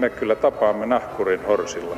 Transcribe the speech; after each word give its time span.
me 0.00 0.10
kyllä 0.10 0.34
tapaamme 0.34 0.86
nahkurin 0.86 1.46
horsilla. 1.46 1.96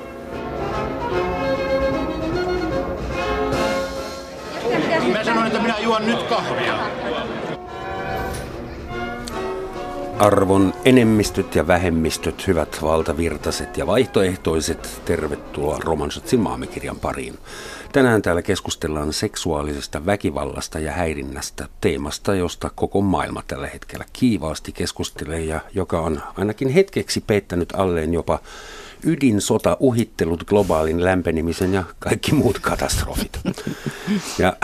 Mä 5.13 5.25
sanoin, 5.25 5.47
että 5.47 5.61
minä 5.61 5.79
juon 5.79 6.07
nyt 6.07 6.23
kahvia. 6.23 6.75
Arvon 10.23 10.75
enemmistöt 10.85 11.55
ja 11.55 11.67
vähemmistöt, 11.67 12.47
hyvät 12.47 12.79
valtavirtaiset 12.83 13.77
ja 13.77 13.87
vaihtoehtoiset, 13.87 15.01
tervetuloa 15.05 15.79
Romansotsin 15.81 16.41
maamikirjan 16.41 16.97
pariin. 16.97 17.39
Tänään 17.93 18.23
täällä 18.23 18.43
keskustellaan 18.43 19.13
seksuaalisesta 19.13 20.07
väkivallasta 20.07 20.79
ja 20.79 20.93
häirinnästä, 20.93 21.69
teemasta, 21.81 22.35
josta 22.35 22.71
koko 22.75 23.01
maailma 23.01 23.43
tällä 23.47 23.67
hetkellä 23.67 24.05
kiivaasti 24.13 24.73
keskustelee 24.73 25.41
ja 25.41 25.61
joka 25.75 26.01
on 26.01 26.23
ainakin 26.37 26.69
hetkeksi 26.69 27.21
peittänyt 27.21 27.73
alleen 27.73 28.15
jopa 28.15 28.39
ydinsota, 29.05 29.77
uhittelut, 29.81 30.45
globaalin 30.45 31.05
lämpenemisen 31.05 31.75
ja 31.75 31.85
kaikki 31.99 32.35
muut 32.35 32.59
katastrofit. 32.59 33.41
Ja 34.39 34.57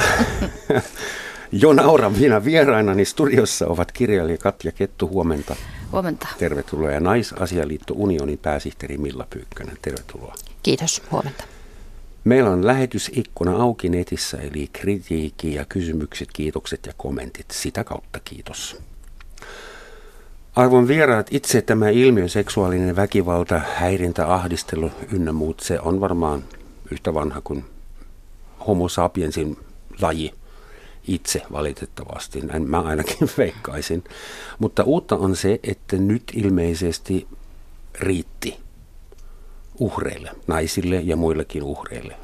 jo 1.52 1.73
nauran 1.73 2.12
minä 2.12 2.45
vierainani 2.45 3.05
studiossa 3.05 3.66
ovat 3.66 3.93
kirjailija 3.93 4.39
Katja 4.39 4.73
Kettu, 4.73 5.09
huomenta. 5.09 5.56
Huomenta. 5.93 6.29
Tervetuloa 6.39 6.91
ja 6.91 7.01
Naisasialiitto 7.01 7.95
Unionin 7.97 8.39
pääsihteeri 8.39 8.98
Milla 8.98 9.27
Pyykkönen, 9.30 9.79
tervetuloa. 9.83 10.34
Kiitos, 10.62 11.03
huomenta. 11.11 11.45
Meillä 12.25 12.51
on 12.51 12.66
lähetysikkuna 12.66 13.56
auki 13.56 13.89
netissä, 13.89 14.37
eli 14.37 14.69
kritiikki 14.73 15.55
ja 15.55 15.65
kysymykset, 15.65 16.29
kiitokset 16.33 16.87
ja 16.87 16.92
kommentit. 16.97 17.47
Sitä 17.51 17.84
kautta 17.84 18.20
kiitos. 18.25 18.77
Arvon 20.56 20.89
vieraat, 20.89 21.27
itse 21.30 21.62
tämä 21.62 21.89
ilmiö, 21.89 22.28
seksuaalinen 22.28 22.97
väkivalta, 22.97 23.61
häirintä, 23.75 24.34
ahdistelu 24.34 24.91
ynnä 25.12 25.33
muut, 25.33 25.61
se 25.61 25.80
on 25.80 26.01
varmaan 26.01 26.45
yhtä 26.91 27.14
vanha 27.14 27.41
kuin 27.41 27.64
homo 28.67 28.89
sapiensin 28.89 29.56
laji 30.01 30.34
itse 31.09 31.42
valitettavasti, 31.53 32.41
näin 32.41 32.70
mä 32.70 32.81
ainakin 32.81 33.28
veikkaisin. 33.39 34.05
Mutta 34.59 34.83
uutta 34.83 35.17
on 35.17 35.37
se, 35.37 35.61
että 35.62 35.97
nyt 35.97 36.23
ilmeisesti 36.34 37.28
riitti 37.95 38.59
uhreille, 39.79 40.31
naisille 40.47 41.01
ja 41.01 41.17
muillekin 41.17 41.62
uhreille. 41.62 42.17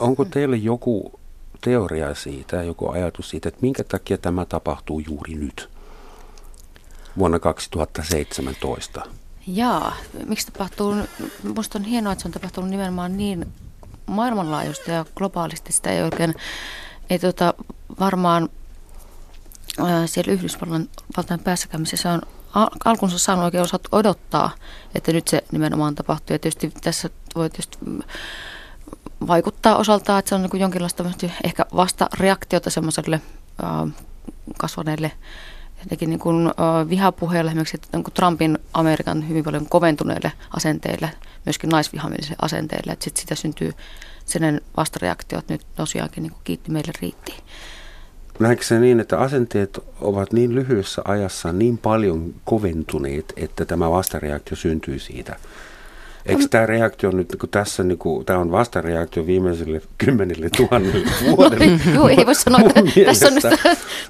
Onko 0.00 0.24
teille 0.24 0.56
joku 0.56 1.20
teoria 1.60 2.14
siitä, 2.14 2.62
joku 2.62 2.88
ajatus 2.88 3.30
siitä, 3.30 3.48
että 3.48 3.62
minkä 3.62 3.84
takia 3.84 4.18
tämä 4.18 4.44
tapahtuu 4.44 5.00
juuri 5.00 5.34
nyt, 5.34 5.68
vuonna 7.18 7.38
2017? 7.38 9.02
Jaa, 9.46 9.96
miksi 10.26 10.52
tapahtuu? 10.52 10.94
Minusta 11.42 11.78
on 11.78 11.84
hienoa, 11.84 12.12
että 12.12 12.22
se 12.22 12.28
on 12.28 12.32
tapahtunut 12.32 12.70
nimenomaan 12.70 13.16
niin 13.16 13.52
maailmanlaajuisesti 14.06 14.90
ja 14.90 15.04
globaalisti. 15.16 15.72
Sitä 15.72 15.90
ei 15.90 16.02
oikein, 16.02 16.34
ei 17.10 17.18
tota, 17.18 17.54
varmaan 18.00 18.48
ää, 19.86 20.06
siellä 20.06 20.32
Yhdysvaltain 20.32 21.40
päässäkäymisessä 21.44 22.12
on 22.12 22.22
alkunsa 22.84 23.18
saanut 23.18 23.44
oikein 23.44 23.62
osattu 23.62 23.88
odottaa, 23.92 24.50
että 24.94 25.12
nyt 25.12 25.28
se 25.28 25.44
nimenomaan 25.52 25.94
tapahtuu. 25.94 26.34
Ja 26.34 26.38
tietysti 26.38 26.72
tässä 26.80 27.10
voi 27.34 27.50
tietysti 27.50 27.78
vaikuttaa 29.26 29.76
osaltaan, 29.76 30.18
että 30.18 30.28
se 30.28 30.34
on 30.34 30.42
niin 30.42 30.60
jonkinlaista 30.60 31.04
ehkä 31.44 31.66
vastareaktiota 31.76 32.70
semmoiselle 32.70 33.20
kasvaneelle 34.58 35.12
jotenkin 35.80 36.10
niin 36.10 36.20
kuin, 36.20 36.46
uh, 36.46 36.88
vihapuheelle, 36.88 37.50
esimerkiksi 37.50 37.80
niin 37.92 38.04
kuin 38.04 38.14
Trumpin 38.14 38.58
Amerikan 38.74 39.28
hyvin 39.28 39.44
paljon 39.44 39.68
koventuneille 39.68 40.32
asenteille, 40.56 41.10
myöskin 41.46 41.70
naisvihamielisille 41.70 42.36
asenteille, 42.42 42.92
että 42.92 43.04
sit 43.04 43.16
sitä 43.16 43.34
syntyy 43.34 43.72
sen 44.24 44.60
vastareaktiot 44.76 45.48
nyt 45.48 45.66
tosiaankin 45.76 46.22
niin 46.22 46.32
kuin 46.32 46.42
kiitti 46.44 46.70
meille 46.70 46.92
riitti. 47.00 47.34
Näetkö 48.38 48.64
se 48.64 48.78
niin, 48.78 49.00
että 49.00 49.18
asenteet 49.18 49.78
ovat 50.00 50.32
niin 50.32 50.54
lyhyessä 50.54 51.02
ajassa 51.04 51.52
niin 51.52 51.78
paljon 51.78 52.34
koventuneet, 52.44 53.32
että 53.36 53.64
tämä 53.64 53.90
vastareaktio 53.90 54.56
syntyy 54.56 54.98
siitä? 54.98 55.36
Eikö 56.26 56.44
tämä 56.50 56.66
reaktio 56.66 57.10
nyt, 57.10 57.36
kun 57.40 57.48
tässä 57.48 57.82
niin 57.82 57.98
kuin, 57.98 58.26
tämä 58.26 58.38
on 58.38 58.50
vastareaktio 58.50 59.26
viimeiselle 59.26 59.82
kymmenille 59.98 60.50
tuhannelle 60.56 61.06
vuodelle? 61.36 61.66
No, 61.66 61.78
joo, 61.94 62.08
ei 62.08 62.26
voi 62.26 62.34
sanoa, 62.34 62.60
että 62.60 62.80
tässä 63.04 63.26
on, 63.26 63.34
nyt, 63.34 63.44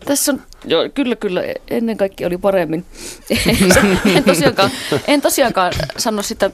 tässä 0.04 0.32
on 0.32 0.42
joo, 0.64 0.88
kyllä, 0.94 1.16
kyllä, 1.16 1.42
ennen 1.70 1.96
kaikkea 1.96 2.26
oli 2.26 2.38
paremmin. 2.38 2.84
en, 4.16 4.24
tosiaankaan, 4.24 4.70
en 5.06 5.20
tosiaankaan 5.20 5.72
sano 5.96 6.22
sitä, 6.22 6.50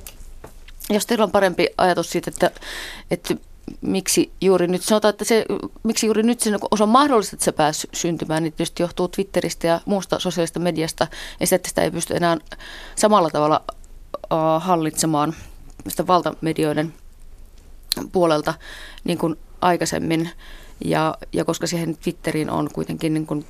jos 0.91 1.06
teillä 1.06 1.25
on 1.25 1.31
parempi 1.31 1.69
ajatus 1.79 2.11
siitä, 2.11 2.31
että, 2.31 2.51
että 3.11 3.35
miksi 3.80 4.32
juuri 4.41 4.66
nyt, 4.66 4.82
sanotaan, 4.82 5.10
että 5.10 5.25
se, 5.25 5.44
miksi 5.82 6.06
juuri 6.06 6.22
nyt 6.22 6.41
se 6.41 6.50
on 6.80 6.88
mahdollista, 6.88 7.36
että 7.36 7.44
se 7.44 7.52
pääsi 7.52 7.88
syntymään, 7.92 8.42
niin 8.42 8.52
tietysti 8.52 8.82
johtuu 8.82 9.08
Twitteristä 9.08 9.66
ja 9.66 9.80
muusta 9.84 10.19
sosiaalista 10.19 10.60
mediasta, 10.60 11.06
ja 11.41 11.47
sitä, 11.47 11.56
että 11.56 11.69
sitä 11.69 11.82
ei 11.82 11.91
pysty 11.91 12.16
enää 12.16 12.36
samalla 12.97 13.30
tavalla 13.30 13.64
hallitsemaan 14.60 15.34
sitä 15.88 16.06
valtamedioiden 16.06 16.94
puolelta 18.12 18.54
niin 19.04 19.19
kuin 19.19 19.36
aikaisemmin. 19.60 20.31
Ja, 20.84 21.14
ja 21.32 21.44
koska 21.44 21.66
siihen 21.66 21.96
Twitteriin 21.96 22.50
on 22.50 22.69
kuitenkin 22.72 23.14
niin 23.14 23.26
kuin 23.26 23.46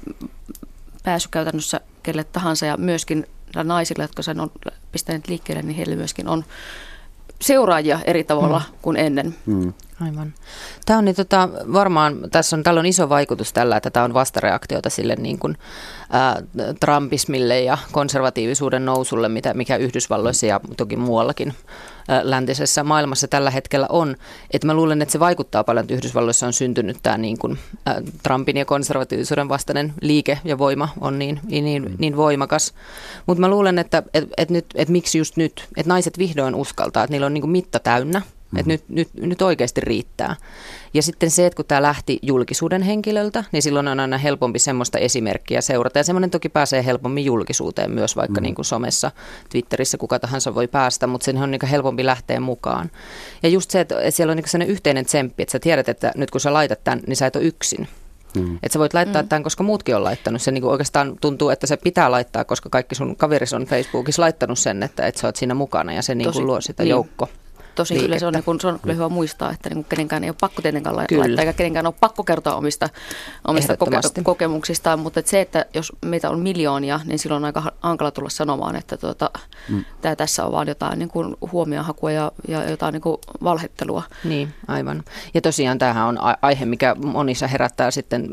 pääsy 1.04 1.28
käytännössä 1.31 1.81
kelle 2.02 2.25
tahansa 2.25 2.66
ja 2.66 2.76
myöskin 2.76 3.26
naisille, 3.64 4.04
jotka 4.04 4.22
sen 4.22 4.41
on 4.41 4.50
pistäneet 4.92 5.28
liikkeelle, 5.28 5.62
niin 5.62 5.76
heille 5.76 5.96
myöskin 5.96 6.28
on 6.28 6.44
seuraajia 7.41 8.00
eri 8.04 8.25
tavalla 8.25 8.58
mm. 8.58 8.78
kuin 8.82 8.96
ennen. 8.96 9.34
Mm. 9.46 9.72
Aivan. 10.00 10.34
Tämä 10.84 10.99
on 10.99 11.05
niin, 11.05 11.15
tota, 11.15 11.49
varmaan, 11.72 12.19
tässä 12.32 12.56
on, 12.56 12.62
tällä 12.62 12.81
on 12.81 12.87
iso 12.87 13.09
vaikutus 13.09 13.53
tällä, 13.53 13.77
että 13.77 13.91
tämä 13.91 14.05
on 14.05 14.15
vastareaktiota 14.15 14.91
sille 14.91 15.16
niin 15.16 15.38
kuin, 15.38 15.59
ää, 16.10 16.43
Trumpismille 16.81 17.60
ja 17.60 17.78
konservatiivisuuden 17.93 18.84
nousulle, 18.84 19.28
mitä, 19.28 19.55
mikä 19.55 19.77
Yhdysvalloissa 19.77 20.47
ja 20.47 20.60
toki 20.77 20.97
muuallakin 20.97 21.55
ää, 22.09 22.21
läntisessä 22.25 22.84
maailmassa 22.84 23.28
tällä 23.28 23.50
hetkellä 23.50 23.87
on. 23.88 24.16
Että 24.50 24.66
mä 24.66 24.75
luulen, 24.75 25.03
että 25.03 25.12
se 25.12 25.21
vaikuttaa 25.21 25.65
paljon, 25.65 25.84
että 25.84 25.94
Yhdysvalloissa 25.94 26.47
on 26.47 26.53
syntynyt 26.53 26.97
tämä 27.03 27.19
niin 27.19 27.38
kuin, 27.38 27.59
ää, 27.87 28.03
Trumpin 28.22 28.56
ja 28.56 28.65
konservatiivisuuden 28.65 29.49
vastainen 29.49 29.94
liike 30.00 30.38
ja 30.44 30.59
voima 30.59 30.88
on 31.00 31.19
niin, 31.19 31.41
niin, 31.50 31.94
niin 31.99 32.16
voimakas. 32.16 32.75
Mutta 33.26 33.41
mä 33.41 33.49
luulen, 33.49 33.78
että 33.78 34.03
et, 34.15 34.28
et 34.37 34.50
nyt, 34.50 34.66
et 34.75 34.88
miksi 34.88 35.19
just 35.19 35.37
nyt, 35.37 35.69
että 35.76 35.88
naiset 35.88 36.19
vihdoin 36.19 36.55
uskaltaa, 36.55 37.05
että 37.05 37.12
niillä 37.12 37.26
on 37.26 37.34
niin 37.34 37.43
kuin 37.43 37.50
mitta 37.50 37.78
täynnä– 37.78 38.22
Mm. 38.54 38.60
Että 38.60 38.72
nyt, 38.72 38.88
nyt, 38.88 39.09
nyt 39.15 39.42
oikeasti 39.42 39.81
riittää. 39.81 40.37
Ja 40.94 41.03
sitten 41.03 41.31
se, 41.31 41.47
että 41.47 41.56
kun 41.56 41.65
tämä 41.65 41.82
lähti 41.82 42.19
julkisuuden 42.22 42.82
henkilöltä, 42.82 43.44
niin 43.53 43.62
silloin 43.62 43.88
on 43.88 44.00
aina 44.00 44.19
helpompi 44.19 44.59
semmoista 44.59 44.98
esimerkkiä 44.98 45.60
seurata. 45.60 45.98
Ja 45.98 46.04
semmoinen 46.04 46.31
toki 46.31 46.48
pääsee 46.48 46.84
helpommin 46.84 47.25
julkisuuteen 47.25 47.91
myös, 47.91 48.16
vaikka 48.16 48.41
mm. 48.41 48.43
niin 48.43 48.54
kuin 48.54 48.64
somessa, 48.64 49.10
Twitterissä 49.50 49.98
kuka 49.98 50.19
tahansa 50.19 50.54
voi 50.54 50.69
päästä, 50.69 51.06
mutta 51.06 51.25
sen 51.25 51.37
on 51.37 51.50
niin 51.50 51.66
helpompi 51.70 52.06
lähteä 52.06 52.41
mukaan. 52.41 52.91
Ja 53.43 53.48
just 53.48 53.70
se, 53.70 53.81
että 53.81 54.10
siellä 54.10 54.31
on 54.31 54.37
niin 54.37 54.48
sellainen 54.48 54.72
yhteinen 54.72 55.04
tsemppi, 55.04 55.43
että 55.43 55.53
sä 55.53 55.59
tiedät, 55.59 55.88
että 55.88 56.12
nyt 56.16 56.31
kun 56.31 56.41
sä 56.41 56.53
laitat 56.53 56.84
tämän, 56.84 57.00
niin 57.06 57.16
sä 57.16 57.26
et 57.26 57.37
ole 57.37 57.44
yksin. 57.44 57.88
Mm. 58.37 58.54
Että 58.54 58.72
sä 58.72 58.78
voit 58.78 58.94
laittaa 58.94 59.22
mm. 59.22 59.28
tämän, 59.28 59.43
koska 59.43 59.62
muutkin 59.62 59.97
on 59.97 60.04
laittanut 60.04 60.43
sen. 60.43 60.54
Niin 60.54 60.64
oikeastaan 60.64 61.16
tuntuu, 61.20 61.50
että 61.50 61.66
se 61.66 61.76
pitää 61.76 62.10
laittaa, 62.10 62.44
koska 62.44 62.69
kaikki 62.69 62.94
sun 62.94 63.16
kaveris 63.16 63.53
on 63.53 63.64
Facebookissa 63.64 64.22
laittanut 64.22 64.59
sen, 64.59 64.82
että, 64.82 65.06
että 65.06 65.20
sä 65.20 65.28
oot 65.28 65.37
siinä 65.37 65.54
mukana 65.54 65.93
ja 65.93 66.03
se 66.03 66.14
niin 66.14 66.32
kuin 66.32 66.47
luo 66.47 66.60
sitä 66.60 66.82
niin. 66.82 66.91
joukko 66.91 67.28
tosi 67.75 67.95
kyllä 67.95 68.19
se 68.19 68.27
on, 68.27 68.33
niin 68.33 68.45
kun, 68.45 68.61
se 68.61 68.67
on 68.67 68.81
kyllä 68.81 68.95
hyvä 68.95 69.09
muistaa, 69.09 69.51
että 69.51 69.71
niin 69.71 69.85
kenenkään 69.85 70.25
ei 70.25 70.31
ole 70.31 70.37
pakko 70.41 70.62
tietenkään 70.62 70.97
laittaa, 70.97 71.25
kyllä. 71.25 71.41
eikä 71.41 71.53
kenenkään 71.53 71.87
ole 71.87 71.95
pakko 72.01 72.25
kertoa 72.25 72.55
omista, 72.55 72.89
omista 73.49 73.75
koke- 73.76 74.23
kokemuksistaan, 74.23 74.99
mutta 74.99 75.21
että 75.21 75.31
se, 75.31 75.41
että 75.41 75.67
jos 75.75 75.93
meitä 76.05 76.31
on 76.31 76.41
miljoonia, 76.41 77.00
niin 77.05 77.19
silloin 77.19 77.41
on 77.41 77.44
aika 77.44 77.73
hankala 77.81 78.11
tulla 78.11 78.29
sanomaan, 78.29 78.76
että 78.76 78.97
tuota, 78.97 79.31
mm. 79.69 79.85
tämä 80.00 80.17
tässä 80.17 80.47
on 80.47 80.53
vaan 80.53 80.69
jotain 80.69 80.99
niin 80.99 81.09
kuin 81.09 81.37
huomiohakua 81.53 82.11
ja, 82.11 82.32
ja 82.49 82.71
jotain 82.71 82.93
niin 82.93 83.03
kuin 83.03 83.17
valhettelua. 83.43 84.03
Niin, 84.25 84.55
aivan. 84.69 85.03
Ja 85.35 85.41
tosiaan 85.41 85.79
tämähän 85.79 86.06
on 86.06 86.19
aihe, 86.43 86.65
mikä 86.65 86.94
monissa 86.94 87.47
herättää 87.47 87.91
sitten, 87.91 88.29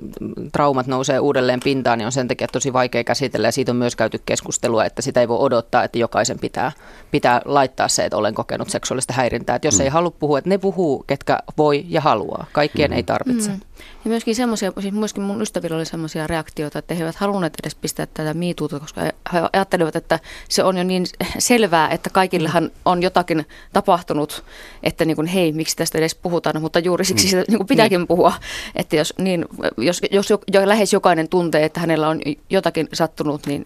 traumat 0.51 0.87
nousee 0.87 1.19
uudelleen 1.19 1.59
pintaan, 1.63 1.97
niin 1.97 2.05
on 2.05 2.11
sen 2.11 2.27
takia 2.27 2.47
tosi 2.47 2.73
vaikea 2.73 3.03
käsitellä 3.03 3.47
ja 3.47 3.51
siitä 3.51 3.71
on 3.71 3.75
myös 3.75 3.95
käyty 3.95 4.21
keskustelua, 4.25 4.85
että 4.85 5.01
sitä 5.01 5.21
ei 5.21 5.27
voi 5.27 5.39
odottaa, 5.39 5.83
että 5.83 5.97
jokaisen 5.97 6.39
pitää, 6.39 6.71
pitää 7.11 7.41
laittaa 7.45 7.87
se, 7.87 8.05
että 8.05 8.17
olen 8.17 8.35
kokenut 8.35 8.69
seksuaalista 8.69 9.13
häiriötä 9.13 9.30
häirintää. 9.31 9.55
Että 9.55 9.67
jos 9.67 9.77
mm. 9.77 9.81
ei 9.81 9.89
halua 9.89 10.11
puhua, 10.11 10.37
että 10.37 10.49
ne 10.49 10.57
puhuu, 10.57 11.03
ketkä 11.07 11.39
voi 11.57 11.85
ja 11.87 12.01
haluaa. 12.01 12.45
Kaikkien 12.51 12.91
mm. 12.91 12.97
ei 12.97 13.03
tarvitse. 13.03 13.51
Mm. 13.51 13.59
Ja 14.05 14.09
myöskin 14.09 14.35
semmoisia, 14.35 14.71
siis 14.79 14.93
myöskin 14.93 15.23
mun 15.23 15.41
ystävillä 15.41 15.77
oli 15.77 15.85
semmoisia 15.85 16.27
reaktioita, 16.27 16.79
että 16.79 16.93
he 16.93 17.01
eivät 17.03 17.15
halunneet 17.15 17.53
edes 17.63 17.75
pistää 17.75 18.05
tätä 18.05 18.33
miituuta, 18.33 18.79
koska 18.79 19.01
he 19.33 19.41
ajattelivat, 19.53 19.95
että 19.95 20.19
se 20.49 20.63
on 20.63 20.77
jo 20.77 20.83
niin 20.83 21.05
selvää, 21.39 21.89
että 21.89 22.09
kaikillehan 22.09 22.71
on 22.85 23.03
jotakin 23.03 23.45
tapahtunut, 23.73 24.43
että 24.83 25.05
niin 25.05 25.15
kuin, 25.15 25.27
hei, 25.27 25.51
miksi 25.51 25.75
tästä 25.75 25.97
edes 25.97 26.15
puhutaan, 26.15 26.61
mutta 26.61 26.79
juuri 26.79 27.05
siksi 27.05 27.25
mm. 27.25 27.29
sitä 27.29 27.43
niin 27.47 27.57
kuin 27.57 27.67
pitääkin 27.67 27.99
niin. 27.99 28.07
puhua, 28.07 28.33
että 28.75 28.95
jos, 28.95 29.13
niin, 29.17 29.45
jos, 29.77 30.01
jos 30.11 30.29
jo, 30.29 30.39
jo, 30.53 30.67
lähes 30.67 30.93
jokainen 30.93 31.29
tuntee, 31.29 31.65
että 31.65 31.79
hänellä 31.79 32.09
on 32.09 32.21
jotakin 32.49 32.87
sattunut, 32.93 33.45
niin, 33.45 33.65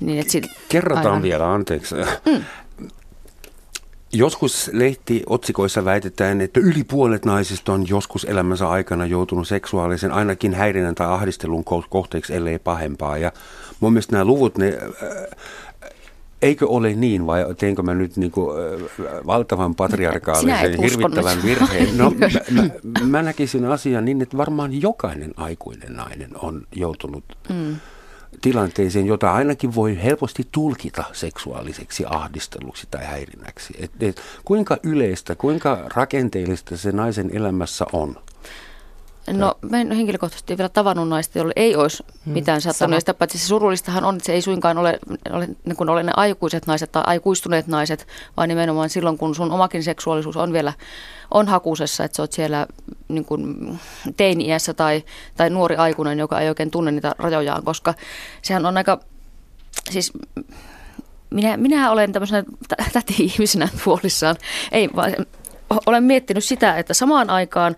niin 0.00 0.18
että 0.18 0.32
sit, 0.32 0.46
Kerrotaan 0.68 1.06
aivan. 1.06 1.22
vielä, 1.22 1.52
anteeksi. 1.52 1.94
Mm 2.26 2.44
Joskus 4.12 4.70
lehtiotsikoissa 4.72 5.84
väitetään, 5.84 6.40
että 6.40 6.60
yli 6.60 6.84
puolet 6.84 7.24
naisista 7.24 7.72
on 7.72 7.88
joskus 7.88 8.24
elämänsä 8.24 8.68
aikana 8.68 9.06
joutunut 9.06 9.48
seksuaalisen, 9.48 10.12
ainakin 10.12 10.54
häirinnän 10.54 10.94
tai 10.94 11.06
ahdistelun 11.06 11.64
kohteeksi, 11.88 12.34
ellei 12.34 12.58
pahempaa. 12.58 13.18
Ja 13.18 13.32
mun 13.80 13.92
mielestä 13.92 14.12
nämä 14.12 14.24
luvut, 14.24 14.58
ne, 14.58 14.78
äh, 15.02 15.10
eikö 16.42 16.66
ole 16.68 16.94
niin 16.94 17.26
vai 17.26 17.54
teenkö 17.58 17.82
mä 17.82 17.94
nyt 17.94 18.16
niin 18.16 18.30
kuin, 18.30 18.56
äh, 18.58 19.26
valtavan 19.26 19.74
patriarkaalisen, 19.74 20.82
hirvittävän 20.82 21.42
virheen? 21.44 21.88
No, 21.98 22.10
mä, 22.10 22.28
mä, 22.50 23.06
mä 23.06 23.22
näkisin 23.22 23.64
asian 23.64 24.04
niin, 24.04 24.22
että 24.22 24.36
varmaan 24.36 24.82
jokainen 24.82 25.34
aikuinen 25.36 25.92
nainen 25.92 26.30
on 26.34 26.66
joutunut... 26.76 27.24
Mm 27.48 27.76
tilanteeseen, 28.40 29.06
jota 29.06 29.32
ainakin 29.32 29.74
voi 29.74 30.02
helposti 30.02 30.48
tulkita 30.52 31.04
seksuaaliseksi 31.12 32.04
ahdisteluksi 32.06 32.86
tai 32.90 33.04
häirinnäksi. 33.04 33.74
Et, 33.78 34.02
et, 34.02 34.20
kuinka 34.44 34.76
yleistä, 34.82 35.34
kuinka 35.34 35.84
rakenteellista 35.94 36.76
se 36.76 36.92
naisen 36.92 37.30
elämässä 37.36 37.86
on? 37.92 38.16
No 39.26 39.54
mä 39.70 39.80
en 39.80 39.92
henkilökohtaisesti 39.92 40.58
vielä 40.58 40.68
tavannut 40.68 41.08
naista, 41.08 41.38
jolle 41.38 41.52
ei 41.56 41.76
olisi 41.76 42.04
hmm. 42.24 42.32
mitään 42.32 42.60
sattunut. 42.60 42.98
Sitä 42.98 43.14
paitsi 43.14 43.38
se 43.38 43.46
surullistahan 43.46 44.04
on, 44.04 44.16
että 44.16 44.26
se 44.26 44.32
ei 44.32 44.42
suinkaan 44.42 44.78
ole, 44.78 44.98
ole, 45.32 45.48
niin 45.64 45.76
kuin 45.76 45.88
ole 45.88 46.02
ne 46.02 46.12
aikuiset 46.16 46.66
naiset 46.66 46.92
tai 46.92 47.02
aikuistuneet 47.06 47.66
naiset, 47.66 48.06
vaan 48.36 48.48
nimenomaan 48.48 48.90
silloin, 48.90 49.18
kun 49.18 49.34
sun 49.34 49.52
omakin 49.52 49.82
seksuaalisuus 49.82 50.36
on 50.36 50.52
vielä 50.52 50.72
on 51.30 51.48
hakusessa, 51.48 52.04
että 52.04 52.16
sä 52.16 52.22
oot 52.22 52.32
siellä 52.32 52.66
niin 53.08 53.24
kuin 53.24 53.78
teini-iässä 54.16 54.74
tai, 54.74 55.04
tai 55.36 55.50
nuori 55.50 55.76
aikuinen, 55.76 56.18
joka 56.18 56.40
ei 56.40 56.48
oikein 56.48 56.70
tunne 56.70 56.90
niitä 56.90 57.14
rajojaan, 57.18 57.64
koska 57.64 57.94
sehän 58.42 58.66
on 58.66 58.76
aika, 58.76 59.00
siis 59.90 60.12
minä, 61.30 61.56
minä 61.56 61.90
olen 61.90 62.12
tämmöisenä 62.12 62.44
täti-ihmisenä 62.92 63.68
huolissaan. 63.86 64.36
Ei, 64.72 64.90
vaan 64.96 65.14
olen 65.86 66.04
miettinyt 66.04 66.44
sitä, 66.44 66.78
että 66.78 66.94
samaan 66.94 67.30
aikaan 67.30 67.76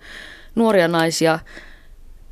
nuoria 0.55 0.89
naisia 0.89 1.39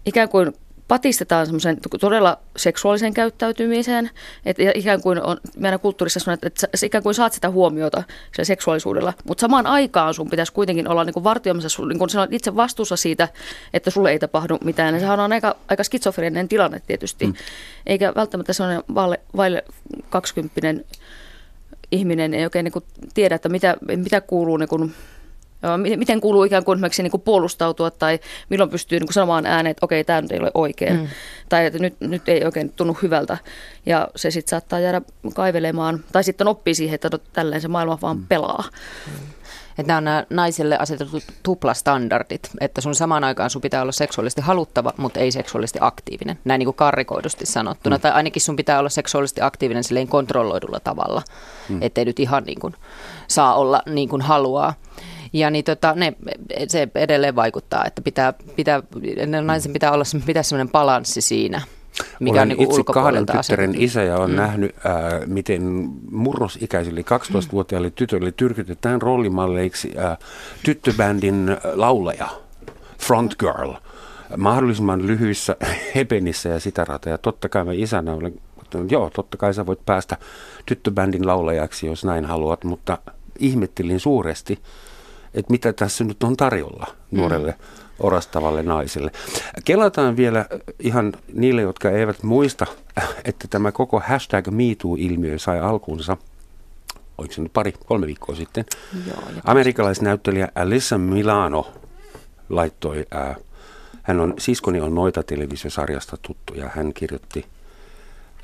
ikään 0.07 0.29
kuin 0.29 0.53
patistetaan 0.91 1.47
semmoisen 1.47 1.79
todella 2.01 2.39
seksuaaliseen 2.57 3.15
käyttäytymiseen, 3.15 4.11
että 4.47 4.63
ikään 4.75 5.03
kuin 5.03 5.23
on 5.23 5.37
meidän 5.57 5.81
kulttuurissa 5.81 6.21
sellainen, 6.21 6.47
että 6.47 6.67
sä 6.75 6.87
ikään 6.87 7.03
kuin 7.03 7.15
saat 7.15 7.33
sitä 7.33 7.51
huomiota 7.51 8.03
sillä 8.33 8.45
seksuaalisuudella, 8.45 9.13
mutta 9.25 9.41
samaan 9.41 9.67
aikaan 9.67 10.15
sun 10.15 10.31
pitäisi 10.31 10.53
kuitenkin 10.53 10.89
olla 10.89 11.05
niin 11.05 11.25
vartioimassa, 11.25 11.83
niin 11.87 11.99
kuin 11.99 12.11
itse 12.31 12.57
vastuussa 12.57 12.97
siitä, 12.97 13.29
että 13.75 13.91
sulle 13.91 14.11
ei 14.11 14.19
tapahdu 14.19 14.59
mitään. 14.65 14.95
Ja 14.95 15.01
sehän 15.01 15.21
on 15.21 15.33
aika, 15.33 15.57
aika 15.69 15.85
skitsofreeninen 15.85 16.49
tilanne 16.49 16.83
tietysti, 16.87 17.27
mm. 17.27 17.35
eikä 17.87 18.13
välttämättä 18.17 18.53
sellainen 18.53 18.83
vaille, 18.95 19.21
vaille 19.37 19.65
20 20.11 20.85
ihminen 21.93 22.35
ei 22.35 22.45
oikein 22.45 22.65
niin 22.65 22.73
kuin 22.73 22.85
tiedä, 23.15 23.35
että 23.35 23.49
mitä, 23.49 23.77
mitä 23.97 24.21
kuuluu 24.21 24.57
niin 24.57 24.69
kuin 24.69 24.95
miten 25.97 26.21
kuuluu 26.21 26.45
ikään 26.45 26.65
kuin 26.65 26.81
niin 26.99 27.11
kuin 27.11 27.21
puolustautua 27.21 27.91
tai 27.91 28.19
milloin 28.49 28.71
pystyy 28.71 28.99
niin 28.99 29.07
kuin 29.07 29.15
sanomaan 29.15 29.47
ääneen, 29.47 29.71
että 29.71 29.87
okei, 29.87 30.05
tämä 30.05 30.21
nyt 30.21 30.33
ei 30.33 30.41
ole 30.41 30.51
oikein. 30.55 30.97
Mm. 31.01 31.09
Tai 31.49 31.67
että 31.67 31.79
nyt, 31.79 32.01
nyt 32.01 32.29
ei 32.29 32.45
oikein 32.45 32.73
tunnu 32.73 32.97
hyvältä. 33.03 33.39
Ja 33.87 34.09
se 34.17 34.31
sitten 34.31 34.51
saattaa 34.51 34.81
jäädä 34.81 35.03
kaivelemaan. 35.35 36.05
Tai 36.12 36.25
sitten 36.25 36.49
oppii 36.49 36.75
siihen, 36.75 36.95
että 36.95 37.09
no, 37.12 37.19
tälleen 37.33 37.61
se 37.61 37.69
maailma 37.69 37.99
vaan 38.03 38.17
mm. 38.17 38.27
pelaa. 38.29 38.65
Mm. 39.07 39.12
Että 39.79 39.87
nämä 39.87 39.99
on 39.99 40.05
nämä 40.05 40.27
naisille 40.31 40.79
asetetut 40.79 41.23
tuplastandardit, 41.43 42.51
että 42.61 42.81
sun 42.81 42.95
samaan 42.95 43.25
aikaan 43.25 43.51
sun 43.51 43.62
pitää 43.62 43.83
olla 43.83 43.93
seksuaalisesti 43.93 44.41
haluttava, 44.41 44.93
mutta 44.97 45.21
ei 45.21 45.33
seksuaalisesti 45.33 45.79
aktiivinen. 45.83 46.39
Näin 46.45 46.59
niin 46.59 46.67
kuin 46.67 46.75
karrikoidusti 46.75 47.47
sanottuna. 47.47 47.97
Mm. 47.97 48.01
Tai 48.01 48.12
ainakin 48.12 48.43
sun 48.43 48.57
pitää 48.57 48.79
olla 48.79 48.89
seksuaalisesti 48.89 49.41
aktiivinen 49.41 49.85
silleen 49.85 50.09
kontrolloidulla 50.09 50.81
tavalla, 50.81 51.23
mm. 51.69 51.79
ettei 51.83 52.05
nyt 52.05 52.21
ihan 52.21 52.45
niin 52.45 52.61
kuin 52.61 52.75
saa 53.29 53.55
olla 53.55 53.83
niin 53.87 54.09
kuin 54.09 54.23
haluaa. 54.23 54.75
Ja 55.32 55.50
niin 55.50 55.65
tota, 55.65 55.94
ne, 55.94 56.12
se 56.69 56.88
edelleen 56.94 57.37
vaikuttaa, 57.37 57.85
että 57.85 58.03
pitää, 58.03 58.32
pitää, 58.56 58.82
naisen 59.43 59.73
pitää 59.73 59.93
olla 59.93 60.05
pitää 60.27 60.43
sellainen 60.43 60.73
balanssi 60.73 61.21
siinä. 61.21 61.62
Mikä 62.21 62.32
Olen 62.32 62.43
on 62.43 62.49
niin 62.49 62.62
itse 62.62 62.82
kahden 62.93 63.27
tyttären 63.27 63.75
isä 63.82 64.03
ja 64.03 64.17
olen 64.17 64.31
mm. 64.31 64.37
nähnyt, 64.37 64.77
äh, 64.77 65.27
miten 65.27 65.91
murrosikäisille 66.11 67.00
12-vuotiaille 67.00 67.91
tytöille 67.91 68.32
tyrkytetään 68.32 69.03
roolimalleiksi 69.03 69.93
äh, 69.99 70.19
tyttöbändin 70.62 71.56
laulaja, 71.75 72.29
front 72.99 73.35
girl, 73.38 73.73
mahdollisimman 74.37 75.06
lyhyissä 75.06 75.56
hepenissä 75.94 76.49
ja 76.49 76.61
sitä 76.61 76.85
rata. 76.85 77.09
Ja 77.09 77.19
totta 77.19 77.49
kai 77.49 77.65
mä 77.65 77.73
isänä 77.73 78.12
olen, 78.12 78.35
että 78.62 78.79
joo, 78.88 79.11
totta 79.15 79.37
kai 79.37 79.55
sä 79.55 79.67
voit 79.67 79.87
päästä 79.87 80.17
tyttöbändin 80.67 81.26
laulajaksi, 81.26 81.87
jos 81.87 82.05
näin 82.05 82.25
haluat, 82.25 82.65
mutta 82.65 82.99
ihmettelin 83.38 84.00
suuresti, 84.00 84.59
että 85.35 85.50
mitä 85.50 85.73
tässä 85.73 86.05
nyt 86.05 86.23
on 86.23 86.37
tarjolla 86.37 86.87
nuorelle 87.11 87.55
orastavalle 87.99 88.62
naiselle. 88.62 89.11
Kelataan 89.65 90.17
vielä 90.17 90.47
ihan 90.79 91.12
niille, 91.32 91.62
jotka 91.62 91.91
eivät 91.91 92.23
muista, 92.23 92.67
että 93.25 93.49
tämä 93.49 93.73
koko 93.73 94.03
hashtag 94.06 94.49
MeToo-ilmiö 94.49 95.38
sai 95.38 95.61
alkuunsa 95.61 96.17
oliko 97.21 97.35
se 97.35 97.43
nyt 97.43 97.53
pari, 97.53 97.73
kolme 97.87 98.06
viikkoa 98.06 98.35
sitten. 98.35 98.65
Joo, 99.06 99.23
Amerikkalaisnäyttelijä 99.44 100.49
Alyssa 100.55 100.99
Milano 100.99 101.73
laittoi, 102.49 103.06
ää, 103.11 103.37
hän 104.03 104.21
on, 104.21 104.35
siskoni 104.38 104.81
on 104.81 104.94
noita 104.94 105.23
televisiosarjasta 105.23 106.17
tuttu 106.23 106.55
ja 106.55 106.71
hän 106.75 106.93
kirjoitti, 106.93 107.47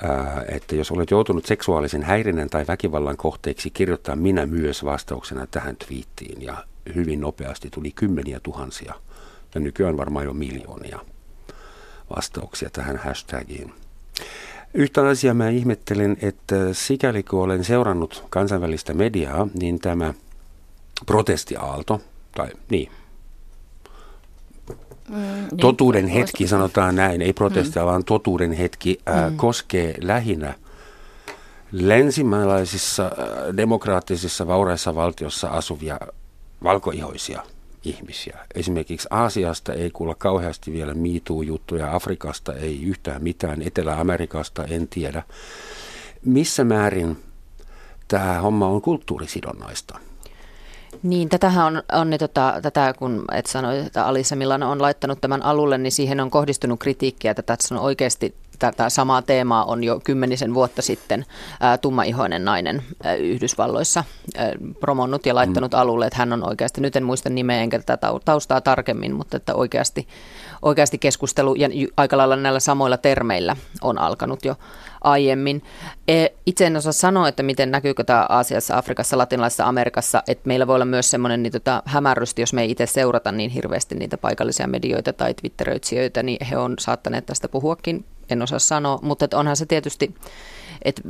ää, 0.03 0.45
että 0.49 0.77
jos 0.77 0.91
olet 0.91 1.11
joutunut 1.11 1.47
seksuaalisen 1.47 2.03
häirinnän 2.03 2.51
tai 2.51 2.65
väkivallan 2.69 3.17
kohteeksi, 3.17 3.71
kirjoittaa 3.71 4.17
minä 4.17 4.47
myös 4.47 4.85
vastauksena 4.85 5.47
tähän 5.47 5.77
twiittiin. 5.77 6.43
Ja 6.43 6.65
hyvin 6.95 7.21
nopeasti 7.21 7.71
tuli 7.71 7.91
kymmeniä 7.91 8.41
tuhansia 8.43 8.95
ja 9.55 9.61
nykyään 9.61 9.97
varmaan 9.97 10.25
jo 10.25 10.33
miljoonia 10.33 10.99
vastauksia 12.17 12.71
tähän 12.71 12.97
hashtagiin. 12.97 13.73
Yhtä 14.75 15.09
asiaa 15.09 15.35
mä 15.35 15.49
ihmettelen, 15.49 16.17
että 16.23 16.57
sikäli 16.73 17.23
kun 17.23 17.43
olen 17.43 17.65
seurannut 17.65 18.25
kansainvälistä 18.31 18.95
mediaa, 18.95 19.49
niin 19.55 19.79
tämä 19.79 20.15
protestiaalto, 21.07 22.01
tai 22.35 22.49
niin, 22.71 22.91
Mm, 25.09 25.17
niin. 25.17 25.57
totuuden 25.61 26.09
hetki, 26.09 26.49
sanotaan 26.49 26.97
näin, 26.97 27.23
ei 27.23 27.33
protestia, 27.33 27.83
mm. 27.83 27.87
vaan 27.87 28.05
totuuden 28.05 28.53
hetki, 28.53 28.99
ää, 29.07 29.31
mm. 29.31 29.37
koskee 29.37 29.95
lähinnä 30.01 30.55
länsimaalaisissa 31.73 33.11
demokraattisissa 33.57 34.47
vauraissa 34.47 34.95
valtiossa 34.95 35.49
asuvia 35.49 35.99
valkoihoisia 36.67 37.43
ihmisiä. 37.85 38.39
Esimerkiksi 38.55 39.09
Aasiasta 39.11 39.73
ei 39.73 39.91
kuulla 39.91 40.15
kauheasti 40.15 40.73
vielä 40.73 40.95
miituu-juttuja, 40.95 41.97
Afrikasta 41.97 42.55
ei 42.55 42.83
yhtään 42.83 43.23
mitään, 43.23 43.63
Etelä-Amerikasta 43.63 44.65
en 44.65 44.89
tiedä. 44.89 45.23
Missä 46.25 46.65
määrin 46.65 47.17
tämä 48.09 48.41
homma 48.41 48.69
on 48.69 48.83
kulttuurisidonnaista? 48.83 49.99
Niin, 51.03 51.29
tätähän 51.29 51.67
on, 51.67 51.83
on 51.93 52.11
niin, 52.11 52.21
tota, 52.21 52.55
tätä 52.63 52.95
kun 52.99 53.25
et 53.33 53.47
sanoi, 53.47 53.79
että 53.79 54.07
Alisa 54.07 54.37
Milano 54.37 54.71
on 54.71 54.83
laittanut 54.83 55.21
tämän 55.21 55.43
alulle, 55.43 55.79
niin 55.79 55.93
siihen 55.93 56.21
on 56.21 56.31
kohdistunut 56.31 56.81
kritiikkiä, 56.81 57.31
että 57.31 57.43
tässä 57.43 57.75
on 57.75 57.81
oikeasti 57.81 58.35
tätä 58.59 58.91
samaa 58.91 59.23
teemaa 59.23 59.65
on 59.65 59.85
jo 59.85 60.01
kymmenisen 60.05 60.55
vuotta 60.55 60.83
sitten 60.83 61.27
ää, 61.61 61.79
tummaihoinen 61.79 62.45
nainen 62.45 62.83
ää, 63.03 63.15
Yhdysvalloissa 63.15 64.05
ää, 64.37 64.53
promonnut 64.81 65.27
ja 65.27 65.35
laittanut 65.35 65.73
mm. 65.73 65.79
alulle, 65.79 66.07
että 66.07 66.19
hän 66.19 66.33
on 66.33 66.49
oikeasti, 66.49 66.81
nyt 66.81 66.97
en 66.97 67.05
muista 67.05 67.31
nimeä 67.31 67.61
enkä 67.61 67.79
tätä 67.79 68.09
taustaa 68.25 68.61
tarkemmin, 68.61 69.15
mutta 69.15 69.37
että 69.37 69.55
oikeasti, 69.55 70.09
oikeasti 70.63 70.99
keskustelu 70.99 71.55
ja 71.55 71.69
aika 71.97 72.17
lailla 72.17 72.37
näillä 72.37 72.61
samoilla 72.61 72.97
termeillä 72.97 73.57
on 73.83 73.99
alkanut 73.99 74.45
jo 74.45 74.57
aiemmin. 75.07 75.63
E, 76.09 76.27
itse 76.47 76.67
en 76.67 76.77
osaa 76.77 76.93
sanoa, 76.93 77.29
että 77.29 77.43
miten 77.43 77.71
näkyykö 77.71 78.05
tämä 78.05 78.27
Aasiassa, 78.29 78.79
Afrikassa, 78.79 79.19
Latinalaisessa 79.19 79.65
Amerikassa, 79.65 80.23
että 80.29 80.49
meillä 80.49 80.67
voi 80.67 80.75
olla 80.75 80.85
myös 80.85 81.11
semmoinen 81.11 81.43
niin 81.43 81.53
tota, 81.53 81.83
hämärrysti, 81.85 82.43
jos 82.43 82.53
me 82.53 82.63
ei 82.63 82.71
itse 82.71 82.87
seurata 82.87 83.33
niin 83.33 83.51
hirveästi 83.51 83.95
niitä 83.95 84.19
paikallisia 84.19 84.67
medioita 84.67 85.13
tai 85.13 85.35
twitteröitsijöitä, 85.35 86.23
niin 86.23 86.47
he 86.47 86.57
on 86.57 86.75
saattaneet 86.79 87.27
tästä 87.27 87.49
puhuakin 87.49 88.05
en 88.31 88.43
osaa 88.43 88.59
sanoa, 88.59 88.99
mutta 89.03 89.25
että 89.25 89.39
onhan 89.39 89.57
se 89.57 89.67
tietysti, 89.67 90.15
että 90.83 91.03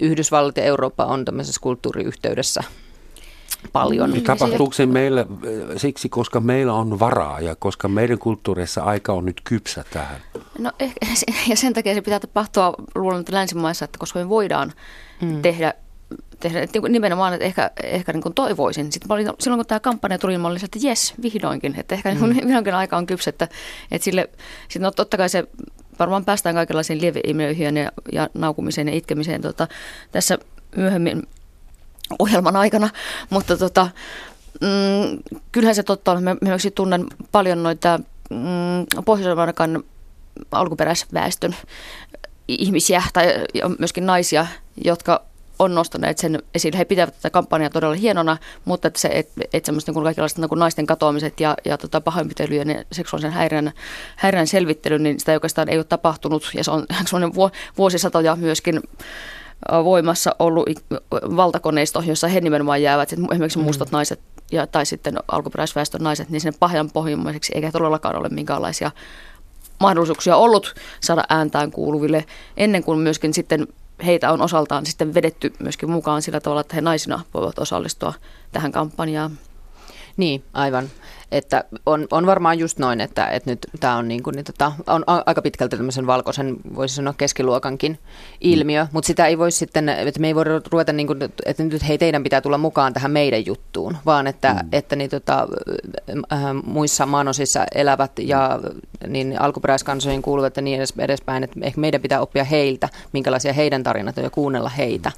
Yhdysvallat 0.00 0.56
ja 0.56 0.64
Eurooppa 0.64 1.04
on 1.04 1.24
tämmöisessä 1.24 1.60
kulttuuriyhteydessä 1.60 2.62
paljon. 3.72 4.10
Niin, 4.10 4.24
tapahtuuko 4.24 4.72
se 4.72 4.86
meillä 4.86 5.20
äh, 5.20 5.26
siksi, 5.76 6.08
koska 6.08 6.40
meillä 6.40 6.72
on 6.72 7.00
varaa 7.00 7.40
ja 7.40 7.56
koska 7.56 7.88
meidän 7.88 8.18
kulttuurissa 8.18 8.82
aika 8.82 9.12
on 9.12 9.24
nyt 9.24 9.40
kypsä 9.44 9.84
tähän? 9.90 10.20
No 10.58 10.72
ehkä, 10.78 11.06
ja 11.50 11.56
sen 11.56 11.72
takia 11.72 11.94
se 11.94 12.02
pitää 12.02 12.20
tapahtua 12.20 12.74
luulen, 12.94 13.20
että 13.20 13.32
länsimaissa, 13.32 13.84
että 13.84 13.98
koska 13.98 14.18
me 14.18 14.28
voidaan 14.28 14.72
hmm. 15.20 15.42
tehdä 15.42 15.74
tehdä, 16.40 16.62
että 16.62 16.76
niinku 16.76 16.88
nimenomaan, 16.88 17.34
että 17.34 17.44
ehkä, 17.44 17.70
ehkä 17.82 18.12
niin 18.12 18.22
kuin 18.22 18.34
toivoisin. 18.34 18.92
Sitten 18.92 19.12
olin, 19.12 19.28
silloin 19.40 19.58
kun 19.58 19.66
tämä 19.66 19.80
kampanja 19.80 20.18
tuli, 20.18 20.38
mä 20.38 20.48
olin 20.48 20.64
että 20.64 20.78
jes, 20.82 21.14
vihdoinkin, 21.22 21.74
että 21.80 21.94
ehkä 21.94 22.14
mm. 22.14 22.20
vihdoinkin 22.46 22.74
aika 22.74 22.96
on 22.96 23.06
kypsä, 23.06 23.30
että, 23.30 23.48
että 23.90 24.04
sille, 24.04 24.30
sitten 24.62 24.82
no, 24.82 24.90
totta 24.90 25.16
kai 25.16 25.28
se 25.28 25.44
varmaan 25.98 26.24
päästään 26.24 26.54
kaikenlaisiin 26.54 27.00
lieveilmiöihin 27.00 27.76
ja, 27.76 27.92
ja 28.12 28.28
naukumiseen 28.34 28.88
ja 28.88 28.94
itkemiseen. 28.94 29.42
Tota, 29.42 29.68
tässä 30.12 30.38
myöhemmin 30.76 31.22
ohjelman 32.18 32.56
aikana, 32.56 32.90
mutta 33.30 33.56
tota, 33.56 33.88
mm, 34.60 35.22
kyllähän 35.52 35.74
se 35.74 35.82
totta 35.82 36.12
on. 36.12 36.22
Mä 36.22 36.36
tunnen 36.70 37.06
paljon 37.32 37.62
noita 37.62 38.00
mm, 38.30 39.04
Pohjois-Amerikan 39.04 39.84
alkuperäisväestön 40.52 41.56
ihmisiä 42.48 43.02
tai 43.12 43.26
myöskin 43.78 44.06
naisia, 44.06 44.46
jotka 44.84 45.24
on 45.58 45.74
nostaneet 45.74 46.18
sen 46.18 46.42
esille. 46.54 46.78
He 46.78 46.84
pitävät 46.84 47.14
tätä 47.14 47.30
kampanjaa 47.30 47.70
todella 47.70 47.94
hienona, 47.94 48.36
mutta 48.64 48.88
että 48.88 49.00
se, 49.00 49.08
et, 49.12 49.28
et 49.52 49.66
niin 49.66 50.04
kaikenlaista 50.04 50.40
niin 50.40 50.58
naisten 50.58 50.86
katoamiset 50.86 51.40
ja, 51.40 51.56
ja 51.64 51.78
tota 51.78 52.00
pahoinpitelyjen 52.00 52.70
ja 52.70 52.84
seksuaalisen 52.92 53.32
häiriön, 53.32 53.72
häiriön 54.16 54.46
selvittely, 54.46 54.98
niin 54.98 55.20
sitä 55.20 55.32
oikeastaan 55.32 55.68
ei 55.68 55.78
ole 55.78 55.84
tapahtunut. 55.84 56.50
Ja 56.54 56.64
se 56.64 56.70
on 56.70 56.86
semmoinen 57.06 57.34
vuosisatoja 57.78 58.36
myöskin 58.36 58.80
voimassa 59.84 60.36
ollut 60.38 60.66
valtakoneisto, 61.36 62.02
jossa 62.06 62.28
he 62.28 62.40
nimenomaan 62.40 62.82
jäävät, 62.82 63.12
esimerkiksi 63.12 63.58
mm. 63.58 63.64
mustat 63.64 63.90
naiset 63.90 64.20
ja, 64.52 64.66
tai 64.66 64.86
sitten 64.86 65.16
alkuperäisväestön 65.28 66.02
naiset, 66.02 66.30
niin 66.30 66.40
sinne 66.40 66.56
pahan 66.60 66.90
pohjimmaiseksi 66.90 67.52
eikä 67.54 67.72
todellakaan 67.72 68.16
ole 68.16 68.28
minkäänlaisia 68.28 68.90
mahdollisuuksia 69.80 70.36
ollut 70.36 70.74
saada 71.00 71.24
ääntään 71.28 71.70
kuuluville, 71.70 72.24
ennen 72.56 72.84
kuin 72.84 72.98
myöskin 72.98 73.34
sitten 73.34 73.66
heitä 74.04 74.32
on 74.32 74.42
osaltaan 74.42 74.86
sitten 74.86 75.14
vedetty 75.14 75.52
myöskin 75.58 75.90
mukaan 75.90 76.22
sillä 76.22 76.40
tavalla, 76.40 76.60
että 76.60 76.74
he 76.74 76.80
naisina 76.80 77.20
voivat 77.34 77.58
osallistua 77.58 78.12
tähän 78.52 78.72
kampanjaan. 78.72 79.38
Niin, 80.16 80.44
aivan. 80.52 80.90
Että 81.32 81.64
on, 81.86 82.06
on 82.10 82.26
varmaan 82.26 82.58
just 82.58 82.78
noin, 82.78 83.00
että, 83.00 83.26
että 83.26 83.50
nyt 83.50 83.66
tämä 83.80 83.96
on, 83.96 84.08
niin 84.08 84.22
kuin, 84.22 84.36
niin 84.36 84.44
tota, 84.44 84.72
on 84.86 85.04
aika 85.06 85.42
pitkälti 85.42 85.76
tämmöisen 85.76 86.06
valkoisen, 86.06 86.56
voisi 86.74 86.94
sanoa 86.94 87.14
keskiluokankin 87.18 87.98
ilmiö, 88.40 88.84
mm. 88.84 88.88
mutta 88.92 89.06
sitä 89.06 89.26
ei 89.26 89.38
voi 89.38 89.52
sitten, 89.52 89.88
että 89.88 90.20
me 90.20 90.26
ei 90.26 90.34
voida 90.34 90.60
ruveta, 90.72 90.92
niin 90.92 91.06
kuin, 91.06 91.22
että 91.46 91.64
nyt 91.64 91.88
hei 91.88 91.98
teidän 91.98 92.22
pitää 92.22 92.40
tulla 92.40 92.58
mukaan 92.58 92.92
tähän 92.92 93.10
meidän 93.10 93.46
juttuun, 93.46 93.96
vaan 94.06 94.26
että, 94.26 94.52
mm. 94.52 94.68
että 94.72 94.96
niin, 94.96 95.10
tota, 95.10 95.48
äh, 96.32 96.40
muissa 96.64 97.06
maanosissa 97.06 97.64
elävät 97.74 98.12
ja 98.18 98.60
niin 99.06 99.40
alkuperäiskansoihin 99.40 100.22
kuuluvat 100.22 100.56
ja 100.56 100.62
niin 100.62 100.80
edespäin, 100.98 101.44
että 101.44 101.60
ehkä 101.62 101.80
meidän 101.80 102.00
pitää 102.00 102.20
oppia 102.20 102.44
heiltä, 102.44 102.88
minkälaisia 103.12 103.52
heidän 103.52 103.82
tarinat 103.82 104.18
on 104.18 104.24
ja 104.24 104.30
kuunnella 104.30 104.68
heitä. 104.68 105.12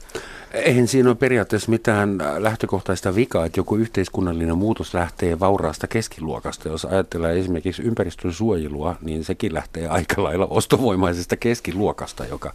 Eihän 0.52 0.88
siinä 0.88 1.08
ole 1.08 1.16
periaatteessa 1.16 1.70
mitään 1.70 2.18
lähtökohtaista 2.38 3.14
vikaa, 3.14 3.46
että 3.46 3.60
joku 3.60 3.76
yhteiskunnallinen 3.76 4.58
muutos 4.58 4.94
lähtee 4.94 5.40
vauraasta 5.40 5.86
keskiluokasta. 5.96 6.68
Jos 6.68 6.84
ajatellaan 6.84 7.36
esimerkiksi 7.36 7.82
ympäristön 7.82 8.32
suojelua, 8.32 8.96
niin 9.00 9.24
sekin 9.24 9.54
lähtee 9.54 9.88
aika 9.88 10.22
lailla 10.22 10.46
ostovoimaisesta 10.50 11.36
keskiluokasta, 11.36 12.26
joka 12.26 12.54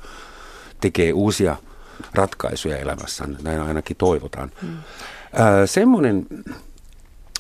tekee 0.81 1.13
uusia 1.13 1.55
ratkaisuja 2.13 2.77
elämässä. 2.77 3.25
Näin 3.43 3.62
ainakin 3.62 3.98
toivotaan. 3.98 4.51
Hmm. 4.62 4.77
semmoinen 5.65 6.27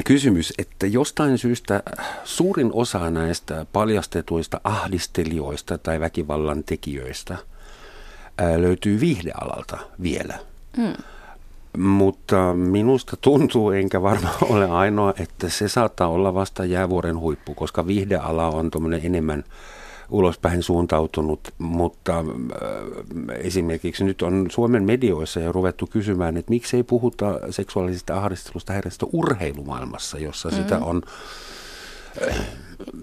kysymys, 0.05 0.53
että 0.57 0.87
jostain 0.87 1.37
syystä 1.37 1.83
suurin 2.23 2.69
osa 2.73 3.09
näistä 3.09 3.65
paljastetuista 3.73 4.61
ahdistelijoista 4.63 5.77
tai 5.77 5.99
väkivallan 5.99 6.63
tekijöistä 6.63 7.37
löytyy 8.57 8.99
viihdealalta 8.99 9.77
vielä– 10.01 10.39
Mm. 10.77 10.93
Mutta 11.77 12.53
minusta 12.53 13.17
tuntuu, 13.21 13.71
enkä 13.71 14.01
varmaan 14.01 14.35
ole 14.49 14.69
ainoa, 14.69 15.13
että 15.19 15.49
se 15.49 15.67
saattaa 15.67 16.07
olla 16.07 16.33
vasta 16.33 16.65
jäävuoren 16.65 17.19
huippu, 17.19 17.53
koska 17.53 17.87
viihdeala 17.87 18.47
on 18.47 18.71
tuommoinen 18.71 19.01
enemmän 19.03 19.43
ulospäin 20.09 20.63
suuntautunut, 20.63 21.53
mutta 21.57 22.19
äh, 22.19 22.25
esimerkiksi 23.39 24.03
nyt 24.03 24.21
on 24.21 24.45
Suomen 24.49 24.83
medioissa 24.83 25.39
jo 25.39 25.51
ruvettu 25.51 25.87
kysymään, 25.87 26.37
että 26.37 26.49
miksei 26.49 26.83
puhuta 26.83 27.39
seksuaalisesta 27.49 28.17
ahdistelusta 28.17 28.73
häiriöstä 28.73 29.05
urheilumaailmassa, 29.13 30.17
jossa 30.17 30.49
mm-hmm. 30.49 30.63
sitä 30.63 30.77
on 30.77 31.01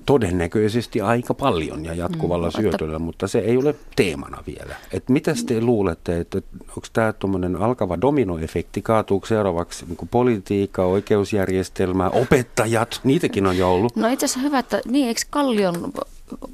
todennäköisesti 0.07 1.01
aika 1.01 1.35
paljon 1.35 1.85
ja 1.85 1.95
jatkuvalla 1.95 2.47
mm, 2.47 2.53
syötöllä, 2.61 2.93
että... 2.93 3.05
mutta 3.05 3.29
se 3.29 3.39
ei 3.39 3.57
ole 3.57 3.75
teemana 3.97 4.43
vielä. 4.47 4.77
Et 4.93 5.09
mitä 5.09 5.35
te 5.47 5.61
luulette, 5.61 6.21
että 6.21 6.43
onko 6.69 6.89
tämä 6.93 7.13
tuommoinen 7.13 7.57
alkava 7.57 8.01
dominoefekti, 8.01 8.83
kaatuuko 8.83 9.27
seuraavaksi 9.27 9.87
niin 9.89 10.09
politiikka, 10.11 10.85
oikeusjärjestelmä, 10.85 12.09
opettajat, 12.09 13.01
niitäkin 13.05 13.47
on 13.47 13.59
jo 13.59 13.75
ollut? 13.75 13.97
No 13.97 14.09
itse 14.09 14.27
asiassa 14.27 14.41
hyvä, 14.41 14.59
että 14.59 14.81
niin 14.87 15.09
eikö 15.09 15.21
Kallion 15.31 15.93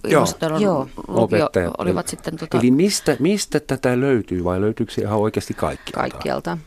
ilmastotiedon 0.08 0.62
Joo. 0.62 0.88
opettajat. 1.08 1.72
olivat 1.78 2.08
sitten... 2.08 2.36
Tota... 2.36 2.58
Eli 2.58 2.70
mistä, 2.70 3.16
mistä 3.18 3.60
tätä 3.60 4.00
löytyy 4.00 4.44
vai 4.44 4.60
löytyykö 4.60 4.92
se 4.92 5.02
ihan 5.02 5.18
oikeasti 5.18 5.54
kaikkialta? 5.54 6.00
Kaikkialta. 6.00 6.58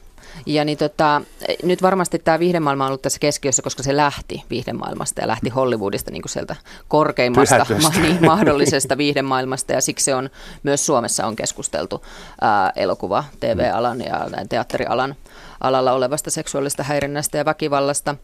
Ja 0.46 0.66
niin 0.66 0.78
tota, 0.78 1.22
nyt 1.64 1.82
varmasti 1.82 2.20
tämä 2.20 2.40
viihdemaailma 2.40 2.84
on 2.84 2.88
ollut 2.88 3.02
tässä 3.02 3.20
keskiössä, 3.20 3.62
koska 3.62 3.84
se 3.84 3.96
lähti 3.96 4.44
viihdemaailmasta 4.50 5.22
ja 5.22 5.28
lähti 5.28 5.50
Hollywoodista 5.50 6.12
niin 6.12 6.22
kuin 6.22 6.30
sieltä 6.30 6.56
korkeimmasta 6.88 7.66
ma- 7.82 8.02
niin, 8.02 8.26
mahdollisesta 8.26 8.98
viihdemaailmasta. 8.98 9.74
Ja 9.74 9.82
siksi 9.82 10.06
se 10.06 10.16
on 10.16 10.30
myös 10.64 10.86
Suomessa 10.86 11.28
on 11.28 11.36
keskusteltu 11.36 12.06
ää, 12.42 12.72
elokuva, 12.76 13.24
TV-alan 13.40 14.02
ja 14.02 14.28
teatterialan 14.50 15.16
alalla 15.62 15.92
olevasta 15.92 16.32
seksuaalista 16.32 16.84
häirinnästä 16.84 17.38
ja 17.38 17.46
väkivallasta. 17.46 18.16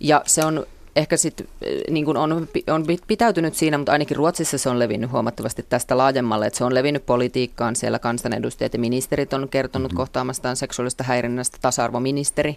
Ja 0.00 0.22
se 0.26 0.44
on 0.44 0.66
ehkä 0.96 1.16
sitten 1.16 1.46
eh, 1.62 1.82
niin 1.90 2.16
on, 2.16 2.32
on 2.70 2.86
pitäytynyt 3.06 3.54
siinä, 3.54 3.78
mutta 3.78 3.92
ainakin 3.92 4.16
Ruotsissa 4.16 4.58
se 4.58 4.68
on 4.68 4.78
levinnyt 4.78 5.10
huomattavasti 5.12 5.66
tästä 5.68 5.98
laajemmalle, 5.98 6.46
että 6.46 6.56
se 6.56 6.64
on 6.64 6.74
levinnyt 6.74 7.06
politiikkaan. 7.06 7.76
Siellä 7.76 7.98
kansanedustajat 7.98 8.72
ja 8.72 8.78
ministerit 8.78 9.32
on 9.32 9.48
kertonut 9.48 9.92
mm-hmm. 9.92 9.96
kohtaamastaan 9.96 10.56
seksuaalista 10.56 11.04
häirinnästä. 11.04 11.58
Tasa-arvoministeri 11.60 12.50
eh, 12.50 12.56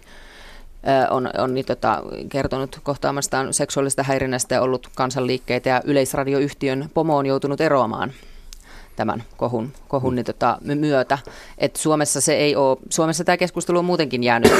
on, 1.10 1.30
on 1.38 1.54
niin, 1.54 1.66
tota, 1.66 2.02
kertonut 2.28 2.80
kohtaamastaan 2.82 3.54
seksuaalista 3.54 4.02
häirinnästä 4.02 4.54
ja 4.54 4.62
ollut 4.62 4.88
kansanliikkeitä 4.94 5.68
ja 5.68 5.82
yleisradioyhtiön 5.84 6.90
pomo 6.94 7.16
on 7.16 7.26
joutunut 7.26 7.60
eroamaan 7.60 8.12
tämän 8.96 9.24
kohun, 9.36 9.72
kohun 9.88 10.14
niin 10.14 10.26
tota, 10.26 10.58
myötä. 10.74 11.18
Et 11.58 11.76
Suomessa 11.76 12.20
se 12.20 12.34
ei 12.34 12.56
ole, 12.56 12.78
Suomessa 12.90 13.24
tämä 13.24 13.36
keskustelu 13.36 13.78
on 13.78 13.84
muutenkin 13.84 14.22
jäänyt 14.22 14.52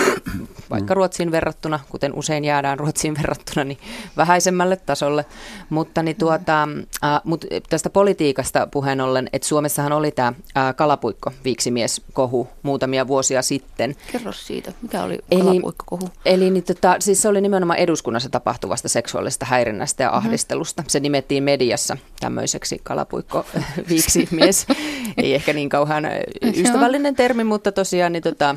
vaikka 0.70 0.94
mm. 0.94 0.96
Ruotsiin 0.96 1.30
verrattuna, 1.30 1.80
kuten 1.88 2.14
usein 2.14 2.44
jäädään 2.44 2.78
Ruotsiin 2.78 3.14
verrattuna, 3.18 3.64
niin 3.64 3.78
vähäisemmälle 4.16 4.76
tasolle. 4.76 5.24
Mutta 5.70 6.02
niin 6.02 6.16
tuota, 6.16 6.62
äh, 7.04 7.20
mut 7.24 7.44
tästä 7.68 7.90
politiikasta 7.90 8.66
puheen 8.66 9.00
ollen, 9.00 9.28
että 9.32 9.48
Suomessahan 9.48 9.92
oli 9.92 10.10
tämä 10.10 10.32
äh, 10.56 10.76
kalapuikko 10.76 11.32
viiksimies 11.44 12.02
kohu 12.12 12.48
muutamia 12.62 13.06
vuosia 13.06 13.42
sitten. 13.42 13.96
Kerro 14.12 14.32
siitä, 14.32 14.72
mikä 14.82 15.02
oli 15.02 15.18
kalapuikko 15.38 15.84
kohu? 15.86 16.08
Eli, 16.24 16.44
eli 16.44 16.50
niin 16.50 16.64
tota, 16.64 16.96
siis 16.98 17.22
se 17.22 17.28
oli 17.28 17.40
nimenomaan 17.40 17.78
eduskunnassa 17.78 18.28
tapahtuvasta 18.28 18.88
seksuaalista 18.88 19.46
häirinnästä 19.46 20.02
ja 20.02 20.08
mm-hmm. 20.08 20.26
ahdistelusta. 20.26 20.84
Se 20.88 21.00
nimettiin 21.00 21.42
mediassa 21.42 21.96
tämmöiseksi 22.20 22.80
kalapuikko 22.82 23.46
viiksimies. 23.88 24.66
Ei 25.16 25.34
ehkä 25.34 25.52
niin 25.52 25.68
kauhean 25.68 26.04
ystävällinen 26.56 27.16
termi, 27.16 27.44
mutta 27.44 27.72
tosiaan 27.72 28.12
niin 28.12 28.22
tota, 28.22 28.56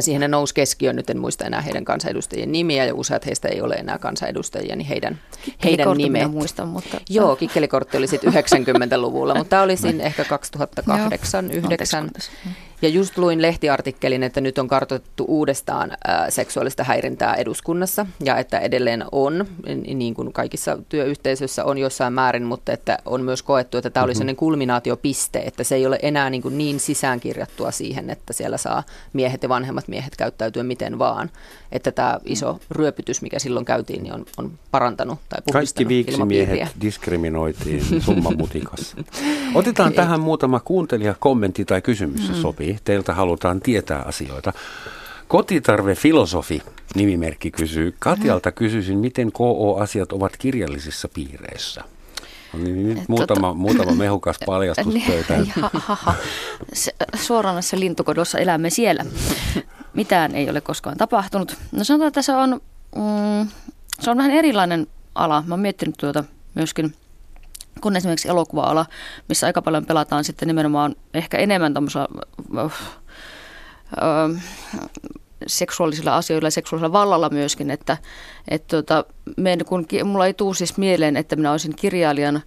Siihen 0.00 0.30
nousi 0.30 0.54
keskiöön, 0.54 0.96
nyt 0.96 1.10
en 1.10 1.18
muista 1.18 1.44
enää 1.44 1.60
heidän 1.60 1.84
kansanedustajien 1.84 2.52
nimiä 2.52 2.84
ja 2.84 2.94
useat 2.94 3.26
heistä 3.26 3.48
ei 3.48 3.60
ole 3.60 3.74
enää 3.74 3.98
kansanedustajia, 3.98 4.76
niin 4.76 4.86
heidän, 4.86 5.20
heidän 5.64 5.96
nimet. 5.96 6.30
muistan, 6.30 6.68
mutta... 6.68 7.00
Joo, 7.10 7.36
kikkelikortti 7.36 7.96
oli 7.96 8.06
sitten 8.06 8.32
90-luvulla, 8.92 9.34
mutta 9.34 9.50
tämä 9.50 9.62
oli 9.62 9.76
siinä 9.76 10.04
ehkä 10.04 10.24
2008, 10.24 11.10
2009. 11.44 12.10
Ja 12.82 12.88
just 12.88 13.18
luin 13.18 13.42
lehtiartikkelin, 13.42 14.22
että 14.22 14.40
nyt 14.40 14.58
on 14.58 14.68
kartoitettu 14.68 15.24
uudestaan 15.28 15.90
seksuaalista 16.28 16.84
häirintää 16.84 17.34
eduskunnassa 17.34 18.06
ja 18.24 18.36
että 18.36 18.58
edelleen 18.58 19.04
on, 19.12 19.46
niin 19.94 20.14
kuin 20.14 20.32
kaikissa 20.32 20.78
työyhteisöissä 20.88 21.64
on 21.64 21.78
jossain 21.78 22.12
määrin, 22.12 22.42
mutta 22.42 22.72
että 22.72 22.98
on 23.04 23.22
myös 23.22 23.42
koettu, 23.42 23.78
että 23.78 23.90
tämä 23.90 24.04
oli 24.04 24.10
mm-hmm. 24.10 24.18
sellainen 24.18 24.36
kulminaatiopiste, 24.36 25.38
että 25.38 25.64
se 25.64 25.74
ei 25.74 25.86
ole 25.86 25.98
enää 26.02 26.30
niin, 26.30 26.42
kuin 26.42 26.58
niin 26.58 26.80
sisäänkirjattua 26.80 27.70
siihen, 27.70 28.10
että 28.10 28.32
siellä 28.32 28.56
saa 28.56 28.82
miehet 29.12 29.42
ja 29.42 29.48
vanhemmat 29.48 29.88
miehet 29.88 30.16
käyttäytyä 30.16 30.62
miten 30.62 30.98
vaan. 30.98 31.30
Että 31.72 31.92
tämä 31.92 32.18
iso 32.24 32.60
ryöpytys, 32.70 33.22
mikä 33.22 33.38
silloin 33.38 33.64
käytiin, 33.64 34.02
niin 34.02 34.14
on, 34.14 34.24
on 34.36 34.52
parantanut 34.70 35.18
tai 35.28 35.40
Kaikki 35.52 35.88
viiksimiehet 35.88 36.68
diskriminoitiin 36.80 38.02
summan 38.02 38.36
mutikassa. 38.42 38.96
Otetaan 39.54 39.92
tähän 39.92 40.20
muutama 40.20 40.60
kuuntelija 40.60 41.14
kommentti 41.18 41.64
tai 41.64 41.82
kysymys, 41.82 42.28
mm. 42.28 42.34
sopii 42.34 42.67
sopii. 42.68 42.84
Teiltä 42.84 43.14
halutaan 43.14 43.60
tietää 43.60 44.02
asioita. 44.02 44.52
Kotitarve 45.28 45.94
filosofi 45.94 46.62
nimimerkki 46.94 47.50
kysyy. 47.50 47.94
Katjalta 47.98 48.52
kysyisin, 48.52 48.98
miten 48.98 49.32
KO-asiat 49.32 50.12
ovat 50.12 50.36
kirjallisissa 50.36 51.08
piireissä? 51.08 51.84
Niin, 52.52 52.88
nyt 52.88 53.08
muutama, 53.08 53.48
tota, 53.48 53.54
muutama 53.54 53.92
mehukas 53.92 54.36
paljastus 54.46 54.94
pöytään. 55.06 55.52
Suoranassa 57.26 57.80
lintukodossa 57.80 58.38
elämme 58.38 58.70
siellä. 58.70 59.04
Mitään 59.94 60.34
ei 60.34 60.50
ole 60.50 60.60
koskaan 60.60 60.96
tapahtunut. 60.96 61.56
No 61.72 61.84
sanotaan, 61.84 62.08
että 62.08 62.22
se 62.22 62.32
on, 62.32 62.60
mm, 62.96 63.48
se 64.00 64.10
on 64.10 64.16
vähän 64.16 64.30
erilainen 64.30 64.86
ala. 65.14 65.44
Mä 65.46 65.54
oon 65.54 65.60
miettinyt 65.60 65.94
tuota 65.98 66.24
myöskin 66.54 66.94
kun 67.80 67.96
esimerkiksi 67.96 68.28
elokuva-ala, 68.28 68.86
missä 69.28 69.46
aika 69.46 69.62
paljon 69.62 69.86
pelataan 69.86 70.24
sitten 70.24 70.48
nimenomaan 70.48 70.96
ehkä 71.14 71.38
enemmän 71.38 71.74
ö, 71.76 72.37
seksuaalisilla 75.46 76.16
asioilla 76.16 76.46
ja 76.46 76.50
seksuaalisella 76.50 76.92
vallalla 76.92 77.28
myöskin, 77.28 77.70
että 77.70 77.96
et 78.48 78.66
tota, 78.66 79.04
en, 79.36 79.64
kun, 79.64 79.86
mulla 80.04 80.26
ei 80.26 80.34
tule 80.34 80.54
siis 80.54 80.76
mieleen, 80.76 81.16
että 81.16 81.36
minä 81.36 81.52
olisin 81.52 81.76
kirjailijan 81.76 82.42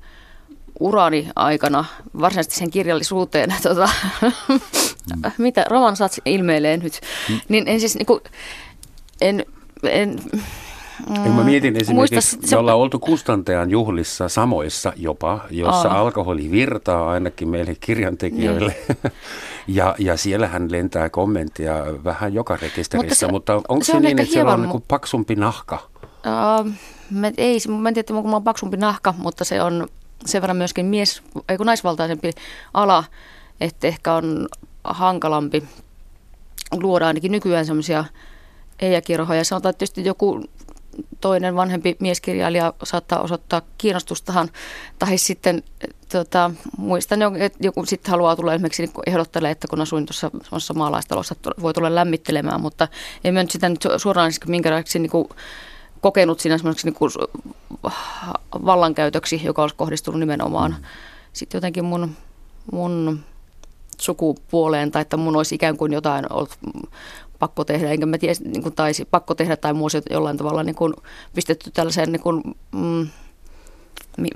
urani 0.79 1.29
aikana 1.35 1.85
varsinaisesti 2.21 2.55
sen 2.55 2.71
kirjallisuuteen, 2.71 3.55
tota, 3.63 3.89
mitä 5.37 5.65
Roman 5.69 5.95
Sats 5.95 6.21
ilmeilee 6.25 6.77
nyt, 6.77 7.01
mm. 7.29 7.39
niin 7.49 7.67
en 7.67 7.79
siis 7.79 7.95
niin 7.95 8.05
kuin, 8.05 8.21
en, 9.21 9.45
en 9.83 10.19
Mm, 11.09 11.31
mä 11.31 11.43
mietin 11.43 11.81
esimerkiksi, 11.81 12.37
me 12.51 12.57
ollaan 12.57 12.77
oltu 12.77 12.99
kustantajan 12.99 13.69
juhlissa 13.69 14.29
samoissa 14.29 14.93
jopa, 14.95 15.39
jossa 15.49 15.89
Aa. 15.89 16.01
alkoholi 16.01 16.51
virtaa 16.51 17.09
ainakin 17.09 17.49
meille 17.49 17.75
kirjantekijöille. 17.79 18.75
Niin. 18.87 18.97
ja, 19.67 19.95
ja 19.99 20.17
siellähän 20.17 20.71
lentää 20.71 21.09
kommenttia 21.09 21.75
vähän 22.03 22.33
joka 22.33 22.57
rekisterissä, 22.61 23.27
mutta, 23.27 23.53
se, 23.53 23.57
mutta 23.57 23.73
onko 23.73 23.83
se, 23.83 23.91
se 23.91 23.99
niin, 23.99 24.19
että 24.19 24.33
siellä 24.33 24.53
on 24.53 24.61
niin 24.61 24.83
paksumpi 24.87 25.35
nahka? 25.35 25.79
Uh, 25.95 26.71
mä, 27.09 27.31
ei, 27.37 27.57
mä 27.81 27.89
en 27.89 27.93
tiedä, 27.93 28.15
onko 28.15 28.35
on 28.35 28.43
paksumpi 28.43 28.77
nahka, 28.77 29.13
mutta 29.17 29.45
se 29.45 29.61
on 29.61 29.87
sen 30.25 30.41
verran 30.41 30.57
myöskin 30.57 30.85
mies, 30.85 31.23
ei 31.49 31.57
kun 31.57 31.65
naisvaltaisempi 31.65 32.31
ala, 32.73 33.03
että 33.61 33.87
ehkä 33.87 34.13
on 34.13 34.47
hankalampi 34.83 35.63
luoda 36.71 37.07
ainakin 37.07 37.31
nykyään 37.31 37.65
semmoisia 37.65 38.05
eijäkirhoja. 38.79 39.43
Sanotaan, 39.43 39.69
että 39.69 39.79
tietysti 39.79 40.05
joku 40.05 40.43
toinen 41.21 41.55
vanhempi 41.55 41.95
mieskirjailija 41.99 42.73
saattaa 42.83 43.21
osoittaa 43.21 43.61
kiinnostustahan, 43.77 44.49
tai 44.99 45.17
sitten 45.17 45.63
tota, 46.11 46.51
muistan, 46.77 47.35
että 47.35 47.59
joku 47.61 47.85
sitten 47.85 48.11
haluaa 48.11 48.35
tulla 48.35 48.53
esimerkiksi 48.53 48.83
niin 48.83 48.93
ehdottelee, 49.07 49.51
että 49.51 49.67
kun 49.67 49.81
asuin 49.81 50.05
tuossa 50.05 50.73
maalaistalossa, 50.73 51.35
voi 51.61 51.73
tulla 51.73 51.95
lämmittelemään, 51.95 52.61
mutta 52.61 52.87
en 53.23 53.33
mä 53.33 53.43
nyt 53.43 53.51
sitä 53.51 53.69
nyt 53.69 53.87
suoraan 53.97 54.31
minkälaiksi 54.47 54.99
niin 54.99 55.11
kuin, 55.11 55.29
kokenut 56.01 56.39
siinä 56.39 56.57
semmoiseksi 56.57 56.87
niin 56.87 56.95
kuin, 56.95 57.11
vallankäytöksi, 58.65 59.41
joka 59.43 59.61
olisi 59.61 59.75
kohdistunut 59.75 60.19
nimenomaan 60.19 60.71
mm. 60.71 60.83
sitten 61.33 61.57
jotenkin 61.57 61.85
mun, 61.85 62.15
mun 62.71 63.19
sukupuoleen, 63.97 64.91
tai 64.91 65.01
että 65.01 65.17
mun 65.17 65.35
olisi 65.35 65.55
ikään 65.55 65.77
kuin 65.77 65.93
jotain 65.93 66.33
ollut 66.33 66.57
pakko 67.41 67.65
tehdä, 67.65 67.91
enkä 67.91 68.05
mä 68.05 68.17
tiedä, 68.17 68.35
niin 68.43 68.63
kuin 68.63 68.75
taisi 68.75 69.07
pakko 69.11 69.35
tehdä 69.35 69.55
tai 69.55 69.73
muu 69.73 69.87
jollain 70.09 70.37
tavalla 70.37 70.63
niin 70.63 70.75
kuin 70.75 70.93
pistetty 71.35 71.71
tällaiseen, 71.71 72.11
niin 72.11 72.21
kuin, 72.21 72.43
mm, 72.71 73.07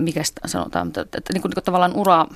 mikä 0.00 0.24
sitä 0.24 0.48
sanotaan, 0.48 0.86
että, 0.86 1.02
että 1.02 1.32
niin 1.32 1.42
kuin, 1.42 1.50
niin 1.50 1.54
kuin 1.54 1.64
tavallaan 1.64 1.96
uraa, 1.96 2.28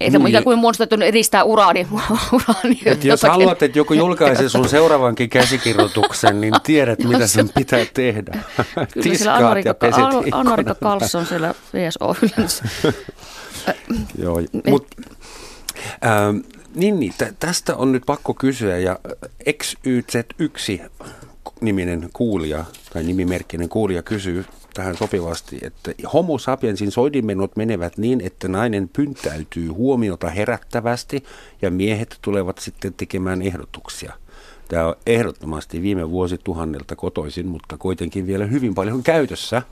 ei 0.00 0.10
se 0.10 0.18
niin. 0.18 0.28
ikään 0.28 0.44
kuin 0.44 0.58
muodostettu 0.58 0.96
edistää 1.04 1.44
uraani. 1.44 1.86
uraani 2.32 2.80
Et 2.84 3.04
jos 3.04 3.22
haluat, 3.22 3.62
että 3.62 3.78
joku 3.78 3.94
julkaisee 3.94 4.48
sun 4.48 4.68
seuraavankin 4.68 5.30
käsikirjoituksen, 5.30 6.40
niin 6.40 6.54
tiedät, 6.62 6.98
mitä 6.98 7.26
sen 7.26 7.48
pitää 7.48 7.86
tehdä. 7.94 8.38
Kyllä 9.02 9.16
siellä 9.16 9.34
Anarika, 9.34 9.74
Anarika 10.32 10.74
Karlsson 10.74 11.26
siellä 11.26 11.54
VSO. 11.74 12.16
Joo, 14.22 14.40
mutta 14.70 14.96
ähm, 16.04 16.38
niin, 16.76 17.00
niin 17.00 17.12
t- 17.18 17.38
tästä 17.38 17.76
on 17.76 17.92
nyt 17.92 18.02
pakko 18.06 18.34
kysyä 18.34 18.78
ja 18.78 18.98
XYZ1 19.50 20.90
niminen 21.60 22.10
kuulija 22.12 22.64
tai 22.92 23.02
nimimerkkinen 23.04 23.68
kuulija 23.68 24.02
kysyy 24.02 24.44
tähän 24.74 24.96
sopivasti, 24.96 25.58
että 25.62 25.92
homo 26.12 26.38
sapiensin 26.38 26.90
soidinmenot 26.90 27.56
menevät 27.56 27.98
niin, 27.98 28.20
että 28.20 28.48
nainen 28.48 28.90
pyntäytyy 28.96 29.68
huomiota 29.68 30.30
herättävästi 30.30 31.24
ja 31.62 31.70
miehet 31.70 32.18
tulevat 32.22 32.58
sitten 32.58 32.94
tekemään 32.94 33.42
ehdotuksia. 33.42 34.12
Tämä 34.68 34.86
on 34.86 34.94
ehdottomasti 35.06 35.82
viime 35.82 36.10
vuosituhannelta 36.10 36.96
kotoisin, 36.96 37.46
mutta 37.46 37.78
kuitenkin 37.78 38.26
vielä 38.26 38.46
hyvin 38.46 38.74
paljon 38.74 39.02
käytössä. 39.02 39.62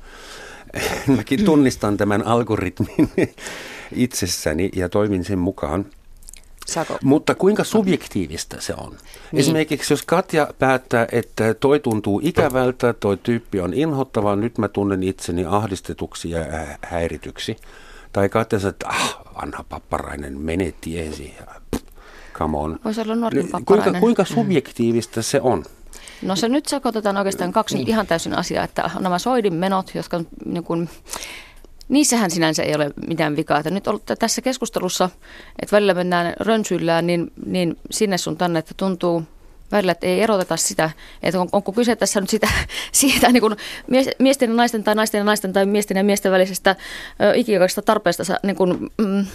Mäkin 1.16 1.44
tunnistan 1.44 1.96
tämän 1.96 2.26
algoritmin 2.26 3.10
itsessäni 3.92 4.70
ja 4.76 4.88
toimin 4.88 5.24
sen 5.24 5.38
mukaan. 5.38 5.86
Sako. 6.66 6.98
Mutta 7.02 7.34
kuinka 7.34 7.64
subjektiivista 7.64 8.60
se 8.60 8.74
on? 8.76 8.90
Niin. 8.90 9.40
Esimerkiksi 9.40 9.92
jos 9.92 10.02
Katja 10.02 10.48
päättää, 10.58 11.06
että 11.12 11.54
toi 11.54 11.80
tuntuu 11.80 12.20
ikävältä, 12.24 12.92
toi 12.92 13.16
tyyppi 13.16 13.60
on 13.60 13.74
inhottava, 13.74 14.36
nyt 14.36 14.58
mä 14.58 14.68
tunnen 14.68 15.02
itseni 15.02 15.44
ahdistetuksi 15.44 16.30
ja 16.30 16.40
häirityksi. 16.82 17.56
Tai 18.12 18.28
Katja 18.28 18.58
sanoo, 18.58 18.70
että 18.70 18.88
ah, 18.88 19.18
vanha 19.42 19.64
papparainen, 19.68 20.40
mene 20.40 20.74
tiesi. 20.80 21.34
Come 22.32 22.58
on. 22.58 22.78
Voisi 22.84 23.00
olla 23.00 23.14
nuori 23.14 23.42
papparainen. 23.42 23.84
Kuinka, 23.84 24.00
kuinka 24.00 24.24
subjektiivista 24.24 25.20
mm. 25.20 25.24
se 25.24 25.40
on? 25.40 25.64
No 26.22 26.36
se 26.36 26.48
nyt 26.48 26.66
sekoitetaan 26.66 27.16
oikeastaan 27.16 27.52
kaksi 27.52 27.74
niin. 27.74 27.88
ihan 27.88 28.06
täysin 28.06 28.34
asiaa, 28.34 28.64
että 28.64 28.90
nämä 29.00 29.18
soidin 29.18 29.54
menot, 29.54 29.94
jotka 29.94 30.20
niin 30.44 30.64
kuin, 30.64 30.88
Niissähän 31.88 32.30
sinänsä 32.30 32.62
ei 32.62 32.74
ole 32.74 32.90
mitään 33.06 33.36
vikaa. 33.36 33.58
Että 33.58 33.70
nyt 33.70 33.84
tässä 34.18 34.42
keskustelussa, 34.42 35.10
että 35.62 35.76
välillä 35.76 35.94
mennään 35.94 36.34
rönsyillään, 36.40 37.06
niin, 37.06 37.32
niin 37.46 37.76
sinne 37.90 38.18
sun 38.18 38.36
tänne, 38.36 38.58
että 38.58 38.74
tuntuu 38.76 39.22
välillä, 39.72 39.92
että 39.92 40.06
ei 40.06 40.20
eroteta 40.20 40.56
sitä, 40.56 40.90
että 41.22 41.40
on, 41.40 41.48
onko 41.52 41.72
kyse 41.72 41.96
tässä 41.96 42.20
nyt 42.20 42.30
sitä, 42.30 42.48
siitä 42.92 43.32
niin 43.32 43.40
kuin 43.40 43.56
miesten 44.18 44.50
ja 44.50 44.56
naisten 44.56 44.84
tai 44.84 44.94
naisten 44.94 45.18
ja 45.18 45.24
naisten 45.24 45.52
tai 45.52 45.66
miesten 45.66 45.96
ja 45.96 46.04
miesten 46.04 46.32
välisestä 46.32 46.76
ikiaikaisesta 47.34 47.82
tarpeesta 47.82 48.22
niin 48.42 48.56
kuin, 48.56 48.90
mm, 48.98 49.26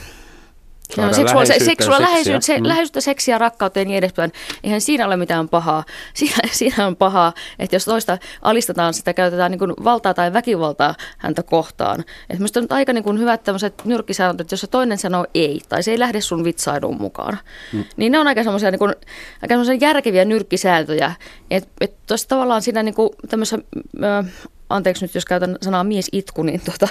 No, 0.97 1.13
seksuaali- 1.13 1.65
seksuaali- 1.65 2.03
läheisyyttä, 2.03 2.45
se, 2.45 2.57
mm. 2.57 2.67
läheisyyttä, 2.67 3.01
seksiä, 3.01 3.37
rakkautta 3.37 3.79
ja 3.79 3.85
niin 3.85 3.97
edespäin. 3.97 4.31
Eihän 4.63 4.81
siinä 4.81 5.05
ole 5.05 5.17
mitään 5.17 5.49
pahaa. 5.49 5.83
Siinä, 6.13 6.35
siinä 6.51 6.87
on 6.87 6.95
pahaa, 6.95 7.33
että 7.59 7.75
jos 7.75 7.85
toista 7.85 8.17
alistetaan, 8.41 8.93
sitä 8.93 9.13
käytetään 9.13 9.51
niin 9.51 9.59
kuin 9.59 9.73
valtaa 9.83 10.13
tai 10.13 10.33
väkivaltaa 10.33 10.95
häntä 11.17 11.43
kohtaan. 11.43 11.99
Että 12.29 12.43
on 12.55 12.63
nyt 12.63 12.71
aika 12.71 12.93
niin 12.93 13.03
kuin 13.03 13.19
hyvät 13.19 13.43
tämmöiset 13.43 13.85
nyrkkisäännöt, 13.85 14.41
että 14.41 14.53
jos 14.53 14.61
se 14.61 14.67
toinen 14.67 14.97
sanoo 14.97 15.25
ei, 15.33 15.61
tai 15.69 15.83
se 15.83 15.91
ei 15.91 15.99
lähde 15.99 16.21
sun 16.21 16.43
vitsailuun 16.43 17.01
mukaan, 17.01 17.37
mm. 17.73 17.83
niin 17.97 18.11
ne 18.11 18.19
on 18.19 18.27
aika 18.27 18.43
semmoisia 18.43 18.71
niin 18.71 18.79
kuin, 18.79 18.95
aika 19.41 19.55
järkeviä 19.79 20.25
nyrkkisääntöjä. 20.25 21.11
Että 21.51 21.69
et 21.81 21.93
tavallaan 22.27 22.61
siinä 22.61 22.83
niin 22.83 22.95
kuin 22.95 23.09
tämmöisessä... 23.29 23.57
Ö, 24.03 24.23
anteeksi 24.69 25.05
nyt 25.05 25.15
jos 25.15 25.25
käytän 25.25 25.57
sanaa 25.61 25.83
miesitku, 25.83 26.43
niin 26.43 26.61
tuota, 26.65 26.87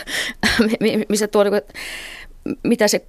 missä 1.08 1.28
tuo, 1.28 1.44
niin 1.44 1.62
mitä 2.62 2.88
se 2.88 3.02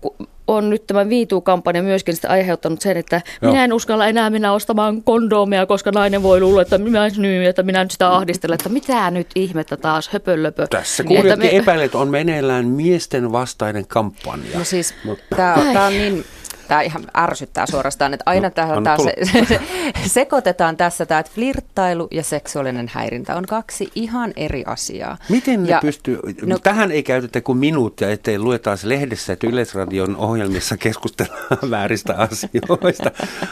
on 0.48 0.70
nyt 0.70 0.88
tämä 0.88 1.10
viituu-kampanja 1.10 1.84
myöskin 1.84 2.16
sitä 2.16 2.30
aiheuttanut 2.30 2.82
sen, 2.82 2.98
että 2.98 3.22
Joo. 3.42 3.52
minä 3.52 3.64
en 3.64 3.74
uskalla 3.74 4.08
enää 4.08 4.30
mennä 4.30 4.54
ostamaan 4.54 5.04
kondomia, 5.04 5.66
koska 5.66 5.92
nainen 5.92 6.24
voi 6.24 6.40
luulla, 6.40 6.62
että 6.62 6.78
minä, 6.78 7.10
nyt, 7.18 7.48
että 7.48 7.64
minä 7.64 7.84
nyt 7.84 7.92
sitä 7.92 8.16
ahdistelen, 8.16 8.56
että 8.56 8.70
mitä 8.70 9.12
nyt 9.12 9.28
ihmettä 9.36 9.78
taas, 9.78 10.10
höpölöpö. 10.10 10.68
Tässä 10.68 11.04
kuulijatkin 11.04 11.52
me... 11.52 11.58
epäilet, 11.58 11.96
on 11.96 12.10
meneillään 12.10 12.66
miesten 12.66 13.32
vastainen 13.32 13.88
kampanja. 13.88 14.58
No 14.58 14.64
siis, 14.64 14.94
tämä 15.36 15.86
on 15.86 15.94
niin 15.94 16.26
Tämä 16.70 16.82
ihan 16.82 17.04
ärsyttää 17.18 17.66
suorastaan, 17.66 18.14
että 18.14 18.24
aina 18.26 18.50
tähän 18.50 18.84
taas 18.84 19.02
se, 19.04 19.46
se, 19.46 19.60
sekoitetaan 20.08 20.78
tässä 20.78 21.06
tämä, 21.06 21.20
että 21.20 21.32
flirttailu 21.36 22.08
ja 22.12 22.24
seksuaalinen 22.24 22.92
häirintä 22.94 23.36
on 23.36 23.46
kaksi 23.46 23.92
ihan 23.96 24.34
eri 24.36 24.64
asiaa. 24.66 25.18
Miten 25.30 25.64
ne 25.64 25.70
ja, 25.70 25.80
pystyy, 25.82 26.20
no, 26.46 26.60
tähän 26.60 26.92
ei 26.92 27.04
käytetä 27.04 27.42
kuin 27.42 27.58
minuuttia, 27.58 28.10
ettei 28.10 28.40
lueta 28.40 28.78
lehdessä, 28.84 29.34
että 29.34 29.48
Yleisradion 29.48 30.16
ohjelmissa 30.16 30.78
keskustellaan 30.78 31.72
vääristä 31.72 32.16
asioista. 32.18 33.12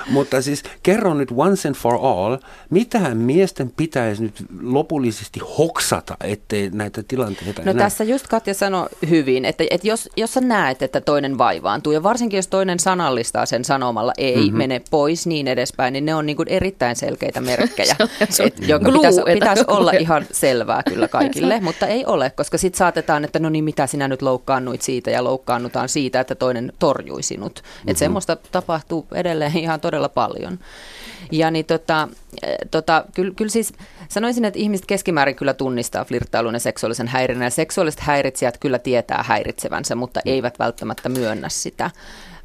Mutta 0.09 0.41
siis 0.41 0.63
kerro 0.83 1.13
nyt 1.13 1.29
once 1.37 1.67
and 1.67 1.75
for 1.75 1.99
all, 2.01 2.37
mitä 2.69 2.99
miesten 3.15 3.71
pitäisi 3.77 4.23
nyt 4.23 4.45
lopullisesti 4.61 5.39
hoksata, 5.57 6.17
ettei 6.23 6.69
näitä 6.73 7.03
tilanteita 7.07 7.61
No 7.65 7.71
enää... 7.71 7.83
tässä 7.83 8.03
just 8.03 8.27
Katja 8.27 8.53
sanoi 8.53 8.89
hyvin, 9.09 9.45
että, 9.45 9.63
että 9.71 9.87
jos, 9.87 10.09
jos 10.17 10.33
sä 10.33 10.41
näet, 10.41 10.81
että 10.81 11.01
toinen 11.01 11.37
vaivaantuu 11.37 11.93
ja 11.93 12.03
varsinkin 12.03 12.37
jos 12.37 12.47
toinen 12.47 12.79
sana 12.79 13.06
sanallistaa 13.07 13.45
sen 13.45 13.65
sanomalla 13.65 14.13
ei, 14.17 14.35
mm-hmm. 14.35 14.57
mene 14.57 14.81
pois, 14.89 15.27
niin 15.27 15.47
edespäin, 15.47 15.93
niin 15.93 16.05
ne 16.05 16.15
on 16.15 16.25
niin 16.25 16.35
kuin 16.37 16.49
erittäin 16.49 16.95
selkeitä 16.95 17.41
merkkejä, 17.41 17.95
et, 18.45 18.67
jonka 18.67 18.91
pitäisi, 18.91 19.21
pitäisi 19.33 19.63
olla 19.67 19.91
ihan 19.99 20.25
selvää 20.31 20.83
kyllä 20.83 21.07
kaikille, 21.07 21.59
mutta 21.67 21.87
ei 21.87 22.05
ole, 22.05 22.29
koska 22.29 22.57
sitten 22.57 22.77
saatetaan, 22.77 23.23
että 23.23 23.39
no 23.39 23.49
niin 23.49 23.63
mitä 23.63 23.87
sinä 23.87 24.07
nyt 24.07 24.21
loukkaannuit 24.21 24.81
siitä 24.81 25.11
ja 25.11 25.23
loukkaannutaan 25.23 25.89
siitä, 25.89 26.19
että 26.19 26.35
toinen 26.35 26.73
torjui 26.79 27.23
sinut. 27.23 27.61
Mm-hmm. 27.63 27.89
Että 27.89 27.99
semmoista 27.99 28.37
tapahtuu 28.51 29.07
edelleen 29.13 29.57
ihan 29.57 29.79
todella 29.79 30.09
paljon. 30.09 30.59
Ja 31.31 31.51
niin 31.51 31.65
tota, 31.65 32.07
eh, 32.43 32.57
tota, 32.71 33.05
kyllä, 33.15 33.33
kyllä 33.35 33.51
siis 33.51 33.73
sanoisin, 34.09 34.45
että 34.45 34.59
ihmiset 34.59 34.85
keskimäärin 34.85 35.35
kyllä 35.35 35.53
tunnistaa 35.53 36.05
flirttailun 36.05 36.53
ja 36.53 36.59
seksuaalisen 36.59 37.07
häirinnän. 37.07 37.45
Ja 37.45 37.49
seksuaaliset 37.49 37.99
häiritsijät 37.99 38.57
kyllä 38.57 38.79
tietää 38.79 39.23
häiritsevänsä, 39.27 39.95
mutta 39.95 40.19
eivät 40.25 40.59
välttämättä 40.59 41.09
myönnä 41.09 41.49
sitä. 41.49 41.91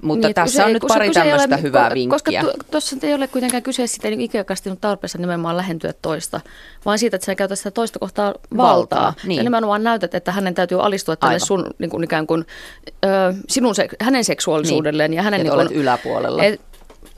Mutta 0.03 0.29
niin, 0.29 0.35
tässä 0.35 0.67
on 0.67 0.73
nyt 0.73 0.85
pari 0.89 1.11
tämmöistä 1.11 1.55
ole, 1.55 1.63
hyvää 1.63 1.91
vinkkiä. 1.95 2.43
Koska 2.43 2.65
tuossa 2.71 2.97
ei 3.03 3.15
ole 3.15 3.29
kuitenkaan 3.29 3.63
kyse 3.63 3.87
siitä 3.87 4.09
niin 4.09 4.21
ikäkastinut 4.21 4.81
tarpeessa 4.81 5.19
nimenomaan 5.19 5.57
lähentyä 5.57 5.93
toista, 6.03 6.41
vaan 6.85 6.99
siitä, 6.99 7.17
että 7.17 7.27
sä 7.27 7.35
käytät 7.35 7.59
sitä 7.59 7.71
toista 7.71 7.99
kohtaa 7.99 8.27
valtaa. 8.27 8.75
valtaa 8.77 9.15
niin. 9.27 9.37
Ja 9.37 9.43
nimenomaan 9.43 9.85
näytät, 9.85 10.15
että 10.15 10.33
hänen 10.33 10.55
täytyy 10.55 10.85
alistua 10.85 11.17
tälle 11.17 11.35
Aivan. 11.35 11.47
sun 11.47 11.71
niin 11.79 11.91
kuin 11.91 12.05
ikään 12.05 12.27
kuin, 12.27 12.45
ö, 13.05 13.09
sinun, 13.49 13.75
se, 13.75 13.89
hänen 14.01 14.25
seksuaalisuudelleen. 14.25 15.11
Niin. 15.11 15.17
Ja 15.17 15.23
hänen, 15.23 15.41
niin 15.41 15.51
kuin, 15.51 15.61
olet 15.61 15.73
yläpuolella. 15.73 16.45
Et, 16.45 16.61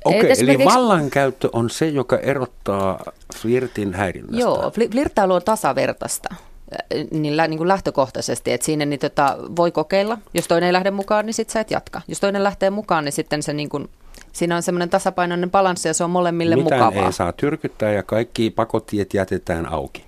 Okei, 0.05 0.33
Et 0.33 0.39
eli 0.39 0.65
vallankäyttö 0.65 1.49
on 1.53 1.71
se, 1.71 1.89
joka 1.89 2.19
erottaa 2.19 3.05
flirtin 3.37 3.95
häirinnästä. 3.95 4.41
Joo, 4.41 4.71
fli- 4.71 4.91
flirttailu 4.91 5.35
on 5.35 5.43
tasavertaista 5.43 6.35
äh, 6.73 7.05
niin, 7.11 7.37
lä- 7.37 7.49
niin 7.49 7.59
kuin 7.59 7.69
lähtökohtaisesti, 7.69 8.53
että 8.53 8.65
siinä 8.65 8.85
niin 8.85 9.01
tota, 9.01 9.37
voi 9.57 9.71
kokeilla. 9.73 10.19
Jos 10.35 10.49
toinen 10.49 10.67
ei 10.67 10.73
lähde 10.73 10.91
mukaan, 10.91 11.27
niin 11.27 11.35
sitten 11.35 11.53
sä 11.53 11.61
et 11.61 11.71
jatka. 11.71 12.01
Jos 12.09 12.21
toinen 12.21 12.45
lähtee 12.45 12.71
mukaan, 12.71 13.05
niin 13.05 13.13
sitten 13.13 13.43
se 13.43 13.53
niin 13.53 13.69
kuin, 13.69 13.89
siinä 14.33 14.57
on 14.57 14.63
semmoinen 14.63 14.91
tasapainoinen 14.91 15.51
balanssi 15.51 15.89
ja 15.89 15.95
se 15.95 16.05
on 16.05 16.11
molemmille 16.11 16.57
Mitään 16.57 16.81
mukavaa. 16.85 17.07
ei 17.07 17.13
saa 17.13 17.33
tyrkyttää 17.33 17.93
ja 17.93 18.03
kaikki 18.03 18.51
pakotiet 18.51 19.15
jätetään 19.15 19.67
auki. 19.73 20.05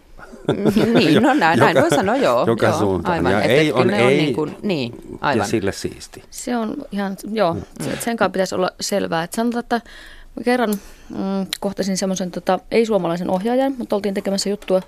niin, 0.95 1.23
no 1.23 1.35
näin, 1.35 1.59
näin 1.59 1.77
voi 1.81 1.91
sanoa, 1.91 2.17
joo. 2.17 2.47
Joka 2.47 2.67
joo, 2.67 2.79
suuntaan. 2.79 3.15
Aivan, 3.15 3.33
Ja 3.33 3.39
että 3.41 3.53
ei 3.53 3.73
on 3.73 3.87
ne 3.87 4.03
on 4.05 4.11
ei 4.11 4.17
niin, 4.17 4.35
kuin, 4.35 4.57
niin 4.63 4.93
Ja 5.13 5.19
aivan. 5.21 5.47
sille 5.49 5.73
siisti. 5.73 6.23
Se 6.31 6.57
on 6.57 6.77
ihan, 6.93 7.17
joo, 7.33 7.55
mm. 7.55 7.61
sen 8.01 8.17
kanssa 8.17 8.33
pitäisi 8.33 8.55
olla 8.55 8.71
selvää. 8.81 9.23
Että 9.23 9.37
sanotaan, 9.37 9.61
että 9.61 9.81
kerran 10.45 10.71
mm, 11.11 11.47
kohtasin 11.61 11.97
semmoisen 11.97 12.31
tota, 12.31 12.59
ei-suomalaisen 12.71 13.31
ohjaajan, 13.31 13.75
mutta 13.79 13.97
oltiin 13.97 14.15
tekemässä 14.15 14.49
juttua. 14.51 14.81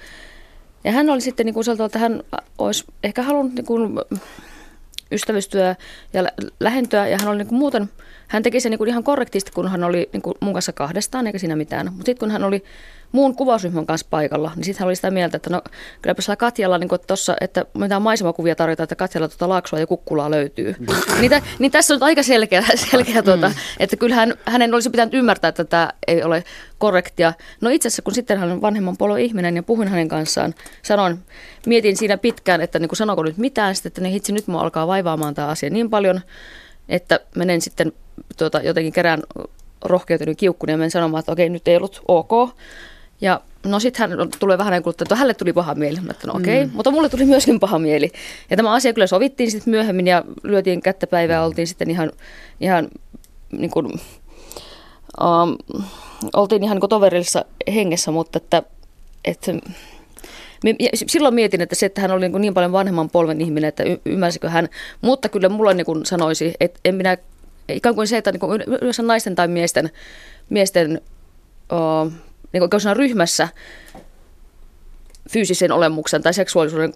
Ja 0.84 0.92
hän 0.92 1.10
oli 1.10 1.20
sitten 1.20 1.46
niin 1.46 1.54
kuin 1.54 1.64
sieltä, 1.64 1.84
että 1.84 1.98
hän 1.98 2.22
olisi 2.58 2.84
ehkä 3.02 3.22
halunnut 3.22 3.54
niin 3.54 3.66
kuin, 3.66 4.00
ystävystyä 5.12 5.76
ja 6.12 6.24
lä- 6.24 6.32
lähentyä. 6.60 7.08
Ja 7.08 7.18
hän 7.20 7.28
oli 7.28 7.38
niin 7.38 7.48
kuin 7.48 7.58
muuten, 7.58 7.88
hän 8.28 8.42
teki 8.42 8.60
sen 8.60 8.70
niin 8.70 8.78
kuin 8.78 8.88
ihan 8.88 9.04
korrektisti, 9.04 9.52
kun 9.52 9.68
hän 9.68 9.84
oli 9.84 10.08
niin 10.12 10.22
kuin 10.22 10.34
mun 10.40 10.52
kanssa 10.52 10.72
kahdestaan, 10.72 11.26
eikä 11.26 11.38
siinä 11.38 11.56
mitään. 11.56 11.86
Mutta 11.86 12.06
sitten 12.06 12.18
kun 12.18 12.30
hän 12.30 12.44
oli 12.44 12.64
muun 13.12 13.36
kuvausryhmän 13.36 13.86
kanssa 13.86 14.06
paikalla, 14.10 14.52
niin 14.56 14.64
sitten 14.64 14.80
hän 14.80 14.86
oli 14.86 14.96
sitä 14.96 15.10
mieltä, 15.10 15.36
että 15.36 15.50
no 15.50 15.62
kylläpä 16.02 16.22
sillä 16.22 16.36
Katjalla, 16.36 16.78
niin 16.78 16.88
tossa, 17.06 17.36
että 17.40 17.64
mitään 17.74 18.02
maisemakuvia 18.02 18.54
tarjotaan, 18.54 18.84
että 18.84 18.94
Katjalla 18.94 19.28
tuota 19.28 19.48
Laaksoa 19.48 19.78
ja 19.78 19.86
Kukkulaa 19.86 20.30
löytyy. 20.30 20.74
niin, 21.20 21.30
tä, 21.30 21.42
niin 21.58 21.72
tässä 21.72 21.94
on 21.94 22.02
aika 22.02 22.22
selkeä, 22.22 22.64
selkeä 22.90 23.22
tuota, 23.22 23.52
että 23.80 23.96
kyllähän 23.96 24.34
hänen 24.44 24.74
olisi 24.74 24.90
pitänyt 24.90 25.14
ymmärtää, 25.14 25.48
että 25.48 25.64
tämä 25.64 25.90
ei 26.06 26.22
ole 26.22 26.44
korrektia. 26.78 27.32
No 27.60 27.70
itse 27.70 27.88
asiassa, 27.88 28.02
kun 28.02 28.14
sitten 28.14 28.38
hän 28.38 28.52
on 28.52 28.62
vanhemman 28.62 28.96
polon 28.96 29.20
ihminen 29.20 29.56
ja 29.56 29.62
puhuin 29.62 29.88
hänen 29.88 30.08
kanssaan, 30.08 30.54
sanoin, 30.82 31.18
mietin 31.66 31.96
siinä 31.96 32.18
pitkään, 32.18 32.60
että 32.60 32.78
niin 32.78 32.88
kuin 32.88 32.96
sanoiko 32.96 33.22
nyt 33.22 33.38
mitään, 33.38 33.74
sitten, 33.74 33.90
että 33.90 34.00
niin 34.00 34.12
hitsi, 34.12 34.32
nyt 34.32 34.46
mua 34.46 34.60
alkaa 34.60 34.86
vaivaamaan 34.86 35.34
tämä 35.34 35.48
asia 35.48 35.70
niin 35.70 35.90
paljon, 35.90 36.20
että 36.88 37.20
menen 37.36 37.60
sitten 37.60 37.92
tuota, 38.36 38.60
jotenkin 38.60 38.92
kerään 38.92 39.22
rohkeutunut 39.84 40.38
kiukkuni 40.38 40.72
ja 40.72 40.76
menen 40.76 40.90
sanomaan, 40.90 41.20
että 41.20 41.32
okei, 41.32 41.48
nyt 41.48 41.68
ei 41.68 41.76
ollut 41.76 42.02
ok. 42.08 42.30
Ja 43.20 43.40
no 43.66 43.80
sitten 43.80 44.10
hän 44.10 44.28
tulee 44.38 44.58
vähän 44.58 44.72
ajan 44.72 44.82
kuluttua, 44.82 45.04
että 45.04 45.16
hänelle 45.16 45.34
tuli 45.34 45.52
paha 45.52 45.74
mieli. 45.74 46.00
Mä 46.00 46.10
että 46.10 46.26
no 46.26 46.32
okei, 46.36 46.66
mm. 46.66 46.70
mutta 46.74 46.90
mulle 46.90 47.08
tuli 47.08 47.24
myöskin 47.24 47.60
paha 47.60 47.78
mieli. 47.78 48.10
Ja 48.50 48.56
tämä 48.56 48.72
asia 48.72 48.92
kyllä 48.92 49.06
sovittiin 49.06 49.50
sitten 49.50 49.70
myöhemmin 49.70 50.06
ja 50.06 50.24
lyötiin 50.42 50.82
kättä 50.82 51.06
päivää 51.06 51.34
ja 51.34 51.42
oltiin 51.42 51.66
sitten 51.66 51.90
ihan, 51.90 52.12
ihan 52.60 52.88
niin 53.52 53.70
kuin, 53.70 53.86
um, 53.86 55.80
oltiin 56.32 56.64
ihan 56.64 56.78
niin 56.78 56.88
toverillisessa 56.88 57.44
hengessä, 57.74 58.10
mutta 58.10 58.36
että, 58.36 58.62
että 59.24 59.52
Silloin 60.94 61.34
mietin, 61.34 61.60
että 61.60 61.74
se, 61.74 61.86
että 61.86 62.00
hän 62.00 62.10
oli 62.10 62.28
niin, 62.28 62.40
niin 62.40 62.54
paljon 62.54 62.72
vanhemman 62.72 63.10
polven 63.10 63.40
ihminen, 63.40 63.68
että 63.68 63.82
y- 63.82 64.00
ymmärsikö 64.04 64.50
hän. 64.50 64.68
Mutta 65.00 65.28
kyllä 65.28 65.48
mulla 65.48 65.74
niin 65.74 65.84
kuin 65.84 66.06
sanoisi, 66.06 66.54
että 66.60 66.80
en 66.84 66.94
minä, 66.94 67.16
ikään 67.68 67.94
kuin 67.94 68.06
se, 68.06 68.16
että 68.16 68.32
niin 68.32 68.40
kuin 68.40 68.62
yleensä 68.80 69.02
naisten 69.02 69.34
tai 69.34 69.48
miesten, 69.48 69.90
miesten 70.48 71.00
uh, 71.72 72.12
niin 72.52 72.60
kuin 72.60 72.96
ryhmässä 72.96 73.48
fyysisen 75.30 75.72
olemuksen 75.72 76.22
tai 76.22 76.34
seksuaalisuuden 76.34 76.92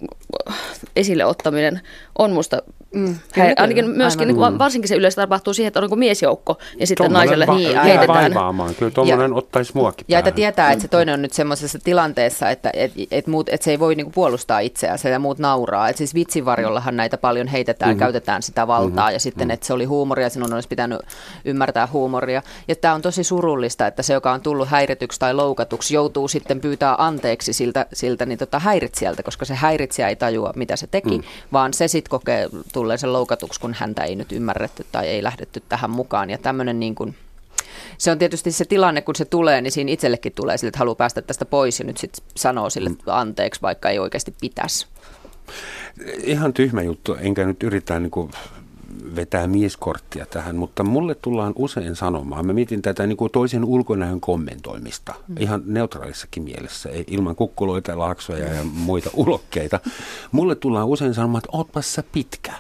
esille 0.97 1.25
ottaminen 1.25 1.81
on 2.19 2.33
musta 2.33 2.63
Mm, 2.93 3.17
kyllä, 3.35 3.55
ainakin 3.57 3.85
kyllä, 3.85 3.97
myöskin, 3.97 4.29
niin 4.29 4.37
kuin, 4.37 4.59
varsinkin 4.59 4.89
se 4.89 4.95
yleensä 4.95 5.23
tapahtuu 5.23 5.55
siihen, 5.55 5.69
että 5.69 5.81
on 5.81 5.83
niin 5.83 5.89
kuin 5.89 5.99
miesjoukko 5.99 6.59
ja 6.79 6.87
sitten 6.87 7.05
Tuommoinen 7.05 7.27
naiselle 7.27 7.47
va- 7.47 7.55
Niin, 7.55 7.83
heitetään. 7.83 8.19
vaivaamaan. 8.19 8.75
Kyllä 8.75 8.91
tuommoinen 8.91 9.33
ottaisi 9.33 9.73
muakin 9.75 10.05
Ja 10.09 10.19
että 10.19 10.31
tietää, 10.31 10.73
että 10.73 10.83
se 10.83 10.89
toinen 10.89 11.13
on 11.13 11.23
nyt 11.23 11.33
semmoisessa 11.33 11.79
tilanteessa, 11.85 12.51
että 12.51 12.71
et, 12.75 12.93
et 13.11 13.27
muut, 13.27 13.49
et 13.49 13.63
se 13.63 13.71
ei 13.71 13.79
voi 13.79 13.95
niinku 13.95 14.13
puolustaa 14.15 14.61
itseänsä 14.61 15.09
ja 15.09 15.19
muut 15.19 15.39
nauraa. 15.39 15.89
Et 15.89 15.97
siis 15.97 16.15
vitsivarjollahan 16.15 16.97
näitä 16.97 17.19
paljon 17.19 17.47
heitetään, 17.47 17.91
mm-hmm. 17.91 17.99
käytetään 17.99 18.43
sitä 18.43 18.67
valtaa 18.67 19.11
ja 19.11 19.21
sitten, 19.21 19.51
että 19.51 19.67
se 19.67 19.73
oli 19.73 19.85
huumoria, 19.85 20.31
sinun 20.31 20.55
olisi 20.55 20.69
pitänyt 20.69 21.01
ymmärtää 21.45 21.89
huumoria. 21.93 22.43
Ja 22.69 22.77
tämä 22.77 22.95
on 22.95 23.03
tosi 23.03 23.25
surullista, 23.25 23.87
että 23.87 24.03
se, 24.03 24.13
joka 24.13 24.33
on 24.33 24.41
tullut 24.41 24.69
häirityksi 24.69 25.21
tai 25.21 25.35
loukatuksi, 25.35 25.95
joutuu 25.95 26.29
sitten 26.29 26.61
pyytää 26.61 26.95
anteeksi 26.99 27.53
siltä, 27.53 27.87
siltä 27.93 28.27
niin 28.27 28.39
tota 28.39 28.59
häiritsijältä, 28.59 29.23
koska 29.23 29.45
se 29.45 29.55
häiritsijä 29.55 30.09
ei 30.09 30.17
tajua, 30.17 30.53
mitä 30.57 30.77
se 30.77 30.87
teki, 30.87 31.19
mm. 31.19 31.25
vaan 31.53 31.75
se 31.75 31.89
sitten 31.89 32.11
kokee 32.11 32.49
tulleen 32.83 32.99
sen 32.99 33.13
loukatuksi, 33.13 33.61
kun 33.61 33.75
häntä 33.75 34.05
ei 34.05 34.17
nyt 34.17 34.33
ymmärretty 34.33 34.87
tai 34.93 35.09
ei 35.09 35.23
lähdetty 35.23 35.63
tähän 35.69 35.91
mukaan. 35.91 36.31
Ja 36.31 36.39
tämmöinen 36.39 36.81
niin 36.81 36.95
kuin, 36.95 37.15
se 37.99 38.11
on 38.11 38.19
tietysti 38.19 38.53
se 38.53 38.65
tilanne, 38.65 39.03
kun 39.03 39.17
se 39.17 39.25
tulee, 39.25 39.61
niin 39.61 39.73
siinä 39.73 39.93
itsellekin 39.93 40.33
tulee 40.33 40.59
sille, 40.59 40.69
että 40.69 40.79
haluaa 40.79 40.95
päästä 40.95 41.23
tästä 41.23 41.45
pois 41.45 41.79
ja 41.79 41.87
nyt 41.87 41.99
sitten 41.99 42.25
sanoo 42.37 42.71
sille 42.71 42.91
anteeksi, 43.07 43.63
vaikka 43.63 43.91
ei 43.91 43.99
oikeasti 43.99 44.35
pitäisi. 44.41 44.87
Ihan 46.25 46.53
tyhmä 46.53 46.83
juttu, 46.83 47.15
enkä 47.15 47.47
nyt 47.47 47.63
yritä 47.63 48.01
niin 48.01 48.11
kuin 48.11 48.31
vetää 49.17 49.47
mieskorttia 49.47 50.27
tähän, 50.27 50.57
mutta 50.57 50.85
mulle 50.85 51.15
tullaan 51.15 51.53
usein 51.57 51.97
sanomaan, 51.97 52.47
mä 52.47 52.53
mietin 52.53 52.83
tätä 52.83 53.07
niin 53.07 53.17
kuin 53.17 53.33
toisen 53.33 53.65
ulkonäön 53.65 54.21
kommentoimista, 54.21 55.15
mm. 55.29 55.35
ihan 55.39 55.63
neutraalissakin 55.67 56.43
mielessä, 56.43 56.89
ei, 56.89 57.05
ilman 57.07 57.37
kukkuloita, 57.37 57.99
laaksoja 57.99 58.55
ja 58.55 58.65
muita 58.65 59.11
ulokkeita. 59.15 59.81
Mulle 60.33 60.55
tullaan 60.55 60.89
usein 60.89 61.15
sanomaan, 61.15 61.43
että 61.45 61.57
ootpas 61.57 61.95
sä 61.95 62.05
pitkä. 62.13 62.53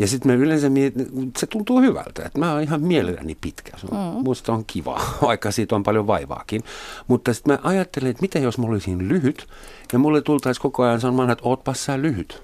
Ja 0.00 0.06
sitten 0.06 0.32
mä 0.32 0.38
yleensä 0.38 0.68
mietin, 0.68 1.32
se 1.38 1.46
tuntuu 1.46 1.80
hyvältä, 1.80 2.22
että 2.26 2.38
mä 2.38 2.52
oon 2.52 2.62
ihan 2.62 2.82
mielelläni 2.82 3.36
pitkä. 3.40 3.76
Se 3.76 3.86
on, 3.90 4.14
mm. 4.16 4.22
Musta 4.22 4.52
on 4.52 4.64
kiva, 4.66 5.00
vaikka 5.22 5.50
siitä 5.50 5.74
on 5.76 5.82
paljon 5.82 6.06
vaivaakin. 6.06 6.62
Mutta 7.08 7.34
sitten 7.34 7.54
mä 7.54 7.58
ajattelen, 7.68 8.10
että 8.10 8.20
mitä 8.20 8.38
jos 8.38 8.58
mä 8.58 8.66
olisin 8.66 9.08
lyhyt, 9.08 9.46
ja 9.92 9.98
mulle 9.98 10.22
tultaisi 10.22 10.60
koko 10.60 10.82
ajan 10.82 11.00
sanomaan, 11.00 11.30
että 11.30 11.44
ootpas 11.48 11.84
sä 11.84 12.02
lyhyt. 12.02 12.42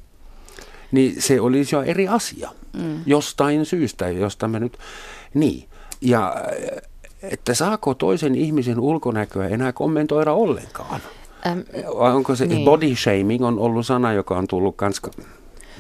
Niin 0.93 1.23
se 1.23 1.41
olisi 1.41 1.77
jo 1.77 1.83
eri 1.83 2.09
asia. 2.09 2.51
Mm. 2.73 3.01
Jostain 3.07 3.67
syystä, 3.67 4.09
josta 4.09 4.49
mä 4.49 4.59
nyt... 4.59 4.79
Niin. 5.35 5.69
Ja 6.01 6.35
äh, 6.37 6.83
että 7.23 7.55
saako 7.55 7.95
toisen 7.95 8.35
ihmisen 8.35 8.81
ulkonäköä 8.81 9.49
enää 9.49 9.73
kommentoida 9.73 10.33
ollenkaan? 10.33 11.01
Vai 11.99 12.13
onko 12.13 12.35
se 12.35 12.47
Niin. 12.47 12.57
niin. 12.57 12.65
body 12.65 12.97
shaming 12.97 13.45
on 13.45 13.59
ollut 13.59 13.87
sana, 13.87 14.13
joka 14.13 14.39
on 14.39 14.47
tullut 14.47 14.77
kans 14.77 15.03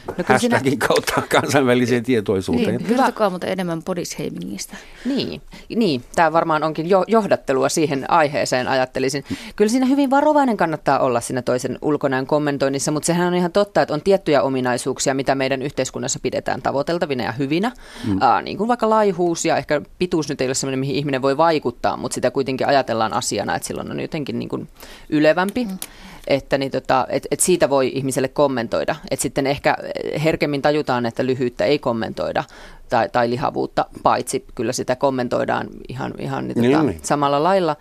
No 0.06 0.14
kyllä 0.14 0.26
hashtagin 0.28 0.78
kautta 0.78 1.22
kansainväliseen 1.40 2.02
tietoisuuteen. 2.02 2.76
Niin, 2.76 2.86
kertokaa 2.86 3.30
mutta 3.30 3.46
enemmän 3.46 3.82
bodyshamingista. 3.82 4.76
Niin, 5.04 5.42
niin. 5.76 6.02
tämä 6.14 6.32
varmaan 6.32 6.62
onkin 6.62 6.90
jo, 6.90 7.04
johdattelua 7.06 7.68
siihen 7.68 8.10
aiheeseen, 8.10 8.68
ajattelisin. 8.68 9.24
Kyllä 9.56 9.68
siinä 9.68 9.86
hyvin 9.86 10.10
varovainen 10.10 10.56
kannattaa 10.56 10.98
olla 10.98 11.20
siinä 11.20 11.42
toisen 11.42 11.78
ulkonäön 11.82 12.26
kommentoinnissa, 12.26 12.90
mutta 12.92 13.06
sehän 13.06 13.26
on 13.26 13.34
ihan 13.34 13.52
totta, 13.52 13.82
että 13.82 13.94
on 13.94 14.02
tiettyjä 14.02 14.42
ominaisuuksia, 14.42 15.14
mitä 15.14 15.34
meidän 15.34 15.62
yhteiskunnassa 15.62 16.18
pidetään 16.22 16.62
tavoiteltavina 16.62 17.24
ja 17.24 17.32
hyvinä. 17.32 17.72
Mm. 18.06 18.22
Äh, 18.22 18.42
niin 18.42 18.58
kuin 18.58 18.68
vaikka 18.68 18.90
laihuus 18.90 19.44
ja 19.44 19.56
ehkä 19.56 19.82
pituus 19.98 20.28
nyt 20.28 20.40
ei 20.40 20.48
ole 20.48 20.54
sellainen, 20.54 20.80
mihin 20.80 20.96
ihminen 20.96 21.22
voi 21.22 21.36
vaikuttaa, 21.36 21.96
mutta 21.96 22.14
sitä 22.14 22.30
kuitenkin 22.30 22.66
ajatellaan 22.66 23.12
asiana, 23.12 23.54
että 23.54 23.68
silloin 23.68 23.90
on 23.90 24.00
jotenkin 24.00 24.38
niin 24.38 24.48
kuin 24.48 24.68
ylevämpi. 25.08 25.64
Mm 25.64 25.78
että 26.26 26.58
niin 26.58 26.70
tota, 26.70 27.06
et, 27.08 27.26
et 27.30 27.40
siitä 27.40 27.70
voi 27.70 27.92
ihmiselle 27.94 28.28
kommentoida. 28.28 28.96
Et 29.10 29.20
sitten 29.20 29.46
ehkä 29.46 29.76
herkemmin 30.24 30.62
tajutaan, 30.62 31.06
että 31.06 31.26
lyhyyttä 31.26 31.64
ei 31.64 31.78
kommentoida 31.78 32.44
tai, 32.88 33.08
tai 33.08 33.30
lihavuutta, 33.30 33.86
paitsi 34.02 34.44
kyllä 34.54 34.72
sitä 34.72 34.96
kommentoidaan 34.96 35.66
ihan, 35.88 36.14
ihan 36.18 36.48
niin, 36.48 36.60
Niin, 36.60 36.72
tota, 36.72 36.82
niin. 36.82 37.00
samalla 37.02 37.42
lailla. 37.42 37.76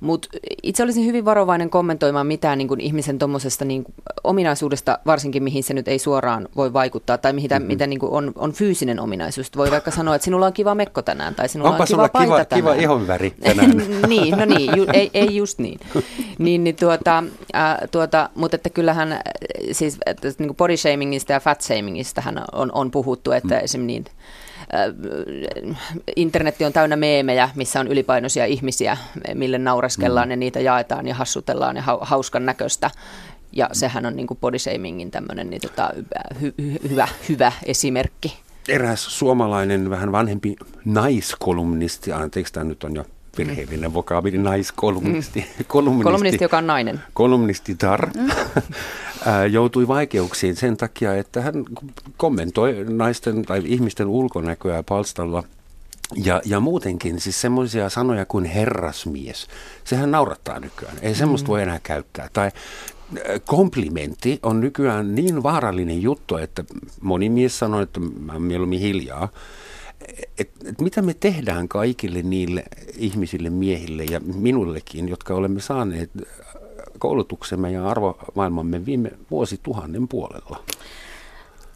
Mutta 0.00 0.28
itse 0.62 0.82
olisin 0.82 1.06
hyvin 1.06 1.24
varovainen 1.24 1.70
kommentoimaan 1.70 2.26
mitään 2.26 2.58
niin 2.58 2.68
kuin 2.68 2.80
ihmisen 2.80 3.18
tuommoisesta 3.18 3.64
niin 3.64 3.84
kuin 3.84 3.94
ominaisuudesta, 4.24 4.98
varsinkin 5.06 5.42
mihin 5.42 5.64
se 5.64 5.74
nyt 5.74 5.88
ei 5.88 5.98
suoraan 5.98 6.48
voi 6.56 6.72
vaikuttaa, 6.72 7.18
tai 7.18 7.32
mitä, 7.32 7.58
mm-hmm. 7.58 7.66
mitä 7.66 7.86
niin 7.86 7.98
kuin 7.98 8.12
on, 8.12 8.32
on 8.36 8.52
fyysinen 8.52 9.00
ominaisuus. 9.00 9.56
Voi 9.56 9.70
vaikka 9.70 9.90
sanoa, 9.90 10.14
että 10.14 10.24
sinulla 10.24 10.46
on 10.46 10.52
kiva 10.52 10.74
mekko 10.74 11.02
tänään, 11.02 11.34
tai 11.34 11.48
sinulla 11.48 11.70
Onpa 11.70 11.82
on 11.82 11.88
kiva 11.88 12.08
paita 12.08 12.26
kiva, 12.26 12.44
tänään. 12.44 12.62
kiva 12.62 12.82
ihonväri 12.82 13.34
tänään. 13.42 13.76
niin, 14.08 14.38
no 14.38 14.44
niin, 14.44 14.76
ju, 14.76 14.86
ei, 14.92 15.10
ei 15.14 15.36
just 15.36 15.58
niin. 15.58 15.80
niin, 16.38 16.64
niin 16.64 16.76
tuota, 16.76 17.24
äh, 17.54 17.76
tuota, 17.90 18.30
mutta 18.34 18.54
että 18.54 18.70
kyllähän 18.70 19.12
äh, 19.12 19.20
siis 19.72 19.98
että, 20.06 20.28
niin 20.38 20.48
kuin 20.48 20.56
body 20.56 20.76
shamingista 20.76 21.32
ja 21.32 21.40
fat 21.40 21.60
shamingista 21.60 22.22
on, 22.52 22.72
on 22.72 22.90
puhuttu, 22.90 23.32
että 23.32 23.54
mm. 23.54 23.64
esimerkiksi 23.64 23.80
niin, 23.86 24.04
internetti 26.16 26.64
on 26.64 26.72
täynnä 26.72 26.96
meemejä, 26.96 27.50
missä 27.54 27.80
on 27.80 27.88
ylipainoisia 27.88 28.46
ihmisiä, 28.46 28.96
mille 29.34 29.58
naureskellaan 29.58 30.28
mm. 30.28 30.30
ja 30.30 30.36
niitä 30.36 30.60
jaetaan 30.60 31.06
ja 31.06 31.14
hassutellaan 31.14 31.76
ja 31.76 31.82
hau- 31.82 32.04
hauskan 32.04 32.46
näköistä. 32.46 32.90
Ja 33.52 33.68
sehän 33.72 34.06
on 34.06 34.16
niin 34.16 34.26
kuin 34.26 34.38
body 34.40 34.58
shamingin 34.58 35.10
tämmöinen 35.10 35.50
niin 35.50 35.62
tota, 35.62 35.90
hy, 36.40 36.54
hy, 36.62 36.78
hyvä, 36.90 37.08
hyvä 37.28 37.52
esimerkki. 37.66 38.38
Eräs 38.68 39.18
suomalainen 39.18 39.90
vähän 39.90 40.12
vanhempi 40.12 40.56
naiskolumnisti, 40.84 42.12
anteeksi 42.12 42.52
tämä 42.52 42.64
nyt 42.64 42.84
on 42.84 42.94
jo 42.94 43.04
virheellinen 43.38 43.94
vokaabili, 43.94 44.38
naiskolumnisti. 44.38 45.46
Kolumnisti, 45.66 46.04
Kolumnisti, 46.04 46.44
joka 46.44 46.58
on 46.58 46.66
nainen. 46.66 47.00
kolumnisti 47.12 47.74
Tar 47.74 48.08
ää, 48.18 48.36
joutui 49.50 49.88
vaikeuksiin 49.88 50.56
sen 50.56 50.76
takia, 50.76 51.14
että 51.14 51.40
hän 51.40 51.64
kommentoi 52.16 52.84
naisten 52.88 53.44
tai 53.44 53.62
ihmisten 53.64 54.06
ulkonäköä 54.06 54.82
palstalla 54.82 55.42
Ja, 56.24 56.42
ja 56.44 56.60
muutenkin 56.60 57.20
siis 57.20 57.40
semmoisia 57.40 57.88
sanoja 57.88 58.26
kuin 58.26 58.44
herrasmies, 58.44 59.46
sehän 59.84 60.10
naurattaa 60.10 60.60
nykyään. 60.60 60.96
Ei 61.02 61.14
semmoista 61.14 61.46
mm. 61.46 61.50
voi 61.50 61.62
enää 61.62 61.80
käyttää. 61.82 62.28
Tai 62.32 62.50
komplimentti 63.46 64.38
on 64.42 64.60
nykyään 64.60 65.14
niin 65.14 65.42
vaarallinen 65.42 66.02
juttu, 66.02 66.36
että 66.36 66.64
moni 67.00 67.28
mies 67.28 67.58
sanoo, 67.58 67.80
että 67.80 68.00
mä 68.00 68.32
oon 68.32 68.42
mieluummin 68.42 68.80
hiljaa. 68.80 69.28
Et, 70.38 70.50
et 70.64 70.80
mitä 70.80 71.02
me 71.02 71.14
tehdään 71.14 71.68
kaikille 71.68 72.22
niille 72.22 72.62
ihmisille, 72.96 73.50
miehille 73.50 74.04
ja 74.04 74.20
minullekin, 74.20 75.08
jotka 75.08 75.34
olemme 75.34 75.60
saaneet 75.60 76.10
koulutuksemme 77.00 77.70
ja 77.72 77.88
arvomaailmamme 77.88 78.86
viime 78.86 79.10
vuosituhannen 79.30 80.08
puolella? 80.08 80.64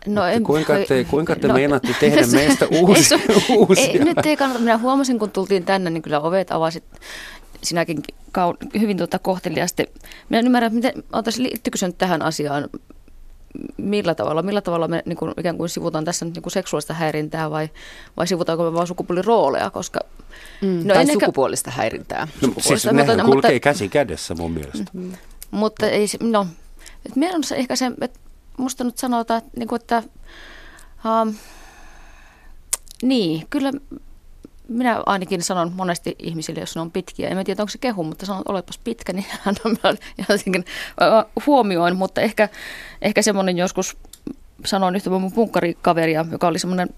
No 0.06 0.26
en, 0.26 0.44
kuinka 0.44 0.72
te, 0.88 1.04
kuinka 1.04 1.36
te 1.36 1.48
no, 1.48 1.54
meinaatte 1.54 1.96
tehdä 2.00 2.26
meistä 2.26 2.66
uusia? 2.70 3.18
Ei, 3.28 3.56
uusia? 3.56 3.84
Ei, 3.84 3.98
nyt 3.98 4.26
ei 4.26 4.36
kannata. 4.36 4.60
Minä 4.60 4.78
huomasin, 4.78 5.18
kun 5.18 5.30
tultiin 5.30 5.64
tänne, 5.64 5.90
niin 5.90 6.02
kyllä 6.02 6.20
ovet 6.20 6.50
avasit 6.50 6.84
sinäkin 7.62 8.02
kaun, 8.32 8.56
hyvin 8.80 8.96
tuota 8.96 9.18
kohteliaasti. 9.18 9.86
Minä 10.28 10.38
en 10.38 10.46
ymmärrä, 10.46 10.70
miten, 10.70 10.92
liittyykö 11.38 11.78
se 11.78 11.86
nyt 11.86 11.98
tähän 11.98 12.22
asiaan? 12.22 12.68
Millä 13.76 14.14
tavalla, 14.14 14.42
millä 14.42 14.60
tavalla 14.60 14.88
me 14.88 15.02
niin 15.06 15.16
kuin, 15.16 15.32
ikään 15.38 15.56
kuin 15.56 15.68
sivutaan 15.68 16.04
tässä 16.04 16.24
niin 16.24 16.42
kuin 16.42 16.52
seksuaalista 16.52 16.94
häirintää 16.94 17.50
vai, 17.50 17.68
vai 18.16 18.26
sivutaanko 18.26 18.64
me 18.64 18.72
vain 18.72 18.86
sukupuolirooleja, 18.86 19.70
koska 19.70 20.00
Mm, 20.62 20.88
no 20.88 20.94
tai 20.94 21.06
sukupuolista 21.06 21.70
häirintää. 21.70 22.28
No, 22.40 22.48
siis 22.60 22.86
mutta, 22.86 23.24
kulkee 23.24 23.50
mutta, 23.50 23.60
käsi 23.60 23.88
kädessä 23.88 24.34
mun 24.34 24.50
mielestä. 24.50 24.84
Mm-hmm. 24.92 25.12
Mutta 25.50 25.86
ei, 25.86 26.06
no, 26.20 26.46
minä 27.14 27.34
on 27.34 27.44
se 27.44 27.56
ehkä 27.56 27.76
se, 27.76 27.92
että 28.00 28.20
musta 28.56 28.84
nyt 28.84 28.98
sanotaan, 28.98 29.38
että, 29.38 29.50
niin 29.56 29.68
kuin, 29.68 29.80
että 29.80 30.02
um, 31.22 31.34
niin, 33.02 33.46
kyllä 33.50 33.72
minä 34.68 35.02
ainakin 35.06 35.42
sanon 35.42 35.72
monesti 35.72 36.16
ihmisille, 36.18 36.60
jos 36.60 36.74
ne 36.74 36.80
on 36.80 36.90
pitkiä. 36.90 37.28
En 37.28 37.44
tiedä, 37.44 37.62
onko 37.62 37.70
se 37.70 37.78
kehu, 37.78 38.04
mutta 38.04 38.26
sanon, 38.26 38.40
että 38.40 38.52
olepas 38.52 38.78
pitkä, 38.78 39.12
niin 39.12 39.26
hän 39.42 39.54
on 39.64 39.76
jotenkin 40.28 40.64
huomioin. 41.46 41.96
Mutta 41.96 42.20
ehkä, 42.20 42.48
ehkä 43.02 43.22
semmoinen 43.22 43.58
joskus, 43.58 43.96
sanoin 44.64 44.96
yhtä 44.96 45.10
mun 45.10 45.32
punkkarikaveria, 45.32 46.24
joka 46.30 46.46
oli 46.46 46.58
semmoinen, 46.58 46.88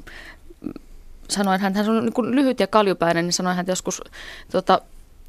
sanoin, 1.29 1.61
hän, 1.61 1.75
hän 1.75 1.91
on 1.91 2.05
niin 2.05 2.35
lyhyt 2.35 2.61
ja 2.61 2.67
kaljupäinen, 2.67 3.25
niin 3.25 3.33
sanoin 3.33 3.57
hän 3.57 3.67
joskus 3.69 4.03
tota, 4.53 4.81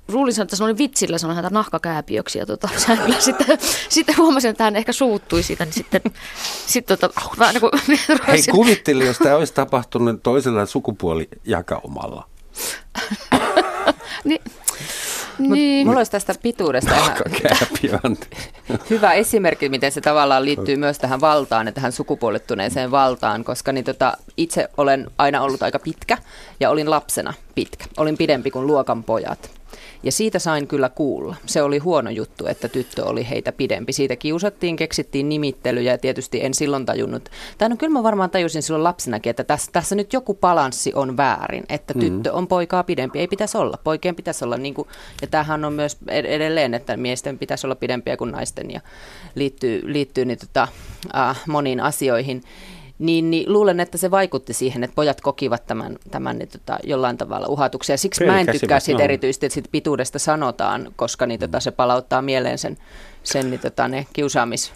luulin, 0.08 0.41
että 0.41 0.56
se 0.56 0.63
oli 0.63 0.78
vitsillä 0.78 1.17
sanoi 1.17 1.36
häntä 1.36 1.50
nahkakääpiöksi. 1.50 2.39
Ja 2.39 2.46
tota, 2.46 2.70
kyllä 3.06 3.20
sitten, 3.20 3.58
sitten 3.89 4.17
huomasin, 4.17 4.52
että 4.52 4.63
hän 4.63 4.76
ehkä 4.76 4.91
suuttui 4.91 5.43
siitä. 5.43 5.65
Niin 5.65 5.74
sitten, 5.74 6.02
sitten 6.67 6.98
tota, 6.98 7.22
vähän 7.39 7.54
niin 7.54 7.62
kuin, 7.62 7.72
Hei, 8.28 8.43
kuvitteli, 8.52 9.06
jos 9.06 9.17
tämä 9.17 9.36
olisi 9.36 9.54
tapahtunut 9.54 10.24
toisella 10.24 10.65
sukupuolijakaumalla. 10.65 12.30
niin, 14.24 14.41
niin. 15.39 15.88
Mulla 15.88 16.00
olisi 16.00 16.12
tästä 16.12 16.36
pituudesta 16.41 16.96
ihan 16.96 18.17
hyvä 18.89 19.13
esimerkki, 19.13 19.70
miten 19.70 19.91
se 19.91 20.02
tavallaan 20.02 20.46
liittyy 20.46 20.76
myös 20.76 20.98
tähän 20.98 21.22
valtaan 21.22 21.67
ja 21.67 21.72
tähän 21.72 21.91
sukupuolittuneeseen 21.91 22.91
valtaan, 22.91 23.43
koska 23.43 23.72
niin 23.72 23.86
tota, 23.86 24.17
itse 24.38 24.70
olen 24.78 25.12
aina 25.17 25.41
ollut 25.41 25.63
aika 25.63 25.80
pitkä 25.80 26.17
ja 26.60 26.70
olin 26.70 26.89
lapsena 26.89 27.34
pitkä. 27.56 27.86
Olin 27.98 28.17
pidempi 28.17 28.52
kuin 28.52 28.67
luokan 28.67 29.04
pojat. 29.04 29.50
Ja 30.04 30.12
siitä 30.12 30.39
sain 30.39 30.67
kyllä 30.67 30.89
kuulla. 30.89 31.36
Se 31.45 31.63
oli 31.63 31.78
huono 31.78 32.10
juttu, 32.10 32.47
että 32.47 32.67
tyttö 32.67 33.06
oli 33.06 33.30
heitä 33.30 33.52
pidempi. 33.52 33.93
Siitä 33.93 34.15
kiusattiin, 34.15 34.76
keksittiin 34.76 35.30
nimittelyjä 35.30 35.91
ja 35.91 35.97
tietysti 35.97 36.45
en 36.45 36.54
silloin 36.54 36.86
tajunnut. 36.86 37.30
Tai 37.58 37.69
no 37.69 37.76
kyllä 37.78 37.93
mä 37.93 38.04
varmaan 38.04 38.30
tajusin 38.30 38.62
silloin 38.63 38.84
lapsenakin, 38.84 39.30
että 39.30 39.43
tässä, 39.43 39.71
tässä 39.71 39.95
nyt 39.95 40.13
joku 40.13 40.34
balanssi 40.34 40.91
on 40.95 41.17
väärin, 41.17 41.63
että 41.69 41.93
mm-hmm. 41.93 42.13
tyttö 42.13 42.34
on 42.34 42.47
poikaa 42.47 42.84
pidempi. 42.84 43.19
Ei 43.19 43.28
pitäisi 43.28 43.58
olla. 43.58 43.78
Poikien 43.84 44.15
pitäisi 44.15 44.45
olla 44.45 44.58
niin 44.58 44.73
kuin, 44.73 44.88
ja 45.21 45.28
tämähän 45.28 45.65
on 45.65 45.73
myös 45.73 45.97
edelleen, 46.08 46.73
että 46.73 46.97
miesten 46.97 47.38
pitäisi 47.38 47.67
olla 47.67 47.76
pidempiä 47.76 48.17
kuin 48.17 48.32
naisten 48.32 48.71
ja 48.71 48.82
liittyy, 49.36 49.93
liittyy 49.93 50.26
niin 50.26 50.39
tota, 50.39 50.67
äh, 51.15 51.41
moniin 51.47 51.80
asioihin 51.80 52.43
niin, 52.99 53.31
niin 53.31 53.53
luulen, 53.53 53.79
että 53.79 53.97
se 53.97 54.12
vaikutti 54.12 54.53
siihen, 54.53 54.83
että 54.83 54.95
pojat 54.95 55.21
kokivat 55.21 55.67
tämän, 55.67 55.97
tämän 56.12 56.38
niin, 56.38 56.49
tota, 56.49 56.79
jollain 56.83 57.17
tavalla 57.17 57.47
uhatuksia. 57.47 57.93
Ja 57.93 57.97
siksi 57.97 58.25
mä 58.25 58.39
en 58.39 58.47
tykkää 58.51 58.79
siitä 58.79 58.99
no. 58.99 59.03
erityisesti, 59.03 59.45
että 59.45 59.53
siitä 59.53 59.69
pituudesta 59.71 60.19
sanotaan, 60.19 60.93
koska 60.95 61.25
niin, 61.25 61.39
tota, 61.39 61.60
se 61.60 61.71
palauttaa 61.71 62.21
mieleen 62.21 62.57
sen, 62.57 62.77
sen 63.23 63.49
niin, 63.49 63.60
tota, 63.60 63.88
ne 63.88 64.07
kiusaamis 64.13 64.73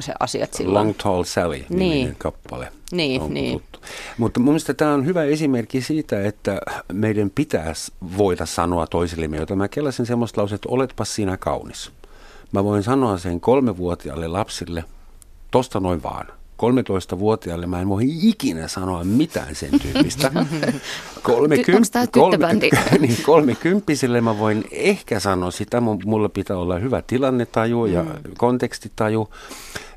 se 0.00 0.12
asiat 0.20 0.54
silloin. 0.54 0.74
Long 0.74 0.94
Tall 1.02 1.24
Sally 1.24 1.64
niin. 1.68 2.16
kappale. 2.18 2.72
Niin, 2.92 3.20
on 3.20 3.34
niin. 3.34 3.52
Tuttu. 3.52 3.80
Mutta 4.18 4.40
mun 4.40 4.48
mielestä 4.48 4.74
tämä 4.74 4.94
on 4.94 5.06
hyvä 5.06 5.24
esimerkki 5.24 5.80
siitä, 5.80 6.24
että 6.24 6.60
meidän 6.92 7.30
pitäisi 7.30 7.92
voida 8.18 8.46
sanoa 8.46 8.86
toisillemme, 8.86 9.36
jota 9.36 9.56
mä 9.56 9.68
kelasin 9.68 10.06
semmoista 10.06 10.40
lausetta, 10.40 10.54
että 10.54 10.74
oletpa 10.74 11.04
sinä 11.04 11.36
kaunis. 11.36 11.92
Mä 12.52 12.64
voin 12.64 12.82
sanoa 12.82 13.18
sen 13.18 13.40
kolmevuotiaalle 13.40 14.28
lapsille, 14.28 14.84
tosta 15.50 15.80
noin 15.80 16.02
vaan. 16.02 16.37
13-vuotiaalle 16.62 17.66
mä 17.66 17.80
en 17.80 17.88
voi 17.88 18.04
ikinä 18.06 18.68
sanoa 18.68 19.04
mitään 19.04 19.54
sen 19.54 19.70
tyyppistä. 19.82 20.30
Niin, 23.00 23.16
kolmekymppiselle 23.22 24.20
mä 24.20 24.38
voin 24.38 24.64
ehkä 24.70 25.20
sanoa 25.20 25.50
sitä, 25.50 25.80
mulla 25.80 26.28
pitää 26.28 26.56
olla 26.56 26.78
hyvä 26.78 27.02
tilannetaju 27.06 27.86
ja 27.86 28.02
mm. 28.02 28.10
kontekstitaju. 28.38 29.28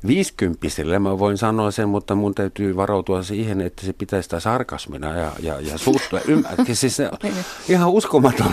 Viisikymppiselle 0.06 0.98
mä 0.98 1.18
voin 1.18 1.38
sanoa 1.38 1.70
sen, 1.70 1.88
mutta 1.88 2.14
mun 2.14 2.34
täytyy 2.34 2.76
varautua 2.76 3.22
siihen, 3.22 3.60
että 3.60 3.86
se 3.86 3.92
pitäisi 3.92 4.26
sitä 4.26 4.40
sarkasmina 4.40 5.16
ja, 5.16 5.32
ja, 5.40 5.60
ja 5.60 5.78
suuttua. 5.78 6.20
Ymmärrätkö? 6.28 6.74
Siis 6.82 6.96
se 6.96 7.10
niin. 7.22 7.34
ihan 7.68 7.90
uskomaton, 7.90 8.52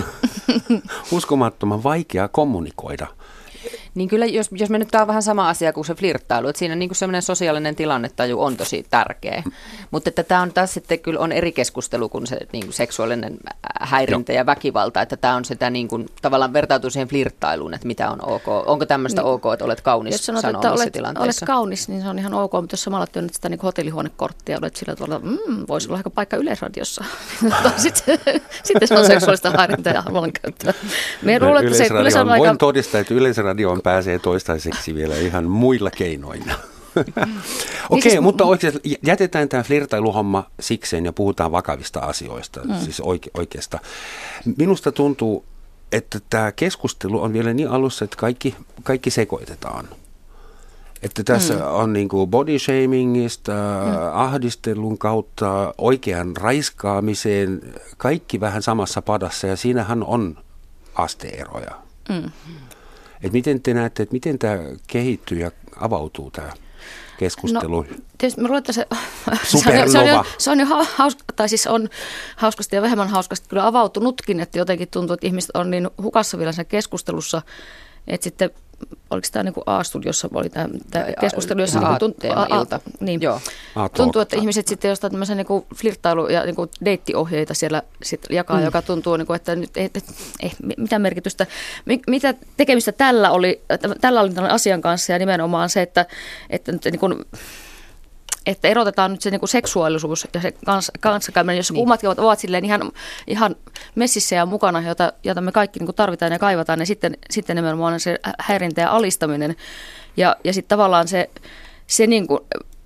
uskomattoman 1.11 1.83
vaikea 1.83 2.27
kommunikoida. 2.27 3.07
Niin 3.99 4.09
kyllä, 4.09 4.25
jos, 4.25 4.49
jos 4.51 4.69
me 4.69 4.79
nyt 4.79 4.87
tämä 4.87 5.01
on 5.01 5.07
vähän 5.07 5.23
sama 5.23 5.49
asia 5.49 5.73
kuin 5.73 5.85
se 5.85 5.95
flirttailu, 5.95 6.47
että 6.47 6.59
siinä 6.59 6.75
niin 6.75 6.95
semmoinen 6.95 7.21
sosiaalinen 7.21 7.75
tilannetaju 7.75 8.41
on 8.41 8.57
tosi 8.57 8.85
tärkeä. 8.89 9.43
Mutta 9.91 10.09
että 10.09 10.23
tämä 10.23 10.41
on 10.41 10.53
taas 10.53 10.73
sitten 10.73 10.99
kyllä 10.99 11.19
on 11.19 11.31
eri 11.31 11.51
keskustelu 11.51 12.09
kuin 12.09 12.27
se 12.27 12.39
niin 12.53 12.63
kuin 12.63 12.73
seksuaalinen 12.73 13.37
häirintä 13.81 14.31
Joo. 14.31 14.37
ja 14.37 14.45
väkivalta, 14.45 15.01
että 15.01 15.17
tämä 15.17 15.35
on 15.35 15.45
sitä 15.45 15.69
niin 15.69 15.87
kuin, 15.87 16.05
tavallaan 16.21 16.53
vertautuu 16.53 16.89
siihen 16.89 17.07
flirttailuun, 17.07 17.73
että 17.73 17.87
mitä 17.87 18.11
on 18.11 18.25
ok. 18.25 18.47
Onko 18.65 18.85
tämmöistä 18.85 19.21
niin. 19.21 19.31
ok, 19.31 19.43
että 19.53 19.65
olet 19.65 19.81
kaunis 19.81 20.13
Jos 20.13 20.25
sanot, 20.25 20.45
että 20.45 20.71
olet, 20.71 20.97
olet 21.19 21.35
kaunis, 21.45 21.89
niin 21.89 22.01
se 22.01 22.09
on 22.09 22.19
ihan 22.19 22.33
ok, 22.33 22.53
mutta 22.53 22.73
jos 22.73 22.83
samalla 22.83 23.07
työnnät 23.07 23.33
sitä 23.33 23.49
niin 23.49 23.59
hotellihuonekorttia, 23.59 24.57
olet 24.57 24.75
sillä 24.75 24.95
tavalla, 24.95 25.19
mm, 25.19 25.65
voisi 25.67 25.87
olla 25.87 25.97
aika 25.97 26.09
paikka 26.09 26.37
yleisradiossa. 26.37 27.05
sitten, 27.77 28.19
sitten 28.63 28.87
se 28.87 28.97
on 28.97 29.05
seksuaalista 29.05 29.51
häirintää 29.51 29.93
ja 29.93 30.03
vallankäyttöä. 30.13 30.73
Me 31.21 31.39
luulen, 31.39 31.65
että 31.65 31.77
se 31.77 31.87
kyllä 31.87 32.09
se 32.09 32.19
on 32.19 32.29
aika... 32.29 32.45
Voin 32.45 32.57
todistaa, 32.57 33.01
että 33.01 33.13
yleisradio 33.13 33.71
on 33.71 33.81
pääsee 33.89 34.19
toistaiseksi 34.19 34.95
vielä 34.95 35.15
ihan 35.15 35.43
muilla 35.43 35.91
keinoin. 35.91 36.43
Okei, 37.89 38.11
okay, 38.11 38.19
mutta 38.21 38.45
oikeasti 38.45 38.79
jätetään 39.03 39.49
tämä 39.49 39.63
flirtailuhomma 39.63 40.43
sikseen 40.59 41.05
ja 41.05 41.13
puhutaan 41.13 41.51
vakavista 41.51 41.99
asioista, 41.99 42.61
mm. 42.63 42.75
siis 42.75 42.99
oike, 42.99 43.29
oikeasta. 43.33 43.79
Minusta 44.57 44.91
tuntuu, 44.91 45.45
että 45.91 46.19
tämä 46.29 46.51
keskustelu 46.51 47.21
on 47.21 47.33
vielä 47.33 47.53
niin 47.53 47.69
alussa, 47.69 48.05
että 48.05 48.17
kaikki, 48.17 48.55
kaikki 48.83 49.09
sekoitetaan. 49.09 49.87
Että 51.01 51.23
tässä 51.23 51.53
mm. 51.53 51.61
on 51.61 51.93
niin 51.93 52.09
kuin 52.09 52.29
body 52.29 52.59
shamingista, 52.59 53.51
mm. 53.51 53.91
ahdistelun 54.13 54.97
kautta, 54.97 55.73
oikean 55.77 56.37
raiskaamiseen, 56.37 57.61
kaikki 57.97 58.39
vähän 58.39 58.61
samassa 58.61 59.01
padassa 59.01 59.47
ja 59.47 59.55
siinähän 59.55 60.03
on 60.03 60.37
asteeroja. 60.95 61.71
Mm. 62.09 62.31
Et 63.23 63.33
miten 63.33 63.61
te 63.61 63.73
näette, 63.73 64.03
että 64.03 64.13
miten 64.13 64.39
tämä 64.39 64.57
kehittyy 64.87 65.39
ja 65.39 65.51
avautuu 65.79 66.31
tämä 66.31 66.51
keskustelu? 67.17 67.81
No, 67.81 67.87
tietysti 68.17 68.41
mä 68.41 68.47
luulen, 68.47 68.59
että 68.59 68.73
se, 68.73 68.87
se, 69.43 69.57
on, 69.57 69.89
se, 69.91 69.99
on 69.99 70.07
jo, 70.07 70.23
se 70.37 70.51
on 70.51 70.59
jo 70.59 70.65
hauska, 70.95 71.23
tai 71.35 71.49
siis 71.49 71.67
on 71.67 71.89
hauskasti 72.35 72.75
ja 72.75 72.81
vähemmän 72.81 73.07
hauskasti 73.07 73.49
kyllä 73.49 73.67
avautunutkin, 73.67 74.39
että 74.39 74.57
jotenkin 74.57 74.87
tuntuu, 74.91 75.13
että 75.13 75.27
ihmiset 75.27 75.51
on 75.53 75.71
niin 75.71 75.89
hukassa 76.01 76.37
vielä 76.37 76.51
sen 76.51 76.65
keskustelussa, 76.65 77.41
että 78.07 78.23
sitten 78.23 78.49
oliko 79.09 79.27
tämä 79.31 79.43
niin 79.43 79.53
A-studiossa 79.65 80.29
oli 80.33 80.49
tämä, 80.49 80.69
tämä 80.91 81.05
keskustelu, 81.19 81.61
jossa 81.61 81.79
niin 81.79 81.99
tuntuu, 81.99 82.31
a, 82.31 82.47
a, 82.71 82.79
niin, 82.99 83.21
Joo. 83.21 83.41
tuntuu, 83.95 84.21
että 84.21 84.35
ihmiset 84.35 84.67
sitten 84.67 84.89
jostain 84.89 85.11
tämmöisen 85.11 85.37
niin 85.37 85.47
kuin 85.47 85.65
flirttailu- 85.75 86.29
ja 86.29 86.45
niin 86.45 86.55
kuin 86.55 86.69
deittiohjeita 86.85 87.53
siellä 87.53 87.83
sit 88.03 88.25
jakaa, 88.29 88.57
mm. 88.57 88.65
joka 88.65 88.81
tuntuu, 88.81 89.17
niin 89.17 89.27
kuin, 89.27 89.35
että 89.35 89.55
nyt 89.55 89.77
ei, 89.77 89.89
ei, 89.95 90.01
ei, 90.39 90.51
mitä 90.77 90.99
merkitystä, 90.99 91.47
mitä 92.07 92.33
tekemistä 92.57 92.91
tällä 92.91 93.31
oli, 93.31 93.61
tällä 94.01 94.21
oli 94.21 94.31
asian 94.49 94.81
kanssa 94.81 95.11
ja 95.11 95.19
nimenomaan 95.19 95.69
se, 95.69 95.81
että, 95.81 96.05
että 96.49 96.71
nyt 96.71 96.85
niin 96.85 96.99
kuin, 96.99 97.25
että 98.49 98.67
erotetaan 98.67 99.11
nyt 99.11 99.21
se 99.21 99.31
niin 99.31 99.39
kuin 99.39 99.49
seksuaalisuus 99.49 100.27
ja 100.33 100.41
se 100.41 100.51
kans, 100.65 100.91
kanssakäyminen, 100.99 101.57
jos 101.57 101.71
niin. 101.71 101.81
kummatkin 101.81 102.09
ovat, 102.09 102.19
ovat 102.19 102.39
silleen 102.39 102.65
ihan, 102.65 102.91
ihan 103.27 103.55
messissä 103.95 104.35
ja 104.35 104.45
mukana, 104.45 104.81
jota, 104.81 105.13
jota 105.23 105.41
me 105.41 105.51
kaikki 105.51 105.79
niin 105.79 105.87
kuin 105.87 105.95
tarvitaan 105.95 106.31
ja 106.31 106.39
kaivataan, 106.39 106.79
niin 106.79 106.87
sitten, 106.87 107.17
sitten 107.29 107.55
nimenomaan 107.55 107.99
se 107.99 108.19
häirintä 108.39 108.81
ja 108.81 108.91
alistaminen. 108.91 109.55
Ja, 110.17 110.35
ja 110.43 110.53
sitten 110.53 110.69
tavallaan 110.69 111.07
se, 111.07 111.29
se 111.87 112.07
niin 112.07 112.27
kuin, 112.27 112.39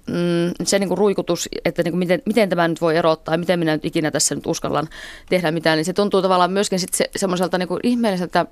mm, 0.07 0.65
se 0.65 0.79
niin 0.79 0.87
kuin 0.87 0.97
ruikutus, 0.97 1.49
että 1.65 1.83
niin 1.83 1.91
kuin 1.91 1.99
miten, 1.99 2.21
miten 2.25 2.49
tämä 2.49 2.67
nyt 2.67 2.81
voi 2.81 2.95
erottaa 2.95 3.33
ja 3.33 3.39
miten 3.39 3.59
minä 3.59 3.71
nyt 3.71 3.85
ikinä 3.85 4.11
tässä 4.11 4.35
nyt 4.35 4.47
uskallan 4.47 4.87
tehdä 5.29 5.51
mitään, 5.51 5.77
niin 5.77 5.85
se 5.85 5.93
tuntuu 5.93 6.21
tavallaan 6.21 6.51
myöskin 6.51 6.79
sit 6.79 6.93
se, 6.93 7.09
semmoiselta 7.15 7.57
niin 7.57 7.67
kuin 7.67 7.79
ihmeelliseltä, 7.83 8.45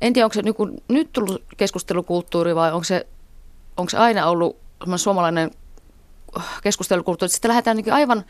en 0.00 0.12
tiedä 0.12 0.26
onko 0.26 0.34
se 0.34 0.42
niin 0.42 0.54
kuin 0.54 0.82
nyt 0.88 1.08
tullut 1.12 1.44
keskustelukulttuuri 1.56 2.54
vai 2.54 2.72
onko 2.72 2.84
se, 2.84 3.06
onko 3.76 3.90
se 3.90 3.98
aina 3.98 4.26
ollut 4.26 4.56
suomalainen 4.96 5.50
keskustelukulttuuri, 6.62 7.28
että 7.28 7.34
sitten 7.34 7.48
lähdetään 7.48 7.82
aivan 7.90 8.24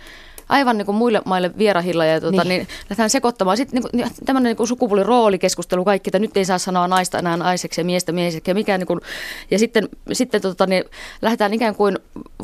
aivan 0.52 0.78
niin 0.78 0.86
kuin 0.86 0.96
muille 0.96 1.22
maille 1.24 1.50
vierahilla 1.58 2.04
ja 2.04 2.20
tuota, 2.20 2.44
niin. 2.44 2.48
niin 2.48 2.68
lähdetään 2.84 3.10
sekoittamaan. 3.10 3.56
Sitten 3.56 3.82
niin 3.82 4.02
kuin, 4.04 4.12
tämmöinen 4.24 4.50
niin 4.50 4.56
kuin 4.56 4.68
sukupuoliroolikeskustelu 4.68 5.84
kaikki, 5.84 6.08
että 6.08 6.18
nyt 6.18 6.36
ei 6.36 6.44
saa 6.44 6.58
sanoa 6.58 6.88
naista 6.88 7.18
enää 7.18 7.36
naiseksi 7.36 7.80
ja 7.80 7.84
miestä 7.84 8.12
mieheksi 8.12 8.42
ja 8.46 8.54
mikä 8.54 8.78
niin 8.78 8.86
kuin, 8.86 9.00
ja 9.50 9.58
sitten, 9.58 9.88
sitten 10.12 10.42
tuota, 10.42 10.66
niin 10.66 10.84
lähdetään 11.22 11.54
ikään 11.54 11.74
kuin 11.74 11.98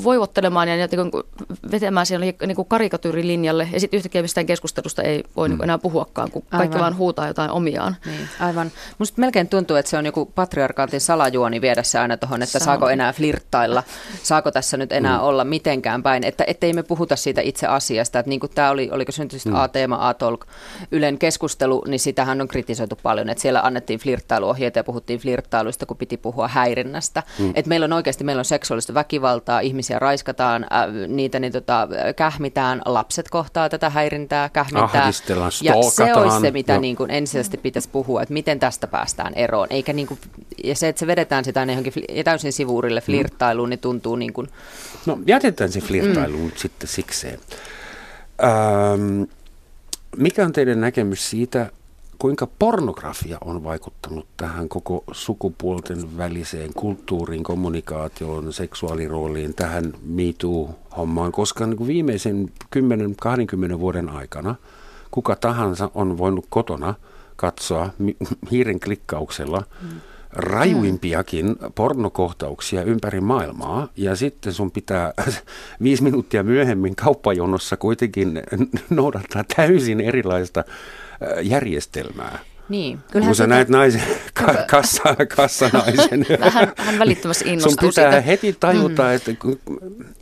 voivottelemaan 0.04 0.68
ja 0.68 0.76
niin 0.76 1.10
kuin 1.10 1.22
vetämään 1.70 2.06
siellä 2.06 2.26
niin 2.46 2.56
kuin 2.56 2.68
karikatyyrilinjalle 2.68 3.68
ja 3.72 3.80
sitten 3.80 3.96
yhtäkkiä 3.96 4.22
mistään 4.22 4.46
keskustelusta 4.46 5.02
ei 5.02 5.24
voi 5.36 5.48
mm. 5.48 5.54
niin 5.54 5.64
enää 5.64 5.78
puhuakaan, 5.78 6.30
kun 6.30 6.42
kaikki 6.42 6.74
aivan. 6.74 6.80
vaan 6.80 6.96
huutaa 6.96 7.26
jotain 7.26 7.50
omiaan. 7.50 7.96
Niin, 8.06 8.28
aivan. 8.40 8.72
Musta 8.98 9.20
melkein 9.20 9.48
tuntuu, 9.48 9.76
että 9.76 9.90
se 9.90 9.98
on 9.98 10.06
joku 10.06 10.26
patriarkaatin 10.26 11.00
salajuoni 11.00 11.60
viedä 11.60 11.82
se 11.82 11.98
aina 11.98 12.16
tuohon, 12.16 12.42
että 12.42 12.58
saako 12.58 12.88
enää 12.88 13.12
flirttailla, 13.12 13.82
saako 14.22 14.50
tässä 14.50 14.76
nyt 14.76 14.92
enää 14.92 15.18
mm. 15.18 15.24
olla 15.24 15.44
mitenkään 15.44 16.02
päin, 16.02 16.24
että 16.24 16.44
ettei 16.46 16.72
me 16.72 16.82
puhuta 16.82 17.16
siitä 17.16 17.40
itse 17.40 17.66
asiasta 17.66 17.97
asiasta. 17.98 18.18
Että 18.18 18.28
niin 18.28 18.40
kuin 18.40 18.52
tämä 18.54 18.70
oli, 18.70 18.88
oliko 18.92 19.12
se 19.12 19.22
nyt 19.22 19.32
mm. 19.44 19.54
A-teema, 19.54 20.08
A-talk, 20.08 20.46
Ylen 20.90 21.18
keskustelu, 21.18 21.84
niin 21.86 22.00
sitähän 22.00 22.40
on 22.40 22.48
kritisoitu 22.48 22.98
paljon, 23.02 23.30
että 23.30 23.42
siellä 23.42 23.60
annettiin 23.60 24.00
flirttailuohjeita 24.00 24.78
ja 24.78 24.84
puhuttiin 24.84 25.20
flirttailuista, 25.20 25.86
kun 25.86 25.96
piti 25.96 26.16
puhua 26.16 26.48
häirinnästä. 26.48 27.22
Mm. 27.38 27.52
Että 27.54 27.68
meillä 27.68 27.84
on 27.84 27.92
oikeasti, 27.92 28.24
meillä 28.24 28.40
on 28.40 28.44
seksuaalista 28.44 28.94
väkivaltaa, 28.94 29.60
ihmisiä 29.60 29.98
raiskataan, 29.98 30.64
äh, 30.64 31.08
niitä 31.08 31.38
niin 31.38 31.52
tota, 31.52 31.88
kähmitään, 32.16 32.82
lapset 32.84 33.28
kohtaa 33.28 33.68
tätä 33.68 33.90
häirintää, 33.90 34.48
kähmitään. 34.48 35.12
Ja 35.62 35.72
se 35.90 36.14
olisi 36.14 36.40
se, 36.40 36.50
mitä 36.50 36.78
niin 36.78 36.96
kuin 36.96 37.10
ensisijaisesti 37.10 37.56
pitäisi 37.56 37.88
puhua, 37.88 38.22
että 38.22 38.34
miten 38.34 38.58
tästä 38.58 38.86
päästään 38.86 39.34
eroon. 39.34 39.66
Eikä 39.70 39.92
niin 39.92 40.06
kuin, 40.06 40.20
ja 40.64 40.74
se, 40.74 40.88
että 40.88 41.00
se 41.00 41.06
vedetään 41.06 41.44
sitä 41.44 41.62
johonkin 41.62 41.92
täysin 42.24 42.52
sivuurille 42.52 43.00
flirttailuun, 43.00 43.70
niin 43.70 43.80
tuntuu 43.80 44.16
niin 44.16 44.32
kuin... 44.32 44.48
No 45.06 45.18
jätetään 45.26 45.72
se 45.72 45.80
flirttailu 45.80 46.36
mm. 46.36 46.52
sitten 46.56 46.88
sikseen. 46.88 47.38
Ähm, 48.42 49.22
mikä 50.16 50.44
on 50.44 50.52
teidän 50.52 50.80
näkemys 50.80 51.30
siitä, 51.30 51.70
kuinka 52.18 52.48
pornografia 52.58 53.38
on 53.44 53.64
vaikuttanut 53.64 54.26
tähän 54.36 54.68
koko 54.68 55.04
sukupuolten 55.12 56.16
väliseen 56.18 56.74
kulttuuriin, 56.74 57.42
kommunikaatioon, 57.42 58.52
seksuaalirooliin, 58.52 59.54
tähän 59.54 59.92
MeToo-hommaan, 60.02 61.32
koska 61.32 61.66
niin 61.66 61.76
kuin 61.76 61.88
viimeisen 61.88 62.48
10-20 63.74 63.78
vuoden 63.78 64.08
aikana 64.08 64.54
kuka 65.10 65.36
tahansa 65.36 65.90
on 65.94 66.18
voinut 66.18 66.46
kotona 66.48 66.94
katsoa 67.36 67.90
hiiren 68.50 68.80
klikkauksella 68.80 69.62
mm 69.82 70.00
rajuimpiakin 70.32 71.56
pornokohtauksia 71.74 72.82
ympäri 72.82 73.20
maailmaa 73.20 73.88
ja 73.96 74.16
sitten 74.16 74.52
sun 74.52 74.70
pitää 74.70 75.12
viisi 75.82 76.02
minuuttia 76.02 76.42
myöhemmin 76.42 76.96
kauppajonossa 76.96 77.76
kuitenkin 77.76 78.42
noudattaa 78.90 79.44
täysin 79.56 80.00
erilaista 80.00 80.64
järjestelmää. 81.42 82.38
Niin. 82.68 82.98
Kyllähän 83.10 83.30
Kun 83.30 83.36
sä 83.36 83.44
sitä... 83.44 83.54
näet 83.54 83.68
naisen, 83.68 84.02
ka, 84.34 84.54
kassa, 84.70 85.02
kassanaisen. 85.36 86.26
hän, 86.54 86.72
hän 86.76 86.98
välittömästi 86.98 87.48
innostuu 87.48 87.70
Sun 87.70 87.88
pitää 87.88 88.10
siitä. 88.10 88.20
heti 88.20 88.56
tajuta, 88.60 89.02
mm. 89.02 89.14
että... 89.14 89.30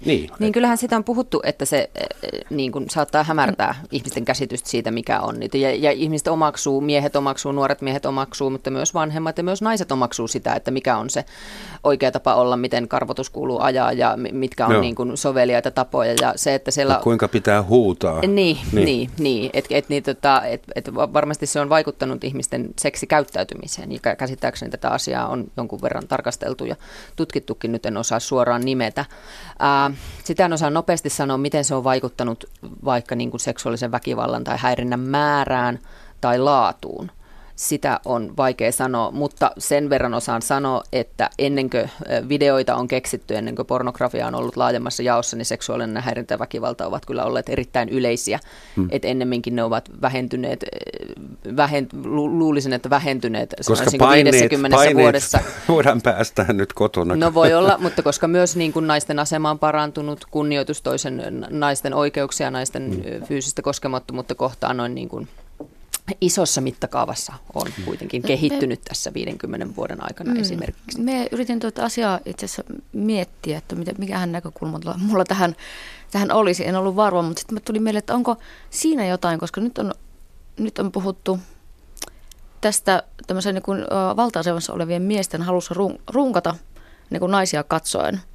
Niin. 0.05 0.31
niin, 0.39 0.53
kyllähän 0.53 0.79
sitä 0.79 0.97
on 0.97 1.05
puhuttu, 1.05 1.41
että 1.45 1.65
se 1.65 1.91
niin 2.51 2.73
kuin, 2.73 2.91
saattaa 2.91 3.25
hämärtää 3.25 3.73
mm. 3.73 3.89
ihmisten 3.93 4.25
käsitystä 4.25 4.69
siitä, 4.69 4.91
mikä 4.91 5.21
on. 5.21 5.37
Ja, 5.55 5.75
ja 5.75 5.91
ihmiset 5.91 6.29
omaksuu, 6.29 6.81
miehet 6.81 7.17
omaksuu, 7.17 7.53
nuoret 7.53 7.83
miehet 7.83 8.07
omaksuu, 8.07 8.51
mutta 8.51 8.71
myös 8.71 8.95
vanhemmat 8.95 9.39
ja 9.39 9.45
myös 9.45 9.63
naiset 9.63 9.93
omaksuu 9.93 10.29
sitä, 10.29 10.55
että 10.55 10.71
mikä 10.71 10.97
on 10.97 11.11
se 11.11 11.25
oikea 11.85 12.13
tapa 12.13 12.35
olla, 12.35 12.57
miten 12.57 12.89
karvotus 12.89 13.31
kuuluu 13.31 13.61
ajaa 13.61 13.93
ja 13.93 14.15
mitkä 14.33 14.67
on 14.67 14.73
no. 14.73 14.81
niin 14.81 14.95
kuin, 14.95 15.17
soveliaita 15.17 15.71
tapoja. 15.71 16.15
Ja 16.21 16.33
se, 16.37 16.55
että 16.55 16.71
siellä... 16.71 16.95
Ja 16.95 17.01
kuinka 17.01 17.29
pitää 17.29 17.63
huutaa. 17.63 18.21
Niin, 18.21 18.59
niin, 18.73 18.85
niin. 18.85 19.11
niin 19.19 19.51
et, 19.53 19.65
et, 19.71 19.89
niin, 19.89 20.03
tota, 20.03 20.43
et, 20.43 20.63
et 20.75 20.95
varmasti 20.95 21.47
se 21.47 21.61
on 21.61 21.69
vaikuttanut 21.69 22.25
ihmisiin 22.25 22.36
ihmisten 22.37 22.69
seksikäyttäytymiseen. 22.79 23.93
Ja 23.93 24.17
käsittääkseni 24.17 24.71
tätä 24.71 24.91
asiaa 24.91 25.29
on 25.29 25.51
jonkun 25.57 25.83
verran 25.83 26.09
tarkasteltu 26.09 26.65
ja 26.65 26.77
tutkittukin, 27.17 27.73
nyt 27.73 27.87
en 27.87 27.97
osaa 27.97 28.21
suoraan 28.21 28.65
nimetä. 28.65 29.05
Ää, 29.59 29.91
sitä 30.25 30.45
en 30.45 30.53
osaa 30.53 30.71
nopeasti 30.71 31.11
sanoa, 31.11 31.39
miten 31.39 31.65
se 31.65 31.75
on 31.75 31.85
vaikuttanut 31.85 32.45
vaikka 32.85 33.15
niin 33.15 33.31
kuin 33.31 33.41
seksuaalisen 33.41 33.93
väkivallan 33.93 34.45
tai 34.45 34.57
häirinnän 34.59 35.01
määrään 35.01 35.79
tai 36.21 36.39
laatuun 36.39 37.11
sitä 37.57 38.01
on 38.05 38.37
vaikea 38.37 38.73
sanoa, 38.73 39.11
mutta 39.11 39.51
sen 39.59 39.91
verran 39.91 40.15
osaan 40.15 40.43
sanoa, 40.43 40.83
että 40.93 41.31
ennen 41.39 41.71
kuin 41.71 41.91
videoita 42.29 42.77
on 42.77 42.89
keksitty, 42.89 43.37
ennen 43.37 43.57
kuin 43.57 43.67
pornografia 43.67 44.27
on 44.27 44.35
ollut 44.35 44.57
laajemmassa 44.57 45.03
jaossa, 45.03 45.37
niin 45.37 45.47
seksuaalinen 45.47 46.03
häirintä 46.03 46.35
ja 46.35 46.39
väkivalta 46.39 46.87
ovat 46.87 47.07
kyllä 47.07 47.25
olleet 47.25 47.49
erittäin 47.49 47.89
yleisiä. 47.89 48.39
Hmm. 48.77 48.89
Että 48.91 49.09
ennemminkin 49.09 49.57
ne 49.57 49.65
ovat 49.65 49.91
vähentyneet, 50.03 50.65
vähent, 51.57 51.93
lu, 52.05 52.39
luulisin, 52.39 52.73
että 52.73 52.91
vähentyneet 52.91 53.55
koska 53.67 53.91
paineet, 53.99 54.35
50 54.35 54.77
paineet 54.77 54.97
vuodessa. 54.97 55.39
voidaan 55.69 56.03
päästä 56.03 56.47
nyt 56.53 56.73
kotona. 56.73 57.17
No 57.17 57.35
voi 57.35 57.55
olla, 57.55 57.79
mutta 57.79 58.03
koska 58.03 58.29
myös 58.29 58.57
niin 58.57 58.73
kuin 58.73 58.87
naisten 58.87 59.19
asema 59.19 59.51
on 59.51 59.59
parantunut, 59.59 60.25
kunnioitus 60.31 60.83
toisen 60.83 61.47
naisten 61.51 61.95
oikeuksia, 61.95 62.51
naisten 62.51 62.93
hmm. 62.93 63.27
fyysistä 63.27 63.63
koskemattomuutta 63.63 64.35
kohtaan 64.35 64.77
noin 64.77 64.95
niin 64.95 65.09
kuin 65.09 65.29
isossa 66.21 66.61
mittakaavassa 66.61 67.33
on 67.55 67.67
kuitenkin 67.85 68.23
kehittynyt 68.23 68.81
tässä 68.85 69.15
50 69.15 69.77
vuoden 69.77 70.05
aikana 70.05 70.35
mm. 70.35 70.41
esimerkiksi. 70.41 71.01
Me 71.01 71.29
yritin 71.33 71.61
tuota 71.61 71.85
asiaa 71.85 72.21
itse 72.27 72.47
asiassa 72.47 72.65
miettiä, 72.93 73.59
että 73.59 73.77
mikähän 73.99 74.33
näkökulma 74.33 74.81
mulla 74.99 75.25
tähän, 75.25 75.57
tähän 76.11 76.33
olisi. 76.33 76.67
En 76.67 76.77
ollut 76.77 76.97
varma, 76.97 77.23
mutta 77.23 77.41
sitten 77.41 77.63
tuli 77.63 77.79
mieleen, 77.79 77.99
että 77.99 78.15
onko 78.15 78.37
siinä 78.71 79.07
jotain, 79.07 79.39
koska 79.39 79.61
nyt 79.61 79.79
on, 79.79 79.95
nyt 80.59 80.79
on 80.79 80.93
puhuttu 80.93 81.39
tästä 82.61 83.03
tämmöisen 83.27 83.55
niin 83.55 83.63
kuin, 83.63 83.85
valta-asemassa 84.17 84.73
olevien 84.73 85.03
miesten 85.03 85.43
halussa 85.43 85.75
runkata 86.11 86.55
niin 87.11 87.21
kuin 87.21 87.33
naisia 87.33 87.65
katsoen– 87.65 88.21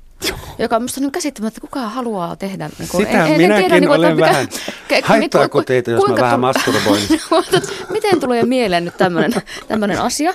joka 0.60 0.76
on 0.76 0.82
minusta 0.82 1.02
niin 1.02 1.12
käsittämättä, 1.12 1.62
kuka 1.62 1.80
haluaa 1.80 2.36
tehdä. 2.36 2.70
Niin 2.80 2.90
kuin, 2.90 3.06
Sitä 3.06 3.26
en, 3.26 3.38
minäkin 3.38 3.66
tiedä, 3.66 3.80
niin 3.80 3.88
kuin, 3.88 4.00
olen 4.00 4.18
vähän. 4.18 4.48
Mikä, 4.90 5.08
Haittaako 5.08 5.60
niin, 5.60 5.66
teitä, 5.66 5.92
jos 5.92 6.08
mä 6.08 6.16
vähän 6.16 6.40
masturboin? 6.40 7.02
miten 7.94 8.20
tulee 8.20 8.44
mieleen 8.44 8.86
nyt 8.86 8.98
tämmöinen 8.98 10.02
asia? 10.02 10.34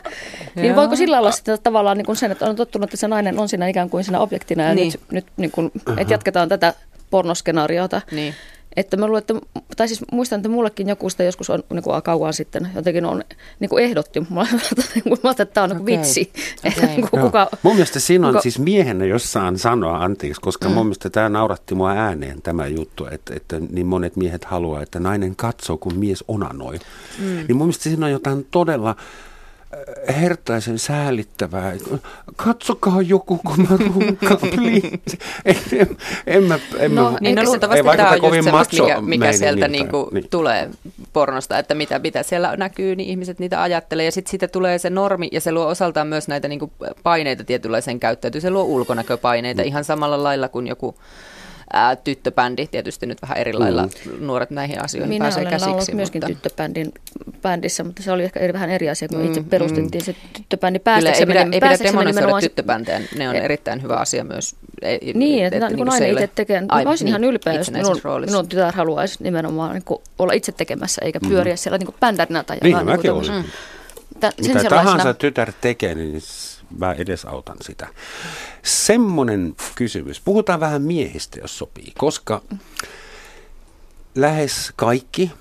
niin 0.55 0.77
voiko 0.77 0.96
sillä 0.96 1.18
olla 1.18 1.31
sitten 1.31 1.59
tavallaan 1.62 1.96
niin 1.96 2.07
kuin 2.07 2.16
sen, 2.16 2.33
että 2.33 2.46
on 2.46 2.57
tottunut, 2.57 2.85
että 2.85 2.96
se 2.96 3.09
nainen 3.09 3.38
on 3.38 3.49
siinä 3.49 3.68
ikään 3.68 3.90
kuin 3.90 4.05
siinä 4.05 4.20
objektina 4.20 4.62
ja 4.62 4.75
niin. 4.75 4.92
nyt, 4.92 5.01
nyt 5.11 5.27
niin 5.37 5.51
kuin, 5.51 5.72
että 5.96 6.14
jatketaan 6.14 6.49
tätä 6.49 6.75
pornoskenaariota. 7.11 8.01
Niin. 8.11 8.35
Että 8.76 8.96
mä 8.96 9.06
luulen, 9.06 9.18
että, 9.18 9.34
tai 9.76 9.88
siis 9.88 10.02
muistan, 10.12 10.36
että 10.36 10.48
mullekin 10.48 10.88
joku 10.88 11.10
sitä 11.10 11.24
joskus 11.24 11.50
on 11.50 11.62
niin 11.72 11.82
kuin 11.82 12.02
kauan 12.02 12.32
sitten 12.32 12.68
jotenkin 12.74 13.04
on 13.04 13.24
niin 13.60 13.68
kuin 13.68 13.84
ehdotti. 13.84 14.20
Mä 14.30 14.40
ajattelin, 14.40 15.28
että 15.28 15.46
tämä 15.46 15.64
on 15.64 15.70
okay. 15.70 15.84
niin 15.84 16.00
vitsi. 16.00 16.32
Okay. 16.66 16.86
niin 16.86 17.08
kuin 17.10 17.22
kuka, 17.26 17.48
mun 17.62 17.74
mielestä 17.74 18.00
siinä 18.00 18.26
on 18.26 18.32
kuka... 18.32 18.42
siis 18.42 18.58
miehenä, 18.58 19.04
jos 19.04 19.32
saan 19.32 19.58
sanoa 19.58 20.04
anteeksi, 20.04 20.40
koska 20.40 20.68
mm. 20.68 20.74
mun 20.74 20.86
mielestä 20.86 21.10
tämä 21.10 21.28
nauratti 21.28 21.74
mua 21.74 21.90
ääneen 21.90 22.42
tämä 22.42 22.66
juttu, 22.66 23.06
että, 23.10 23.34
että 23.34 23.60
niin 23.70 23.86
monet 23.86 24.16
miehet 24.16 24.44
haluaa, 24.44 24.82
että 24.82 25.00
nainen 25.00 25.36
katsoo, 25.36 25.76
kun 25.76 25.98
mies 25.98 26.24
onanoi. 26.28 26.78
Mm. 27.18 27.24
Niin 27.26 27.56
mun 27.56 27.66
mielestä 27.66 27.82
siinä 27.82 28.06
on 28.06 28.12
jotain 28.12 28.46
todella 28.50 28.96
hertaisen 30.20 30.79
säälittävää. 30.79 31.73
Katsokaa 32.37 33.02
joku, 33.02 33.40
kun 33.44 33.67
mä 33.71 33.77
runkaan, 33.77 34.38
en, 35.44 35.56
en, 35.73 35.96
en 36.27 36.42
mä, 36.42 36.58
en 36.79 36.94
no, 36.94 37.10
mä, 37.10 37.19
niin, 37.21 37.37
no 37.37 37.44
luultavasti 37.44 37.87
tämä 37.96 38.10
on 38.10 38.19
just 38.23 38.44
semmoista, 38.44 38.83
mikä, 38.83 39.00
mikä 39.00 39.33
sieltä 39.33 39.69
niinku 39.69 40.10
niin. 40.12 40.29
tulee 40.31 40.71
pornosta, 41.12 41.58
että 41.58 41.75
mitä, 41.75 41.98
mitä 41.98 42.23
siellä 42.23 42.56
näkyy, 42.56 42.96
niin 42.96 43.08
ihmiset 43.08 43.38
niitä 43.38 43.62
ajattelee. 43.62 44.04
Ja 44.04 44.12
sitten 44.12 44.31
siitä 44.31 44.48
tulee 44.48 44.79
se 44.79 44.90
normi, 44.90 45.29
ja 45.33 45.40
se 45.40 45.52
luo 45.52 45.67
osaltaan 45.67 46.06
myös 46.06 46.29
näitä 46.29 46.48
niinku 46.48 46.73
paineita 47.02 47.44
tietynlaisen 47.44 48.00
käyttäytyy. 48.00 48.40
Se 48.40 48.50
luo 48.50 48.62
ulkonäköpaineita 48.62 49.62
mm. 49.62 49.69
ihan 49.69 49.85
samalla 49.85 50.23
lailla 50.23 50.48
kuin 50.48 50.67
joku 50.67 50.96
ää, 51.73 51.96
tyttöbändi, 51.96 52.67
tietysti 52.67 53.06
nyt 53.06 53.23
vähän 53.23 53.37
eri 53.37 53.52
lailla 53.52 53.83
mm. 53.87 54.27
nuoret 54.27 54.50
näihin 54.50 54.85
asioihin 54.85 55.08
Minä 55.08 55.25
pääsee 55.25 55.44
käsiksi. 55.44 55.67
Minä 55.67 55.77
olen 55.77 55.96
myöskin 55.96 56.23
tyttöbändin 56.27 56.92
bändissä, 57.42 57.85
mutta 57.85 58.02
se 58.02 58.12
oli 58.12 58.25
ehkä 58.25 58.40
vähän 58.52 58.71
eri 58.71 58.90
asia, 58.90 59.08
kun 59.08 59.19
mm, 59.19 59.27
itse 59.27 59.42
perustettiin 59.42 60.02
mm. 60.02 60.04
se 60.04 60.14
tyttöbändi. 60.33 60.79
Kyllä, 60.79 61.10
ei 61.10 61.27
pidä, 61.27 61.40
ei 61.40 61.60
pidä 61.60 61.79
demonisoida 61.83 62.40
tyttöbändejä, 62.40 63.00
ne 63.17 63.29
on 63.29 63.37
erittäin 63.37 63.83
hyvä 63.83 63.94
asia 63.94 64.25
myös. 64.25 64.56
Ei, 64.83 65.12
niin, 65.14 65.44
että, 65.44 65.56
että 65.56 65.69
niin 65.69 65.77
kuin 65.77 65.87
nainen 65.87 66.12
itse 66.12 66.31
tekee. 66.35 66.60
Mä 66.60 66.67
olisin 66.87 67.04
niin, 67.04 67.10
ihan 67.10 67.25
ylpeä, 67.25 67.54
jos 67.54 67.71
minun, 67.71 68.00
minun 68.27 68.48
tytär 68.48 68.75
haluaisi 68.75 69.23
nimenomaan 69.23 69.73
niin 69.73 69.85
kuin 69.85 70.02
olla 70.19 70.33
itse 70.33 70.52
tekemässä, 70.52 71.02
eikä 71.04 71.19
mm. 71.19 71.29
pyöriä 71.29 71.54
mm. 71.54 71.58
siellä 71.58 71.79
niin 71.79 71.87
kuin 71.87 71.96
bändärinä 72.00 72.42
tai 72.42 72.56
niin, 72.62 72.71
jotain. 72.71 72.87
Niin, 72.87 72.96
mäkin 72.96 73.12
olisin. 73.12 73.44
Mitä 74.14 74.69
tahansa 74.69 75.14
tytär 75.14 75.52
tekee, 75.60 75.94
niin 75.94 76.23
mä 76.79 76.92
edesautan 76.92 77.56
sitä. 77.60 77.88
Semmoinen 78.62 79.54
kysymys. 79.75 80.21
Puhutaan 80.21 80.60
vähän 80.60 80.83
miehistä, 80.83 81.40
jos 81.40 81.58
sopii, 81.58 81.92
koska 81.98 82.42
lähes 84.14 84.73
kaikki 84.77 85.33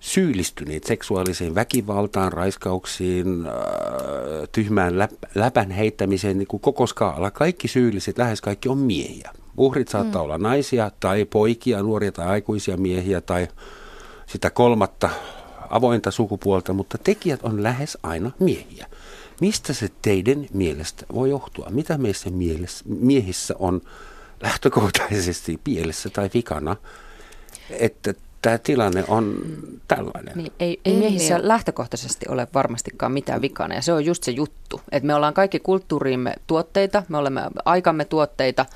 syyllistyneet 0.00 0.84
seksuaaliseen 0.84 1.54
väkivaltaan, 1.54 2.32
raiskauksiin, 2.32 3.46
äh, 3.46 3.52
tyhmään 4.52 5.08
läpän 5.34 5.70
heittämiseen, 5.70 6.38
niin 6.38 6.48
kuin 6.48 6.60
koko 6.60 6.86
skaala. 6.86 7.30
Kaikki 7.30 7.68
syylliset, 7.68 8.18
lähes 8.18 8.40
kaikki 8.40 8.68
on 8.68 8.78
miehiä. 8.78 9.30
Uhrit 9.56 9.88
saattaa 9.88 10.22
mm. 10.22 10.24
olla 10.24 10.38
naisia 10.38 10.90
tai 11.00 11.24
poikia, 11.24 11.82
nuoria 11.82 12.12
tai 12.12 12.26
aikuisia 12.26 12.76
miehiä 12.76 13.20
tai 13.20 13.48
sitä 14.26 14.50
kolmatta 14.50 15.10
avointa 15.70 16.10
sukupuolta, 16.10 16.72
mutta 16.72 16.98
tekijät 16.98 17.40
on 17.42 17.62
lähes 17.62 17.98
aina 18.02 18.30
miehiä. 18.38 18.86
Mistä 19.40 19.72
se 19.72 19.88
teidän 20.02 20.46
mielestä 20.52 21.06
voi 21.14 21.30
johtua? 21.30 21.66
Mitä 21.70 21.98
meissä 21.98 22.30
mielessä, 22.30 22.84
miehissä 22.88 23.54
on 23.58 23.80
lähtökohtaisesti 24.40 25.60
pielessä 25.64 26.10
tai 26.10 26.30
vikana, 26.34 26.76
että 27.70 28.14
tämä 28.42 28.58
tilanne 28.58 29.04
on 29.08 29.42
tällainen. 29.88 30.36
Niin, 30.36 30.52
ei, 30.60 30.80
ei 30.84 30.96
miehissä 30.96 31.36
ei. 31.36 31.48
lähtökohtaisesti 31.48 32.26
ole 32.28 32.48
varmastikaan 32.54 33.12
mitään 33.12 33.42
vikana 33.42 33.74
ja 33.74 33.82
se 33.82 33.92
on 33.92 34.04
just 34.04 34.22
se 34.22 34.30
juttu, 34.30 34.80
että 34.92 35.06
me 35.06 35.14
ollaan 35.14 35.34
kaikki 35.34 35.60
kulttuuriimme 35.60 36.34
tuotteita, 36.46 37.02
me 37.08 37.18
olemme 37.18 37.42
aikamme 37.64 38.04
tuotteita 38.04 38.66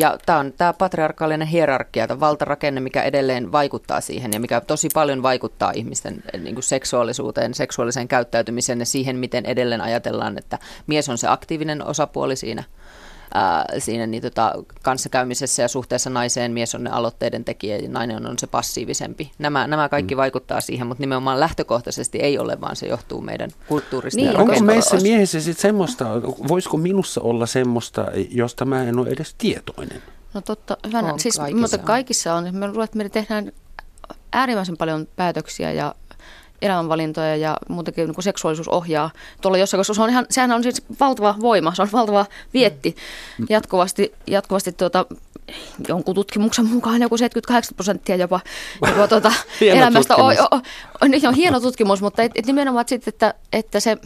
ja 0.00 0.18
tämä 0.26 0.38
on 0.38 0.52
tämä 0.52 0.72
patriarkaalinen 0.72 1.48
hierarkia, 1.48 2.06
tämä 2.06 2.20
valtarakenne, 2.20 2.80
mikä 2.80 3.02
edelleen 3.02 3.52
vaikuttaa 3.52 4.00
siihen 4.00 4.32
ja 4.32 4.40
mikä 4.40 4.60
tosi 4.60 4.88
paljon 4.94 5.22
vaikuttaa 5.22 5.72
ihmisten 5.74 6.22
niin 6.42 6.54
kuin 6.54 6.62
seksuaalisuuteen, 6.62 7.54
seksuaaliseen 7.54 8.08
käyttäytymiseen 8.08 8.80
ja 8.80 8.86
siihen, 8.86 9.16
miten 9.16 9.46
edelleen 9.46 9.80
ajatellaan, 9.80 10.38
että 10.38 10.58
mies 10.86 11.08
on 11.08 11.18
se 11.18 11.28
aktiivinen 11.28 11.86
osapuoli 11.86 12.36
siinä– 12.36 12.64
ää, 13.34 13.64
siinä 13.78 14.06
niin 14.06 14.22
tota, 14.22 14.52
kanssakäymisessä 14.82 15.62
ja 15.62 15.68
suhteessa 15.68 16.10
naiseen 16.10 16.52
mies 16.52 16.74
on 16.74 16.84
ne 16.84 16.90
aloitteiden 16.90 17.44
tekijä 17.44 17.76
ja 17.76 17.88
nainen 17.88 18.26
on 18.26 18.38
se 18.38 18.46
passiivisempi. 18.46 19.32
Nämä, 19.38 19.66
nämä 19.66 19.88
kaikki 19.88 20.14
mm. 20.14 20.16
vaikuttaa 20.16 20.60
siihen, 20.60 20.86
mutta 20.86 21.02
nimenomaan 21.02 21.40
lähtökohtaisesti 21.40 22.18
ei 22.18 22.38
ole, 22.38 22.60
vaan 22.60 22.76
se 22.76 22.86
johtuu 22.86 23.20
meidän 23.20 23.50
kulttuurista. 23.68 24.20
Niin, 24.20 24.36
onko 24.36 24.60
meissä 24.60 24.96
miehessä 24.96 25.40
sitten 25.40 25.62
semmoista, 25.62 26.04
voisiko 26.48 26.76
minussa 26.76 27.20
olla 27.20 27.46
semmoista, 27.46 28.06
josta 28.30 28.64
mä 28.64 28.82
en 28.82 28.98
ole 28.98 29.08
edes 29.08 29.34
tietoinen? 29.38 30.02
No 30.34 30.40
totta, 30.40 30.76
hyvänä. 30.86 31.12
On, 31.12 31.20
siis, 31.20 31.38
kaikissa 31.38 31.60
mutta 31.60 31.78
kaikissa 31.78 32.34
on. 32.34 32.54
Me 32.54 32.68
luulen, 32.68 32.84
että 32.84 32.98
me 32.98 33.08
tehdään 33.08 33.52
äärimmäisen 34.32 34.76
paljon 34.76 35.08
päätöksiä 35.16 35.72
ja 35.72 35.94
elämänvalintoja 36.62 37.36
ja 37.36 37.56
muutenkin 37.68 38.06
niin 38.06 38.14
kuin 38.14 38.24
seksuaalisuus 38.24 38.68
ohjaa 38.68 39.10
tuolla 39.40 39.58
jossain, 39.58 39.78
koska 39.78 39.94
se 39.94 40.02
on 40.02 40.10
ihan, 40.10 40.26
sehän 40.30 40.52
on 40.52 40.62
siis 40.62 40.82
valtava 41.00 41.34
voima, 41.40 41.74
se 41.74 41.82
on 41.82 41.88
valtava 41.92 42.26
vietti 42.54 42.96
jatkuvasti, 43.48 44.12
jatkuvasti 44.26 44.72
tuota, 44.72 45.06
jonkun 45.88 46.14
tutkimuksen 46.14 46.66
mukaan 46.66 47.02
joku 47.02 47.16
78 47.16 47.74
prosenttia 47.74 48.16
jopa, 48.16 48.40
jopa 48.86 49.08
tuota, 49.08 49.32
elämästä. 49.60 50.16
On, 50.16 50.36
on, 50.50 50.62
on, 51.00 51.10
on, 51.28 51.34
hieno 51.34 51.60
tutkimus, 51.60 52.02
mutta 52.02 52.22
et, 52.22 52.32
et 52.34 52.46
nimenomaan 52.46 52.84
sitten, 52.88 53.12
että, 53.12 53.34
että 53.52 53.80
se 53.80 53.98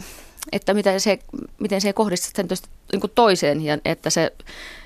että 0.51 0.73
miten 0.73 1.01
se, 1.01 1.19
miten 1.59 1.81
se 1.81 1.89
ei 1.89 1.93
kohdista 1.93 2.29
sen 2.35 2.47
niin 2.91 3.11
toiseen 3.15 3.61
ja 3.61 3.77
että 3.85 4.09
se, 4.09 4.31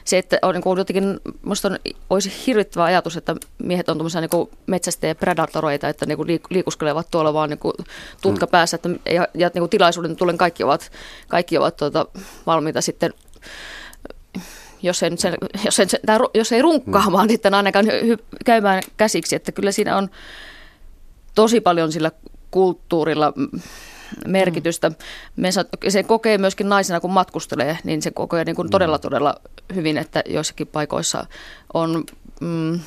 se 0.09 0.17
että 0.17 0.39
on 0.41 0.53
niin 0.53 0.63
kuin 0.63 0.77
jotenkin, 0.77 1.19
musta 1.41 1.67
on, 1.67 1.77
olisi 2.09 2.31
hirvittävä 2.47 2.83
ajatus, 2.83 3.17
että 3.17 3.35
miehet 3.63 3.89
on 3.89 3.97
tuommoisia 3.97 4.21
niin 4.21 4.49
metsästäjä 4.67 5.15
predatoroita, 5.15 5.89
että 5.89 6.05
niin 6.05 6.17
kuin 6.17 6.39
liikuskelevat 6.49 7.07
tuolla 7.11 7.33
vaan 7.33 7.49
niin 7.49 7.59
kuin 7.59 7.73
tutka 8.21 8.45
mm. 8.45 8.49
päässä 8.49 8.75
että, 8.75 8.89
ja, 9.05 9.27
ja 9.33 9.51
niin 9.53 9.61
kuin 9.61 9.69
tilaisuuden 9.69 10.15
tulen 10.15 10.37
kaikki 10.37 10.63
ovat, 10.63 10.91
kaikki 11.27 11.57
ovat 11.57 11.77
tuota, 11.77 12.05
valmiita 12.45 12.81
sitten 12.81 13.13
jos 14.81 15.03
ei, 15.03 15.17
sen, 15.17 15.35
jos 15.65 15.79
ei, 15.79 15.85
tai 16.05 16.19
jos 16.33 16.51
ei 16.51 16.61
runkkaamaan, 16.61 17.27
mm. 17.27 17.31
sitten 17.31 17.53
ainakaan 17.53 17.85
hy, 17.85 18.17
käymään 18.45 18.83
käsiksi, 18.97 19.35
että 19.35 19.51
kyllä 19.51 19.71
siinä 19.71 19.97
on 19.97 20.09
tosi 21.35 21.61
paljon 21.61 21.91
sillä 21.91 22.11
kulttuurilla 22.51 23.33
merkitystä. 24.27 24.91
Me 25.35 25.49
se 25.89 26.03
kokee 26.03 26.37
myöskin 26.37 26.69
naisena, 26.69 26.99
kun 26.99 27.11
matkustelee, 27.11 27.77
niin 27.83 28.01
se 28.01 28.11
kokee 28.11 28.43
niin 28.43 28.55
kuin 28.55 28.65
mm. 28.65 28.69
todella, 28.69 28.99
todella 28.99 29.35
hyvin, 29.75 29.97
että 29.97 30.23
joissakin 30.27 30.67
paikoissa 30.67 31.25
on... 31.73 32.03
Mm, 32.41 32.79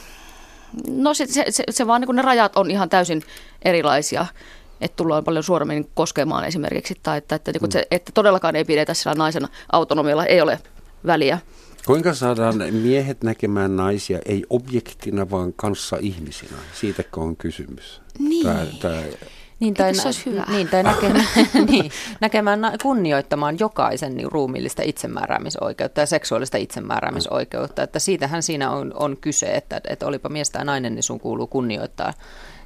no 0.88 1.14
se, 1.14 1.26
se, 1.26 1.44
se, 1.50 1.64
se 1.70 1.86
vaan 1.86 2.00
niin 2.00 2.06
kuin 2.06 2.16
ne 2.16 2.22
rajat 2.22 2.56
on 2.56 2.70
ihan 2.70 2.88
täysin 2.88 3.22
erilaisia 3.62 4.26
että 4.82 4.96
tullaan 4.96 5.24
paljon 5.24 5.44
suoremmin 5.44 5.90
koskemaan 5.94 6.44
esimerkiksi, 6.44 6.98
tai 7.02 7.18
että, 7.18 7.34
että, 7.34 7.52
niin 7.52 7.62
mm. 7.62 7.70
se, 7.70 7.86
että 7.90 8.12
todellakaan 8.14 8.56
ei 8.56 8.64
pidetä 8.64 8.94
sillä 8.94 9.14
naisen 9.14 9.48
autonomialla, 9.72 10.26
ei 10.26 10.40
ole 10.40 10.58
väliä. 11.06 11.38
Kuinka 11.86 12.14
saadaan 12.14 12.56
miehet 12.72 13.22
näkemään 13.22 13.76
naisia 13.76 14.18
ei 14.26 14.44
objektina, 14.50 15.30
vaan 15.30 15.52
kanssa 15.52 15.96
ihmisinä? 16.00 16.56
Siitäkö 16.80 17.20
on 17.20 17.36
kysymys? 17.36 18.00
Niin. 18.18 18.46
Tämä, 18.46 18.66
tämä 18.80 19.02
niin, 19.62 19.74
tai, 19.74 19.94
se 19.94 20.08
olisi 20.08 20.26
hyvä? 20.26 20.44
Niin, 20.48 20.68
tai 20.68 20.82
näkemään, 20.82 21.26
niin, 21.70 21.90
näkemään, 22.20 22.60
kunnioittamaan 22.82 23.56
jokaisen 23.58 24.16
niin, 24.16 24.32
ruumiillista 24.32 24.82
itsemääräämisoikeutta 24.82 26.00
ja 26.00 26.06
seksuaalista 26.06 26.58
itsemääräämisoikeutta. 26.58 27.82
Että 27.82 27.98
siitähän 27.98 28.42
siinä 28.42 28.70
on, 28.70 28.92
on 28.94 29.16
kyse, 29.16 29.46
että, 29.46 29.80
että 29.88 30.06
olipa 30.06 30.28
mies 30.28 30.50
tai 30.50 30.64
nainen, 30.64 30.94
niin 30.94 31.02
sun 31.02 31.20
kuuluu 31.20 31.46
kunnioittaa 31.46 32.12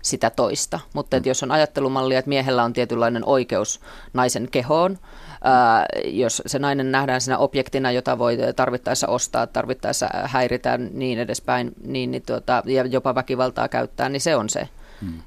sitä 0.03 0.31
toista. 0.31 0.81
Mutta 0.95 1.17
että 1.17 1.29
jos 1.29 1.43
on 1.43 1.53
ajattelumallia, 1.53 2.19
että 2.19 2.29
miehellä 2.29 2.65
on 2.65 2.73
tietynlainen 2.73 3.23
oikeus 3.25 3.81
naisen 4.13 4.49
kehoon, 4.51 4.99
ää, 5.45 5.87
jos 6.05 6.43
se 6.47 6.59
nainen 6.59 6.93
nähdään 6.93 7.21
siinä 7.21 7.39
objektina, 7.39 7.91
jota 7.91 8.19
voi 8.19 8.39
tarvittaessa 8.57 9.09
ostaa, 9.09 9.47
tarvittaessa 9.47 10.09
häiritä 10.25 10.79
niin 10.79 11.19
edespäin, 11.19 11.73
niin, 11.85 12.11
niin 12.11 12.23
tuota, 12.27 12.63
ja 12.67 12.87
jopa 12.87 13.15
väkivaltaa 13.15 13.69
käyttää, 13.69 14.09
niin 14.09 14.21
se 14.21 14.37
on 14.37 14.49
se 14.49 14.69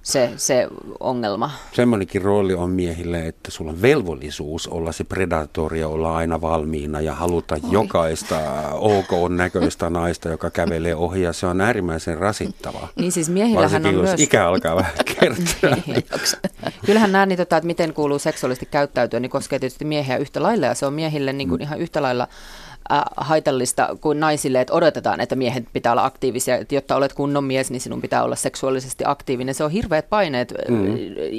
se, 0.02 0.32
se 0.38 0.68
ongelma. 1.00 1.52
Semmoinenkin 1.74 2.22
rooli 2.22 2.54
on 2.54 2.70
miehille, 2.70 3.28
että 3.28 3.52
sulla 3.52 3.72
on 3.72 3.82
velvollisuus 3.82 4.68
olla 4.68 4.92
se 4.92 5.04
predatori 5.04 5.80
ja 5.80 5.88
olla 5.88 6.18
aina 6.18 6.42
valmiina 6.42 7.02
ja 7.02 7.16
haluta 7.16 7.56
Oi. 7.56 7.72
jokaista 7.72 8.40
ok-näköistä 8.74 9.90
naista, 9.90 10.30
joka 10.30 10.50
kävelee 10.50 10.96
ohi 10.96 11.22
ja 11.22 11.34
se 11.34 11.46
on 11.48 11.62
äärimmäisen 11.62 12.18
rasittavaa. 12.18 12.88
Niin 12.96 13.12
siis 13.12 13.30
miehillähän 13.30 13.86
on 13.86 13.96
myös... 13.96 14.20
ikä 14.20 14.48
alkaa 14.48 14.76
vähän 14.76 14.94
kertaa. 15.20 15.84
Niin. 15.86 16.06
Kyllähän 16.86 17.12
nämä, 17.12 17.26
niin, 17.26 17.38
tota, 17.38 17.58
että 17.58 17.68
miten 17.68 17.94
kuuluu 17.94 18.20
seksuaalisesti 18.20 18.66
käyttäytyä, 18.66 19.20
niin 19.20 19.30
koskee 19.30 19.60
tietysti 19.60 19.86
miehiä 19.86 20.18
yhtä 20.18 20.44
lailla 20.44 20.66
ja 20.66 20.74
se 20.74 20.86
on 20.86 20.94
miehille 20.94 21.34
niin 21.34 21.50
kuin 21.50 21.60
mm. 21.60 21.64
ihan 21.64 21.80
yhtä 21.80 22.02
lailla 22.02 22.28
haitallista 23.18 23.98
kuin 24.02 24.20
naisille, 24.20 24.62
että 24.62 24.74
odotetaan, 24.74 25.22
että 25.22 25.36
miehet 25.36 25.66
pitää 25.74 25.92
olla 25.92 26.06
aktiivisia, 26.06 26.56
että 26.56 26.76
jotta 26.76 26.96
olet 26.96 27.14
kunnon 27.14 27.44
mies, 27.44 27.72
niin 27.72 27.82
sinun 27.82 28.02
pitää 28.02 28.24
olla 28.24 28.36
seksuaalisesti 28.36 29.04
aktiivinen. 29.08 29.56
Se 29.56 29.64
on 29.64 29.72
hirveät 29.72 30.10
paineet, 30.10 30.54
mm. 30.70 30.98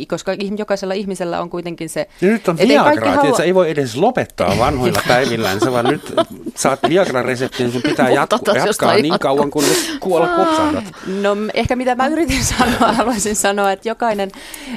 koska 0.08 0.32
jokaisella 0.58 0.94
ihmisellä 0.94 1.40
on 1.40 1.50
kuitenkin 1.50 1.88
se... 1.88 2.08
Ja 2.20 2.28
nyt 2.28 2.48
on 2.48 2.58
Viagra, 2.58 3.10
halua... 3.10 3.30
että 3.30 3.42
ei 3.42 3.54
voi 3.54 3.70
edes 3.70 3.96
lopettaa 3.96 4.58
vanhoilla 4.58 5.02
päivillään, 5.08 5.58
vaan 5.72 5.84
nyt 5.84 6.14
saat 6.56 6.80
Viagra-reseptin, 6.88 7.62
niin 7.62 7.72
sun 7.72 7.82
pitää 7.82 8.10
jatku, 8.10 8.38
jatkaa 8.54 8.94
niin 8.94 9.18
kauan, 9.20 9.50
kun 9.50 9.64
kuolla 10.00 10.28
kopsahdat. 10.28 10.84
No 11.22 11.36
ehkä 11.54 11.76
mitä 11.76 11.94
mä 11.94 12.06
yritin 12.06 12.44
sanoa, 12.58 12.92
haluaisin 12.92 13.36
sanoa, 13.36 13.72
että 13.72 13.88
jokainen, 13.88 14.30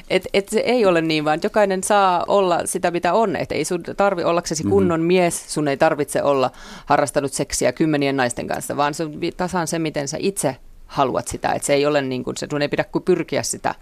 että, 0.09 0.29
että 0.33 0.51
se 0.51 0.59
ei 0.59 0.85
ole 0.85 1.01
niin, 1.01 1.25
vaan 1.25 1.39
jokainen 1.43 1.83
saa 1.83 2.23
olla 2.27 2.59
sitä, 2.65 2.91
mitä 2.91 3.13
on, 3.13 3.35
että 3.35 3.55
ei 3.55 3.65
sun 3.65 3.83
tarvi 3.97 4.23
ollaksesi 4.23 4.63
kunnon 4.63 4.99
mm-hmm. 4.99 5.07
mies, 5.07 5.53
sun 5.53 5.67
ei 5.67 5.77
tarvitse 5.77 6.23
olla 6.23 6.51
harrastanut 6.85 7.33
seksiä 7.33 7.71
kymmenien 7.71 8.17
naisten 8.17 8.47
kanssa, 8.47 8.77
vaan 8.77 8.93
se 8.93 9.03
on 9.03 9.11
tasan 9.37 9.67
se, 9.67 9.79
miten 9.79 10.07
sä 10.07 10.17
itse 10.19 10.55
haluat 10.87 11.27
sitä. 11.27 11.51
Että 11.51 11.65
se 11.65 11.73
ei 11.73 11.85
ole 11.85 12.01
niin 12.01 12.23
kuin, 12.23 12.37
se, 12.37 12.47
sun 12.49 12.61
ei 12.61 12.69
pidä 12.69 12.83
kuin 12.83 13.03
pyrkiä 13.03 13.43
sitä 13.43 13.75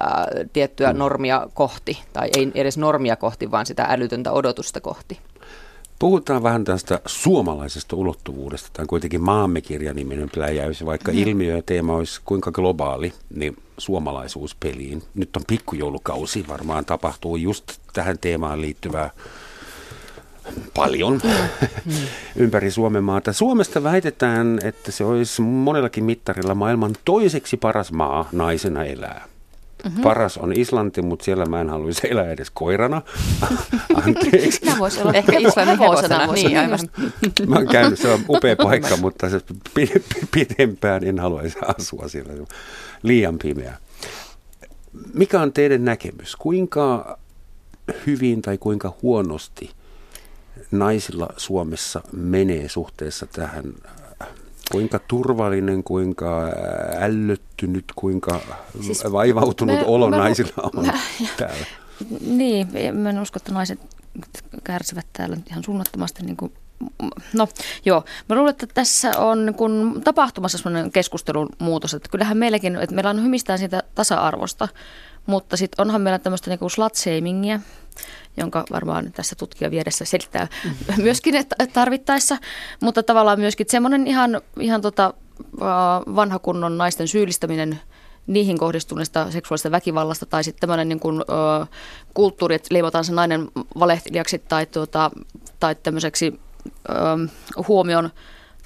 ää, 0.00 0.26
tiettyä 0.52 0.92
mm. 0.92 0.98
normia 0.98 1.46
kohti, 1.54 2.02
tai 2.12 2.28
ei 2.36 2.52
edes 2.54 2.78
normia 2.78 3.16
kohti, 3.16 3.50
vaan 3.50 3.66
sitä 3.66 3.86
älytöntä 3.88 4.32
odotusta 4.32 4.80
kohti. 4.80 5.18
Puhutaan 5.98 6.42
vähän 6.42 6.64
tästä 6.64 7.00
suomalaisesta 7.06 7.96
ulottuvuudesta. 7.96 8.68
Tämä 8.72 8.82
on 8.82 8.88
kuitenkin 8.88 9.22
maamme 9.22 9.60
kirjaniminen 9.60 10.30
pläjäys. 10.34 10.84
Vaikka 10.84 11.12
mm. 11.12 11.18
ilmiö 11.18 11.56
ja 11.56 11.62
teema 11.62 11.96
olisi 11.96 12.20
kuinka 12.24 12.52
globaali, 12.52 13.12
niin 13.34 13.56
suomalaisuus 13.78 14.54
peliin. 14.54 15.02
Nyt 15.14 15.36
on 15.36 15.42
pikkujoulukausi, 15.46 16.44
varmaan 16.48 16.84
tapahtuu 16.84 17.36
just 17.36 17.64
tähän 17.92 18.18
teemaan 18.18 18.60
liittyvää 18.60 19.10
paljon 20.74 21.20
mm. 21.84 21.92
ympäri 22.36 22.70
Suomen 22.70 23.04
maata. 23.04 23.32
Suomesta 23.32 23.82
väitetään, 23.82 24.58
että 24.64 24.92
se 24.92 25.04
olisi 25.04 25.42
monellakin 25.42 26.04
mittarilla 26.04 26.54
maailman 26.54 26.94
toiseksi 27.04 27.56
paras 27.56 27.92
maa 27.92 28.28
naisena 28.32 28.84
elää. 28.84 29.24
Mm-hmm. 29.84 30.02
Paras 30.02 30.38
on 30.38 30.52
Islanti, 30.52 31.02
mutta 31.02 31.24
siellä 31.24 31.46
mä 31.46 31.60
en 31.60 31.70
haluaisi 31.70 32.10
elää 32.10 32.30
edes 32.30 32.50
koirana. 32.50 33.02
Anteeksi. 34.04 34.60
Tämä 34.60 34.78
voisi 34.78 35.00
olla 35.00 35.12
ehkä 35.12 35.38
Islannin 35.38 35.78
hevosena. 35.78 36.26
Niin, 36.26 36.58
aivan. 36.58 36.78
Mä 37.46 37.56
oon 37.56 37.68
käynyt, 37.68 37.98
se 37.98 38.08
on 38.08 38.20
upea 38.28 38.56
paikka, 38.56 38.96
mutta 38.96 39.30
se 39.30 39.40
pidempään 40.32 41.04
en 41.04 41.18
haluaisi 41.18 41.58
asua 41.78 42.08
siellä. 42.08 42.32
Liian 43.02 43.38
pimeä. 43.38 43.78
Mikä 45.14 45.40
on 45.40 45.52
teidän 45.52 45.84
näkemys? 45.84 46.36
Kuinka 46.36 47.18
hyvin 48.06 48.42
tai 48.42 48.58
kuinka 48.58 48.96
huonosti 49.02 49.70
naisilla 50.70 51.28
Suomessa 51.36 52.00
menee 52.12 52.68
suhteessa 52.68 53.26
tähän 53.26 53.74
kuinka 54.72 55.00
turvallinen, 55.08 55.84
kuinka 55.84 56.42
ällöttynyt, 57.00 57.84
kuinka 57.96 58.40
siis 58.80 59.04
vaivautunut 59.12 59.76
me, 59.76 59.84
olo 59.86 60.10
me, 60.10 60.16
naisilla 60.16 60.70
on 60.74 60.86
me, 60.86 60.92
täällä? 61.36 61.66
Niin, 62.20 62.68
mä 62.92 63.10
en 63.10 63.18
usko, 63.18 63.36
että 63.36 63.52
naiset 63.52 63.80
kärsivät 64.64 65.06
täällä 65.12 65.36
ihan 65.50 65.64
suunnattomasti. 65.64 66.22
Niin 66.24 66.36
kuin, 66.36 66.52
no 67.32 67.48
joo, 67.84 68.04
mä 68.28 68.36
luulen, 68.36 68.50
että 68.50 68.66
tässä 68.66 69.18
on 69.18 69.46
niin 69.46 69.54
kun, 69.54 70.00
tapahtumassa 70.04 70.58
sellainen 70.58 70.92
keskustelun 70.92 71.48
muutos, 71.58 71.94
että 71.94 72.08
kyllähän 72.08 72.36
meilläkin, 72.36 72.76
että 72.76 72.94
meillä 72.94 73.10
on 73.10 73.22
hymistään 73.22 73.58
siitä 73.58 73.82
tasa-arvosta, 73.94 74.68
mutta 75.26 75.56
sitten 75.56 75.82
onhan 75.86 76.00
meillä 76.00 76.18
tämmöistä 76.18 76.50
niin 76.50 76.70
slut-shamingia, 76.70 77.60
jonka 78.36 78.64
varmaan 78.70 79.12
tässä 79.12 79.36
tutkija 79.36 79.70
vieressä 79.70 80.04
selittää 80.04 80.48
mm. 80.64 81.02
myöskin 81.02 81.34
että 81.34 81.56
tarvittaessa, 81.72 82.36
mutta 82.82 83.02
tavallaan 83.02 83.40
myöskin 83.40 83.66
semmoinen 83.70 84.06
ihan, 84.06 84.40
ihan 84.60 84.80
tota, 84.80 85.14
vanha 86.14 86.38
kunnon 86.38 86.78
naisten 86.78 87.08
syyllistäminen 87.08 87.80
niihin 88.26 88.58
kohdistuneesta 88.58 89.30
seksuaalista 89.30 89.70
väkivallasta 89.70 90.26
tai 90.26 90.44
sitten 90.44 90.60
tämmöinen 90.60 90.88
niin 90.88 91.00
kuin, 91.00 91.20
ö, 91.20 91.66
kulttuuri, 92.14 92.54
että 92.54 92.74
leivotaan 92.74 93.04
se 93.04 93.12
nainen 93.12 93.48
valehtelijaksi 93.78 94.38
tai, 94.38 94.66
tuota, 94.66 95.10
tai 95.60 95.74
tämmöiseksi 95.74 96.40
ö, 96.88 96.92
huomion 97.68 98.10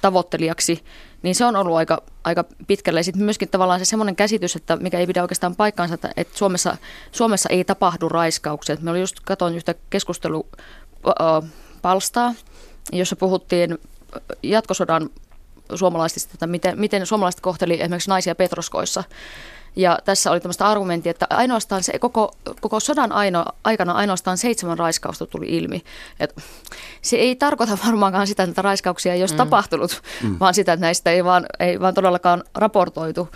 tavoittelijaksi, 0.01 0.83
niin 1.23 1.35
se 1.35 1.45
on 1.45 1.55
ollut 1.55 1.77
aika, 1.77 2.01
aika 2.23 2.45
pitkälle. 2.67 2.99
Ja 2.99 3.03
sitten 3.03 3.23
myöskin 3.23 3.49
tavallaan 3.49 3.79
se 3.79 3.85
semmoinen 3.85 4.15
käsitys, 4.15 4.55
että 4.55 4.75
mikä 4.75 4.99
ei 4.99 5.07
pidä 5.07 5.21
oikeastaan 5.21 5.55
paikkaansa, 5.55 5.95
että, 5.95 6.11
että 6.17 6.37
Suomessa, 6.37 6.77
Suomessa 7.11 7.49
ei 7.49 7.63
tapahdu 7.63 8.09
raiskauksia. 8.09 8.77
Me 8.81 8.91
oli 8.91 8.99
just, 8.99 9.15
katoin 9.25 9.55
yhtä 9.55 9.75
keskustelupalstaa, 9.89 12.33
jossa 12.91 13.15
puhuttiin 13.15 13.77
jatkosodan 14.43 15.09
suomalaisista, 15.75 16.31
että 16.33 16.47
miten, 16.47 16.79
miten 16.79 17.05
suomalaiset 17.05 17.41
kohteli 17.41 17.81
esimerkiksi 17.81 18.09
naisia 18.09 18.35
Petroskoissa. 18.35 19.03
Ja 19.75 19.99
tässä 20.05 20.31
oli 20.31 20.39
tämmöistä 20.39 20.67
argumenttia, 20.67 21.09
että 21.09 21.27
ainoastaan 21.29 21.83
se 21.83 21.99
koko, 21.99 22.31
koko 22.61 22.79
sodan 22.79 23.11
aino, 23.11 23.45
aikana 23.63 23.93
ainoastaan 23.93 24.37
seitsemän 24.37 24.79
raiskausta 24.79 25.25
tuli 25.25 25.45
ilmi. 25.47 25.83
Et 26.19 26.35
se 27.01 27.15
ei 27.15 27.35
tarkoita 27.35 27.77
varmaankaan 27.85 28.27
sitä, 28.27 28.43
että 28.43 28.61
raiskauksia 28.61 29.13
ei 29.13 29.21
olisi 29.21 29.33
mm. 29.33 29.37
tapahtunut, 29.37 30.01
mm. 30.23 30.37
vaan 30.39 30.53
sitä, 30.53 30.73
että 30.73 30.85
näistä 30.85 31.11
ei 31.11 31.23
vaan, 31.23 31.45
ei 31.59 31.79
vaan 31.79 31.93
todellakaan 31.93 32.43
raportoitu. 32.55 33.29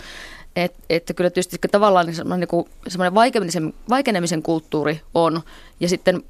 Et, 0.56 0.76
että 0.90 1.14
kyllä 1.14 1.30
tietysti 1.30 1.58
tavallaan 1.72 2.06
niin 2.06 2.16
semmoinen, 2.16 2.48
niin 2.52 2.66
semmoinen 2.88 3.14
vaikenemisen, 3.14 3.74
vaikenemisen 3.90 4.44
kulttuuri 4.44 5.02
on. 5.14 5.42
Ja 5.80 5.90
sitten 5.90 6.24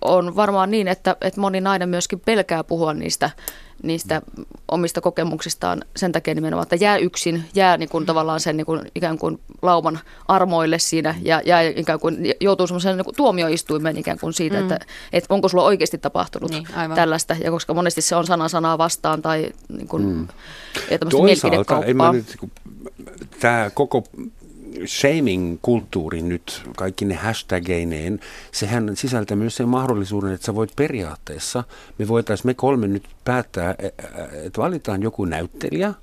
on 0.00 0.36
varmaan 0.36 0.70
niin, 0.70 0.88
että, 0.88 1.16
että 1.20 1.40
moni 1.40 1.60
nainen 1.60 1.88
myöskin 1.88 2.20
pelkää 2.20 2.64
puhua 2.64 2.94
niistä 2.94 3.30
niistä 3.82 4.22
omista 4.68 5.00
kokemuksistaan 5.00 5.82
sen 5.96 6.12
takia 6.12 6.34
nimenomaan, 6.34 6.62
että 6.62 6.84
jää 6.84 6.96
yksin, 6.96 7.44
jää 7.54 7.76
niin 7.76 7.88
kuin 7.88 8.06
tavallaan 8.06 8.40
sen 8.40 8.56
niin 8.56 8.66
kuin 8.66 8.80
ikään 8.94 9.18
kuin 9.18 9.40
lauman 9.62 10.00
armoille 10.28 10.78
siinä 10.78 11.14
ja 11.22 11.42
jää 11.44 11.62
ikään 11.62 12.00
kuin 12.00 12.34
joutuu 12.40 12.66
semmoisen 12.66 12.96
niin 12.96 13.14
tuomioistuimeen 13.16 13.96
ikään 13.96 14.18
kuin 14.18 14.32
siitä, 14.32 14.56
mm. 14.56 14.62
että, 14.62 14.78
että 15.12 15.34
onko 15.34 15.48
sulla 15.48 15.64
oikeasti 15.64 15.98
tapahtunut 15.98 16.50
niin, 16.50 16.66
tällaista. 16.94 17.36
Ja 17.44 17.50
koska 17.50 17.74
monesti 17.74 18.02
se 18.02 18.16
on 18.16 18.26
sana 18.26 18.48
sanaa 18.48 18.78
vastaan 18.78 19.22
tai 19.22 19.48
niin 19.68 19.88
kuin, 19.88 20.04
mm. 20.06 20.28
Toisaalta, 21.10 21.84
en 21.84 21.96
mä 21.96 22.12
nyt, 22.12 22.36
tämä 23.40 23.70
koko 23.74 24.04
shaming-kulttuuri 24.86 26.22
nyt, 26.22 26.62
kaikki 26.76 27.04
ne 27.04 27.14
hashtageineen, 27.14 28.20
sehän 28.52 28.96
sisältää 28.96 29.36
myös 29.36 29.56
sen 29.56 29.68
mahdollisuuden, 29.68 30.32
että 30.32 30.46
sä 30.46 30.54
voit 30.54 30.72
periaatteessa, 30.76 31.64
me 31.98 32.08
voitaisiin 32.08 32.46
me 32.46 32.54
kolme 32.54 32.86
nyt 32.86 33.08
päättää, 33.24 33.74
että 33.78 34.60
valitaan 34.60 35.02
joku 35.02 35.24
näyttelijä, 35.24 35.94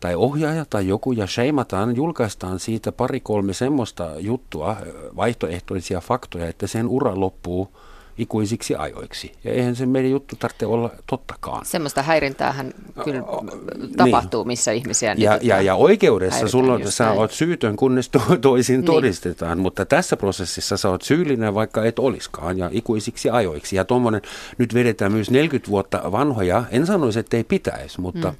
tai 0.00 0.14
ohjaaja 0.14 0.64
tai 0.70 0.88
joku 0.88 1.12
ja 1.12 1.26
sheimataan, 1.26 1.96
julkaistaan 1.96 2.58
siitä 2.60 2.92
pari-kolme 2.92 3.52
semmoista 3.52 4.10
juttua, 4.18 4.76
vaihtoehtoisia 5.16 6.00
faktoja, 6.00 6.48
että 6.48 6.66
sen 6.66 6.88
ura 6.88 7.20
loppuu 7.20 7.76
ikuisiksi 8.20 8.74
ajoiksi. 8.74 9.32
Ja 9.44 9.52
eihän 9.52 9.76
se 9.76 9.86
meidän 9.86 10.10
juttu 10.10 10.36
tarvitse 10.36 10.66
olla 10.66 10.90
tottakaan. 11.06 11.66
Semmoista 11.66 12.02
häirintäähän 12.02 12.74
kyllä 13.04 13.20
niin. 13.20 13.96
tapahtuu, 13.96 14.44
missä 14.44 14.72
ihmisiä 14.72 15.14
ja, 15.18 15.38
ja, 15.42 15.62
ja 15.62 15.74
oikeudessa 15.74 16.48
sulla 16.48 16.90
sä 16.90 17.12
oot 17.12 17.32
syytön, 17.32 17.76
kunnes 17.76 18.08
to, 18.08 18.22
toisin 18.40 18.80
niin. 18.80 18.84
todistetaan, 18.84 19.58
mutta 19.58 19.84
tässä 19.84 20.16
prosessissa 20.16 20.76
sä 20.76 20.88
oot 20.88 21.02
syyllinen, 21.02 21.54
vaikka 21.54 21.84
et 21.84 21.98
oliskaan, 21.98 22.58
ja 22.58 22.70
ikuisiksi 22.72 23.30
ajoiksi. 23.30 23.76
Ja 23.76 23.84
tuommoinen, 23.84 24.22
nyt 24.58 24.74
vedetään 24.74 25.12
myös 25.12 25.30
40 25.30 25.70
vuotta 25.70 26.12
vanhoja, 26.12 26.64
en 26.70 26.86
sanoisi, 26.86 27.18
että 27.18 27.36
ei 27.36 27.44
pitäisi, 27.44 28.00
mutta 28.00 28.28
mm 28.28 28.36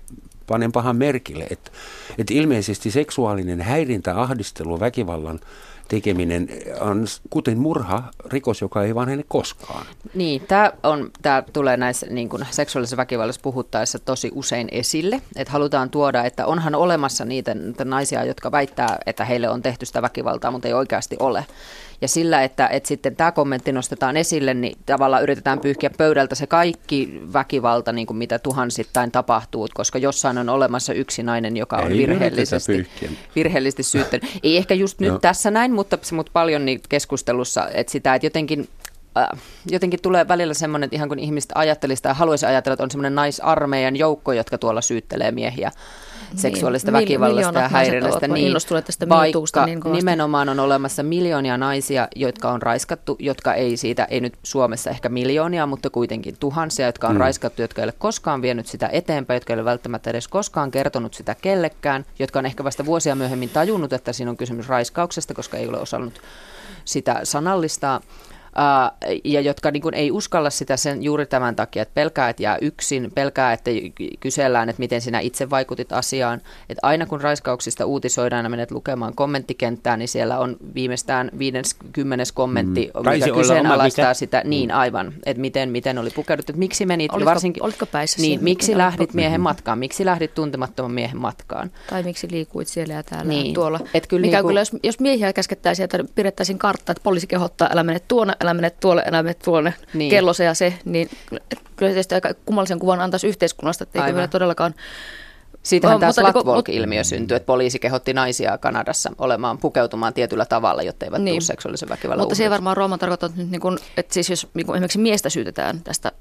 panen 0.51 0.73
pahan 0.73 0.97
merkille, 0.97 1.47
että, 1.51 1.71
että 2.19 2.35
ilmeisesti 2.35 2.91
seksuaalinen 2.91 3.61
häirintä, 3.61 4.21
ahdistelu, 4.21 4.81
väkivallan 4.81 5.41
tekeminen 5.91 6.49
on 6.81 7.07
kuten 7.31 7.59
murha, 7.59 8.03
rikos, 8.27 8.61
joka 8.61 8.83
ei 8.83 8.95
vanhene 8.95 9.25
koskaan. 9.29 9.87
Niin, 10.15 10.43
tämä, 10.49 10.73
on, 10.83 11.11
tämä 11.23 11.43
tulee 11.53 11.77
näissä 11.77 12.07
niin 12.11 12.29
kuin 12.29 12.47
seksuaalisessa 12.51 12.97
väkivallassa 12.97 13.41
puhuttaessa 13.45 13.99
tosi 13.99 14.31
usein 14.35 14.69
esille, 14.73 15.23
että 15.37 15.53
halutaan 15.53 15.91
tuoda, 15.91 16.25
että 16.25 16.47
onhan 16.47 16.75
olemassa 16.75 17.25
niitä, 17.25 17.55
niitä 17.55 17.85
naisia, 17.85 18.25
jotka 18.25 18.53
väittää, 18.53 18.99
että 19.07 19.25
heille 19.25 19.49
on 19.49 19.63
tehty 19.63 19.87
sitä 19.87 20.03
väkivaltaa, 20.03 20.51
mutta 20.51 20.69
ei 20.69 20.75
oikeasti 20.75 21.17
ole. 21.21 21.45
Ja 22.01 22.09
sillä, 22.09 22.43
että, 22.43 22.69
että 22.69 22.87
sitten 22.87 23.17
tämä 23.17 23.33
kommentti 23.33 23.73
nostetaan 23.73 24.17
esille, 24.17 24.55
niin 24.55 24.79
tavallaan 24.87 25.23
yritetään 25.23 25.61
pyyhkiä 25.61 25.91
pöydältä 25.99 26.35
se 26.35 26.47
kaikki 26.47 27.21
väkivalta, 27.33 27.93
niin 27.93 28.07
kuin 28.07 28.17
mitä 28.17 28.39
tuhansittain 28.39 29.11
tapahtuu, 29.11 29.69
koska 29.75 29.99
jossain 29.99 30.39
on 30.39 30.49
olemassa 30.49 30.93
yksi 30.93 31.23
nainen, 31.23 31.57
joka 31.57 31.77
on 31.77 31.93
Ei 31.93 31.99
virheellisesti, 31.99 32.89
virheellisesti 33.37 33.83
syyttänyt. 33.83 34.31
Ei 34.43 34.57
ehkä 34.57 34.75
just 34.75 35.01
nyt 35.01 35.13
no. 35.13 35.19
tässä 35.19 35.51
näin, 35.51 35.73
mutta, 35.73 35.99
mutta 36.13 36.33
paljon 36.33 36.65
niin 36.65 36.81
keskustelussa, 36.89 37.69
että 37.69 37.91
sitä, 37.91 38.15
että 38.15 38.27
jotenkin 38.27 38.69
äh, 39.19 39.41
jotenkin 39.71 40.03
tulee 40.03 40.29
välillä 40.29 40.55
semmoinen, 40.55 40.85
että 40.85 40.97
ihan 40.97 41.09
kun 41.09 41.19
ihmiset 41.19 41.51
ajattelisi 41.55 42.03
tai 42.03 42.15
haluaisi 42.15 42.47
ajatella, 42.47 42.75
että 42.75 42.85
on 42.85 42.91
semmoinen 42.91 43.15
naisarmeijan 43.15 43.97
joukko, 43.97 44.33
jotka 44.33 44.59
tuolla 44.59 44.81
syyttelee 44.81 45.31
miehiä 45.31 45.73
seksuaalista 46.37 46.91
niin, 46.91 47.01
väkivallasta 47.01 47.59
ja 47.59 47.69
häirinnästä, 47.69 48.29
niin 48.29 48.53
tästä 48.87 49.09
vaikka 49.09 49.67
niin 49.67 49.81
nimenomaan 49.93 50.49
on 50.49 50.61
olemassa 50.61 51.03
miljoonia 51.03 51.57
naisia, 51.57 52.09
jotka 52.17 52.51
on 52.51 52.63
raiskattu, 52.63 53.17
jotka 53.19 53.55
ei 53.55 53.77
siitä, 53.77 54.05
ei 54.05 54.21
nyt 54.21 54.35
Suomessa 54.43 54.91
ehkä 54.91 55.09
miljoonia, 55.09 55.67
mutta 55.67 55.91
kuitenkin 55.91 56.37
tuhansia, 56.41 56.87
jotka 56.87 57.09
on 57.09 57.15
mm. 57.15 57.21
raiskattu, 57.21 57.63
jotka 57.63 57.83
ei 57.83 57.87
ole 57.87 57.95
koskaan 57.99 58.43
vienyt 58.43 58.67
sitä 58.67 58.89
eteenpäin, 58.93 59.37
jotka 59.37 59.53
ei 59.53 59.59
ole 59.59 59.65
välttämättä 59.65 60.11
edes 60.11 60.29
koskaan 60.29 60.71
kertonut 60.71 61.15
sitä 61.15 61.37
kellekään, 61.43 62.07
jotka 62.19 62.39
on 62.39 62.47
ehkä 62.47 62.65
vasta 62.65 62.87
vuosia 62.87 63.15
myöhemmin 63.15 63.49
tajunnut, 63.49 63.93
että 63.93 64.13
siinä 64.13 64.31
on 64.31 64.37
kysymys 64.37 64.69
raiskauksesta, 64.69 65.35
koska 65.35 65.57
ei 65.57 65.69
ole 65.69 65.79
osannut 65.79 66.21
sitä 66.85 67.21
sanallistaa 67.25 68.01
ja 69.25 69.41
jotka 69.41 69.71
niin 69.71 69.83
kuin 69.83 69.95
ei 69.95 70.11
uskalla 70.11 70.51
sitä 70.51 70.77
sen 70.77 71.03
juuri 71.03 71.27
tämän 71.27 71.57
takia, 71.57 71.83
että 71.83 71.95
pelkää, 71.95 72.29
että 72.29 72.43
jää 72.43 72.59
yksin, 72.61 73.13
pelkää, 73.15 73.53
että 73.53 73.71
kysellään, 74.21 74.69
että 74.69 74.81
miten 74.81 75.01
sinä 75.01 75.21
itse 75.21 75.51
vaikutit 75.51 75.93
asiaan. 75.93 76.41
Että 76.69 76.81
aina 76.87 77.07
kun 77.07 77.21
raiskauksista 77.21 77.87
uutisoidaan 77.87 78.45
ja 78.45 78.51
menet 78.51 78.71
lukemaan 78.71 79.15
kommenttikenttää, 79.15 79.97
niin 79.97 80.09
siellä 80.09 80.39
on 80.39 80.57
viimeistään 80.75 81.31
50 81.39 82.25
kommentti, 82.35 82.91
mm. 82.95 83.11
mikä 83.11 83.27
kyseenalaistaa 83.35 84.15
sitä. 84.15 84.41
Mm. 84.45 84.51
Niin, 84.51 84.71
aivan. 84.71 85.13
Että 85.27 85.41
miten, 85.41 85.71
miten 85.71 85.99
oli 85.99 86.11
pukeuduttu, 86.11 86.53
että 86.53 86.59
miksi 86.59 86.87
menit, 86.87 87.13
olitko, 87.13 87.31
varsinkin, 87.31 87.63
olitko 87.63 87.87
päissä 87.87 88.23
niin, 88.23 88.45
miksi 88.45 88.79
lähdit 88.79 89.15
miehen 89.15 89.41
matkaan, 89.41 89.79
miksi 89.79 90.05
lähdit 90.05 90.35
tuntemattoman 90.35 90.93
miehen 90.93 91.21
matkaan. 91.21 91.71
Tai 91.91 92.03
miksi 92.03 92.29
liikuit 92.31 92.69
siellä 92.69 92.95
ja 92.95 93.03
täällä 93.03 93.29
niin. 93.33 93.55
tuolla. 93.55 93.81
Et 93.95 94.07
kyllä 94.07 94.21
Mikä 94.21 94.37
niin 94.37 94.43
kuin... 94.43 94.51
kyllä, 94.51 94.61
jos, 94.61 94.77
jos 94.83 95.01
miehiä 95.01 95.33
käskettäisiin, 95.33 95.85
että 95.85 95.99
pidettäisiin 96.15 96.59
karttaa, 96.59 96.93
että 96.93 97.03
poliisi 97.03 97.27
kehottaa, 97.27 97.69
älä 97.73 97.83
mene 97.83 98.01
tuonne, 98.09 98.35
älä 98.41 98.55
mene 98.55 98.71
tuolle, 98.71 99.05
älä 99.07 99.23
mene 99.23 99.35
tuonne, 99.35 99.75
niin. 99.95 100.11
kello 100.11 100.33
se 100.33 100.45
ja 100.45 100.55
se, 100.55 100.75
niin 100.85 101.11
kyllä 101.77 101.93
tietysti 101.93 102.15
aika 102.15 102.35
kummallisen 102.45 102.79
kuvan 102.79 103.01
antaisi 103.01 103.27
yhteiskunnasta, 103.27 103.85
että 103.85 104.03
meillä 104.03 104.29
todellakaan 104.29 104.75
Siitähän 105.63 105.95
oh, 105.95 106.01
tämä 106.01 106.13
Slutwalk-ilmiö 106.13 107.05
syntyi, 107.05 107.37
että 107.37 107.47
poliisi 107.47 107.79
kehotti 107.79 108.13
naisia 108.13 108.59
Kanadassa 108.59 109.11
olemaan 109.19 109.59
pukeutumaan 109.59 110.15
tietyllä 110.15 110.45
tavalla, 110.45 110.83
jotta 110.83 111.05
eivät 111.05 111.23
niin. 111.23 111.33
tule 111.33 111.41
seksuaalisen 111.41 111.89
väkivallan 111.89 112.23
Mutta 112.23 112.35
se 112.35 112.43
ei 112.43 112.51
varmaan 112.51 112.77
Rooman 112.77 112.99
tarkoita, 112.99 113.27
että, 113.27 113.39
nyt 113.39 113.51
niin 113.51 113.61
kun, 113.61 113.79
että 113.97 114.15
siis 114.15 114.31
jos 114.31 114.49
niin 114.55 114.67
kun 114.67 114.75
esimerkiksi 114.75 114.99
miestä 114.99 115.31
syytetään 115.31 115.81
tästä 115.81 116.13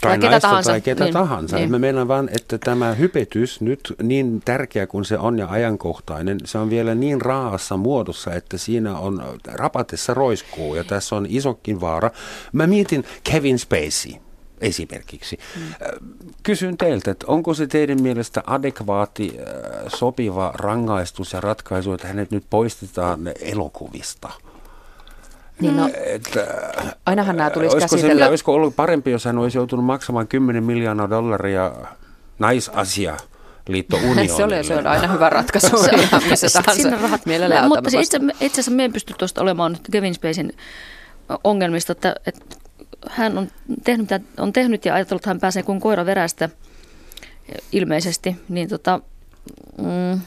tai, 0.00 0.10
tai 0.10 0.18
ketä 0.18 0.40
tahansa. 0.40 0.70
Tai 0.70 0.80
ketä 0.80 1.04
niin, 1.04 1.12
tahansa. 1.12 1.56
Niin. 1.56 1.70
Me 1.70 1.78
meinaan 1.78 2.08
vaan, 2.08 2.28
että 2.32 2.58
tämä 2.58 2.94
hypetys 2.94 3.60
nyt 3.60 3.94
niin 4.02 4.42
tärkeä 4.44 4.86
kuin 4.86 5.04
se 5.04 5.18
on 5.18 5.38
ja 5.38 5.46
ajankohtainen, 5.48 6.38
se 6.44 6.58
on 6.58 6.70
vielä 6.70 6.94
niin 6.94 7.20
raassa 7.20 7.76
muodossa, 7.76 8.34
että 8.34 8.58
siinä 8.58 8.98
on 8.98 9.22
rapatessa 9.52 10.14
roiskuu 10.14 10.74
ja 10.74 10.84
tässä 10.84 11.16
on 11.16 11.26
isokin 11.28 11.80
vaara. 11.80 12.10
Mä 12.52 12.66
mietin 12.66 13.04
Kevin 13.30 13.58
Spacey 13.58 14.12
esimerkiksi. 14.60 15.38
Mm. 15.56 15.62
Kysyn 16.42 16.76
teiltä, 16.76 17.10
että 17.10 17.26
onko 17.28 17.54
se 17.54 17.66
teidän 17.66 18.02
mielestä 18.02 18.42
adekvaati, 18.46 19.38
sopiva 19.88 20.52
rangaistus 20.54 21.32
ja 21.32 21.40
ratkaisu, 21.40 21.92
että 21.92 22.08
hänet 22.08 22.30
nyt 22.30 22.44
poistetaan 22.50 23.20
elokuvista? 23.40 24.30
Niin 25.60 25.76
no, 25.76 25.90
että, 26.04 26.46
ainahan 27.06 27.36
nämä 27.36 27.50
tulisi 27.50 27.74
olisiko 27.74 27.90
käsitellä. 27.90 28.14
Sille, 28.14 28.28
olisiko 28.28 28.54
ollut 28.54 28.76
parempi, 28.76 29.10
jos 29.10 29.24
hän 29.24 29.38
olisi 29.38 29.58
joutunut 29.58 29.84
maksamaan 29.84 30.28
10 30.28 30.64
miljoonaa 30.64 31.10
dollaria 31.10 31.72
naisasia 32.38 33.16
liitto 33.68 33.96
se, 34.36 34.44
oli, 34.44 34.64
se 34.64 34.76
on 34.76 34.86
aina 34.86 35.08
hyvä 35.08 35.30
ratkaisu. 35.30 35.76
missä 36.30 36.62
tahansa 36.62 36.90
rahat. 36.90 37.20
Mutta 37.68 38.00
itse, 38.00 38.20
itse 38.40 38.60
asiassa 38.60 38.70
me 38.70 38.84
en 38.84 38.92
pysty 38.92 39.14
tuosta 39.18 39.42
olemaan 39.42 39.72
nyt 39.72 39.82
Kevin 39.92 40.14
Spacin 40.14 40.52
ongelmista, 41.44 41.92
että, 41.92 42.14
että 42.26 42.56
hän 43.10 43.38
on 43.38 43.48
tehnyt, 43.84 44.08
on 44.38 44.52
tehnyt 44.52 44.84
ja 44.84 44.94
ajatellut, 44.94 45.20
että 45.20 45.30
hän 45.30 45.40
pääsee 45.40 45.62
kuin 45.62 45.80
koira 45.80 46.06
verästä 46.06 46.48
ilmeisesti, 47.72 48.36
niin, 48.48 48.68
tota, 48.68 49.00
mm, 49.78 50.20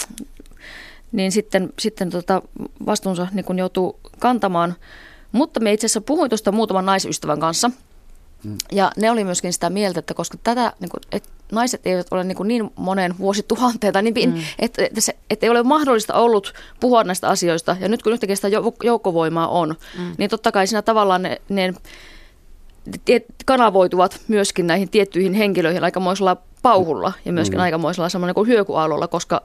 niin 1.12 1.32
sitten, 1.32 1.70
sitten 1.80 2.10
tota 2.10 2.42
vastuunsa 2.86 3.28
niin 3.34 3.46
kun 3.46 3.60
joutuu 3.60 4.00
kantamaan. 4.20 4.76
Mutta 5.32 5.60
me 5.60 5.74
itse 5.74 5.86
asiassa 5.86 6.02
puhuin 6.02 6.30
tuosta 6.30 6.52
muutaman 6.52 6.86
naisystävän 6.86 7.40
kanssa, 7.40 7.72
mm. 8.44 8.58
ja 8.72 8.92
ne 8.98 9.12
oli 9.12 9.24
myöskin 9.24 9.54
sitä 9.54 9.70
mieltä, 9.70 10.00
että 10.00 10.14
koska 10.14 10.38
tätä, 10.44 10.74
niin 10.80 10.90
kun, 10.90 11.00
että 11.12 11.30
naiset 11.52 11.88
eivät 11.88 12.08
ole 12.12 12.24
niin, 12.24 12.38
niin 12.44 12.72
monen 12.76 13.18
vuosituhanteen, 13.18 13.94
tai 13.94 14.04
niin, 14.04 14.30
mm. 14.30 14.42
että, 14.60 14.86
että, 14.86 15.02
se, 15.02 15.16
että 15.30 15.46
ei 15.46 15.50
ole 15.50 15.64
mahdollista 15.64 16.14
ollut 16.14 16.54
puhua 16.80 17.04
näistä 17.04 17.30
asioista, 17.30 17.78
ja 17.80 17.90
nyt 17.90 18.04
kun 18.04 18.14
yhtäkkiä 18.14 18.36
sitä 18.36 18.48
joukkovoimaa 18.84 19.48
on, 19.48 19.76
mm. 19.98 20.16
niin 20.18 20.30
totta 20.30 20.52
kai 20.52 20.68
siinä 20.68 20.82
tavallaan 20.82 21.22
ne, 21.22 21.42
ne 21.50 21.74
kanavoituvat 23.46 24.22
myöskin 24.28 24.68
näihin 24.68 24.90
tiettyihin 24.90 25.34
henkilöihin 25.34 25.84
aikamoisella 25.84 26.38
pauhulla 26.62 27.14
ja 27.26 27.34
myöskin 27.34 27.60
mm. 27.60 27.64
aikamoisella 27.64 28.10
semmoinen 28.10 28.36
kuin 28.36 28.48
hyökyaallolla, 28.48 29.08
koska 29.08 29.42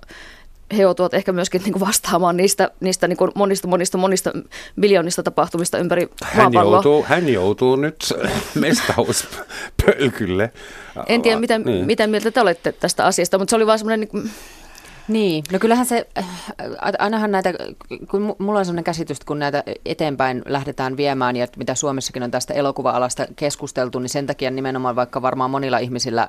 he 0.77 0.83
joutuvat 0.83 1.15
ehkä 1.15 1.33
myöskin 1.33 1.63
niin 1.63 1.73
kuin 1.73 1.81
vastaamaan 1.81 2.37
niistä, 2.37 2.71
niistä 2.81 3.09
niin 3.09 3.17
kuin 3.17 3.31
monista, 3.35 3.69
monista, 3.69 3.99
monista 3.99 4.33
miljoonista 4.77 5.23
tapahtumista 5.23 5.79
ympäri 5.79 6.09
hän 6.25 6.53
joutuu, 6.53 7.05
hän 7.09 7.29
joutuu 7.29 7.77
nyt 7.77 8.13
mestauspölkylle. 8.55 10.53
En 11.07 11.23
tiedä, 11.23 11.41
mitä, 11.41 11.59
niin. 11.59 11.87
mitä 11.87 12.07
mieltä 12.07 12.31
te 12.31 12.41
olette 12.41 12.73
tästä 12.73 13.05
asiasta, 13.05 13.39
mutta 13.39 13.51
se 13.51 13.57
oli 13.57 13.67
vaan 13.67 13.79
semmoinen... 13.79 14.01
Niin 14.01 14.09
kuin, 14.09 14.31
niin, 15.09 15.45
no 15.53 15.59
kyllähän 15.59 15.87
se, 15.87 16.07
äh, 16.19 16.27
ainahan 16.99 17.31
näitä, 17.31 17.53
kun 18.11 18.37
mulla 18.39 18.59
on 18.59 18.65
sellainen 18.65 18.85
käsitys, 18.85 19.17
että 19.17 19.27
kun 19.27 19.39
näitä 19.39 19.65
eteenpäin 19.85 20.43
lähdetään 20.47 20.97
viemään 20.97 21.37
ja 21.37 21.47
mitä 21.57 21.75
Suomessakin 21.75 22.23
on 22.23 22.31
tästä 22.31 22.55
elokuva-alasta 22.55 23.27
keskusteltu, 23.37 23.99
niin 23.99 24.09
sen 24.09 24.27
takia 24.27 24.51
nimenomaan 24.51 24.97
vaikka 24.97 25.23
varmaan 25.23 25.51
monilla 25.51 25.79
ihmisillä, 25.79 26.29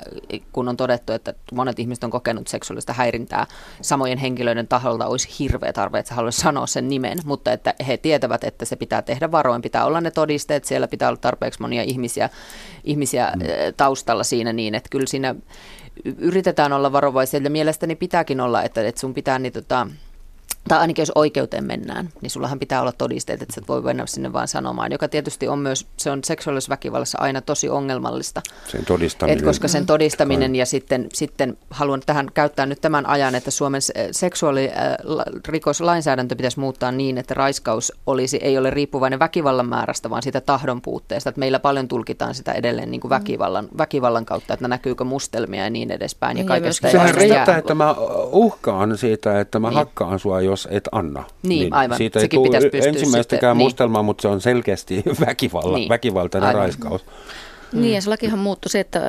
kun 0.52 0.70
on 0.70 0.78
todettu, 0.78 1.14
että 1.14 1.34
monet 1.54 1.80
ihmiset 1.80 2.04
on 2.04 2.12
kokenut 2.12 2.48
seksuaalista 2.48 2.94
häirintää 2.94 3.48
samojen 3.82 4.18
henkilöiden 4.18 4.68
taholta, 4.68 5.08
olisi 5.08 5.36
hirveä 5.40 5.74
tarve, 5.74 6.00
että 6.00 6.16
haluaisi 6.16 6.42
sanoa 6.42 6.68
sen 6.68 6.90
nimen, 6.90 7.18
mutta 7.26 7.52
että 7.52 7.74
he 7.88 7.98
tietävät, 7.98 8.44
että 8.44 8.66
se 8.66 8.76
pitää 8.76 9.02
tehdä 9.02 9.32
varoin, 9.32 9.62
pitää 9.62 9.86
olla 9.86 10.02
ne 10.02 10.12
todisteet, 10.12 10.66
siellä 10.66 10.88
pitää 10.88 11.10
olla 11.10 11.18
tarpeeksi 11.18 11.62
monia 11.62 11.84
ihmisiä, 11.84 12.30
ihmisiä 12.84 13.32
mm. 13.36 13.44
taustalla 13.78 14.24
siinä 14.24 14.54
niin, 14.54 14.76
että 14.76 14.90
kyllä 14.90 15.08
siinä 15.08 15.36
yritetään 16.18 16.74
olla 16.74 16.92
varovaisia 16.92 17.40
ja 17.44 17.50
mielestäni 17.50 17.96
pitääkin 17.96 18.42
olla, 18.42 18.64
että, 18.64 18.88
että 18.88 19.02
sun 19.02 19.14
pitää 19.14 19.40
niin 19.40 19.54
tota, 19.54 19.88
tai 20.68 20.80
ainakin 20.80 21.02
jos 21.02 21.12
oikeuteen 21.16 21.64
mennään, 21.64 22.10
niin 22.22 22.30
sullahan 22.30 22.60
pitää 22.60 22.82
olla 22.82 22.92
todisteet, 22.92 23.42
että 23.42 23.56
sä 23.56 23.62
et 23.62 23.68
voi 23.68 23.82
mennä 23.82 24.06
sinne 24.06 24.34
vaan 24.34 24.48
sanomaan, 24.48 24.92
joka 24.92 25.08
tietysti 25.08 25.48
on 25.48 25.60
myös, 25.60 25.88
se 25.98 26.12
on 26.12 26.24
seksuaalisessa 26.24 26.70
väkivallassa 26.70 27.18
aina 27.22 27.42
tosi 27.42 27.70
ongelmallista. 27.70 28.42
Sen 28.68 28.86
todistaminen. 28.86 29.38
Et 29.38 29.46
koska 29.46 29.68
sen 29.68 29.86
todistaminen 29.86 30.56
ja 30.56 30.66
sitten, 30.66 31.08
sitten 31.14 31.58
haluan 31.70 32.02
tähän 32.06 32.32
käyttää 32.34 32.66
nyt 32.66 32.82
tämän 32.82 33.06
ajan, 33.06 33.36
että 33.36 33.52
Suomen 33.52 33.82
seksuaalirikoslainsäädäntö 34.12 36.36
pitäisi 36.36 36.60
muuttaa 36.60 36.92
niin, 36.92 37.18
että 37.18 37.34
raiskaus 37.34 37.94
olisi, 38.08 38.38
ei 38.38 38.58
ole 38.58 38.70
riippuvainen 38.70 39.20
väkivallan 39.20 39.70
määrästä, 39.70 40.10
vaan 40.10 40.24
sitä 40.24 40.42
tahdon 40.42 40.82
puutteesta. 40.82 41.30
Että 41.30 41.40
meillä 41.40 41.60
paljon 41.60 41.88
tulkitaan 41.88 42.36
sitä 42.36 42.52
edelleen 42.52 42.92
niin 42.92 43.02
kuin 43.02 43.10
väkivallan, 43.10 43.68
väkivallan 43.78 44.26
kautta, 44.26 44.54
että 44.54 44.68
näkyykö 44.68 45.04
mustelmia 45.04 45.64
ja 45.64 45.70
niin 45.70 45.92
edespäin. 45.92 46.38
Ja, 46.38 46.44
niin, 46.44 46.64
ja 46.64 46.74
Sehän 46.74 47.16
riittää, 47.16 47.58
että 47.58 47.76
mä 47.76 47.96
uhkaan 48.32 48.98
siitä, 48.98 49.40
että 49.40 49.60
mä 49.60 49.68
niin. 49.68 49.76
hakkaan 49.76 50.20
sua 50.20 50.33
jo 50.42 50.54
jos 50.54 50.68
et 50.72 50.90
anna. 50.92 51.24
Niin, 51.44 51.60
niin 51.60 51.74
aivan. 51.74 51.98
Siitä 51.98 52.20
ei 52.20 52.28
tule 52.28 52.58
ensimmäistäkään 52.58 53.56
sitten, 53.56 53.58
mustelmaa, 53.58 54.02
niin. 54.02 54.06
mutta 54.06 54.22
se 54.22 54.28
on 54.28 54.42
selkeästi 54.42 55.04
väkivalta, 55.28 55.78
niin. 55.78 55.90
väkivaltainen 55.90 56.48
aivan. 56.48 56.62
raiskaus. 56.62 57.06
Mm. 57.06 57.82
Niin, 57.82 57.94
ja 57.94 58.02
se 58.02 58.10
lakihan 58.10 58.40
muuttui 58.40 58.70
se, 58.70 58.80
että, 58.80 59.02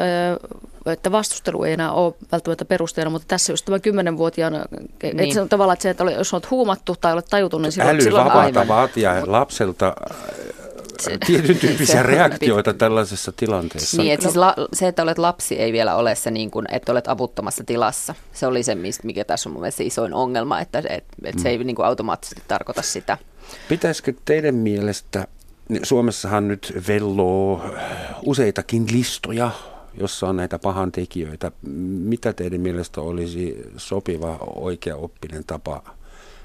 että 0.86 1.12
vastustelu 1.12 1.64
ei 1.64 1.72
enää 1.72 1.92
ole 1.92 2.14
välttämättä 2.32 2.64
perusteena, 2.64 3.10
mutta 3.10 3.28
tässä 3.28 3.52
just 3.52 3.64
tämä 3.64 3.78
kymmenenvuotiaana, 3.78 4.64
niin. 5.02 5.20
että 5.20 5.34
se 5.34 5.40
on 5.40 5.48
tavallaan, 5.48 5.72
että, 5.72 5.82
se, 5.82 5.90
että 5.90 6.04
jos 6.04 6.34
olet 6.34 6.50
huumattu 6.50 6.96
tai 7.00 7.12
olet 7.12 7.26
tajutunut, 7.30 7.62
niin 7.62 7.72
silloin, 7.72 8.02
silloin 8.02 8.30
aivan. 8.30 8.68
vaatia 8.68 9.22
lapselta 9.26 9.94
tietyn 11.26 11.58
tyyppisiä 11.58 12.02
reaktioita 12.12 12.70
se, 12.72 12.76
tällaisessa 12.76 13.32
tilanteessa. 13.32 14.02
Niin, 14.02 14.12
että 14.12 14.24
siis 14.24 14.36
la, 14.36 14.54
se, 14.72 14.88
että 14.88 15.02
olet 15.02 15.18
lapsi, 15.18 15.58
ei 15.58 15.72
vielä 15.72 15.96
ole 15.96 16.14
se, 16.14 16.30
niin 16.30 16.50
kuin, 16.50 16.66
että 16.70 16.92
olet 16.92 17.08
avuttomassa 17.08 17.64
tilassa. 17.64 18.14
Se 18.32 18.46
oli 18.46 18.62
se, 18.62 18.76
mikä 19.02 19.24
tässä 19.24 19.48
on 19.48 19.52
mun 19.52 19.62
mielestä 19.62 19.82
isoin 19.82 20.14
ongelma, 20.14 20.60
että, 20.60 20.78
että, 20.78 21.16
että 21.24 21.42
se 21.42 21.48
ei 21.48 21.58
mm. 21.58 21.66
niin 21.66 21.76
kuin 21.76 21.86
automaattisesti 21.86 22.42
tarkoita 22.48 22.82
sitä. 22.82 23.18
Pitäisikö 23.68 24.12
teidän 24.24 24.54
mielestä, 24.54 25.26
niin 25.68 25.86
Suomessahan 25.86 26.48
nyt 26.48 26.72
velloo 26.88 27.64
useitakin 28.26 28.86
listoja, 28.92 29.50
jossa 30.00 30.28
on 30.28 30.36
näitä 30.36 30.58
pahantekijöitä. 30.58 31.52
Mitä 31.86 32.32
teidän 32.32 32.60
mielestä 32.60 33.00
olisi 33.00 33.70
sopiva 33.76 34.38
oikea 34.56 34.96
oppinen 34.96 35.44
tapa? 35.46 35.82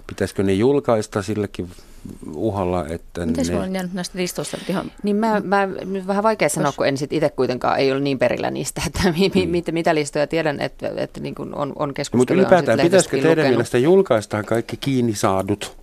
Pitäisikö 0.07 0.43
ne 0.43 0.53
julkaista 0.53 1.21
sillekin 1.21 1.69
uhalla, 2.33 2.87
että 2.87 3.25
Miten 3.25 3.47
ne... 3.47 3.55
on 3.55 3.73
jäänyt 3.73 3.93
näistä 3.93 4.17
listoista 4.17 4.57
ihan... 4.69 4.91
Niin 5.03 5.15
mä, 5.15 5.39
mä 5.39 5.65
nyt 5.65 6.07
vähän 6.07 6.23
vaikea 6.23 6.49
sanoa, 6.49 6.71
kun 6.77 6.87
en 6.87 6.97
sit 6.97 7.13
itse 7.13 7.29
kuitenkaan 7.29 7.79
ei 7.79 7.91
ole 7.91 7.99
niin 7.99 8.19
perillä 8.19 8.51
niistä, 8.51 8.81
että 8.87 9.11
mi, 9.11 9.31
mi, 9.35 9.45
mm. 9.45 9.51
mitä, 9.51 9.71
mitä 9.71 9.95
listoja 9.95 10.27
tiedän, 10.27 10.61
että, 10.61 10.91
että 10.95 11.19
niin 11.19 11.35
kuin 11.35 11.55
on, 11.55 11.73
on 11.75 11.93
keskustelua. 11.93 12.21
Mutta 12.21 12.33
ylipäätään, 12.33 12.79
pitäisikö 12.79 13.17
teidän 13.17 13.31
lukenut. 13.31 13.51
mielestä 13.51 13.77
julkaistaan 13.77 14.45
kaikki 14.45 14.77
kiinni 14.77 15.15
saadut 15.15 15.78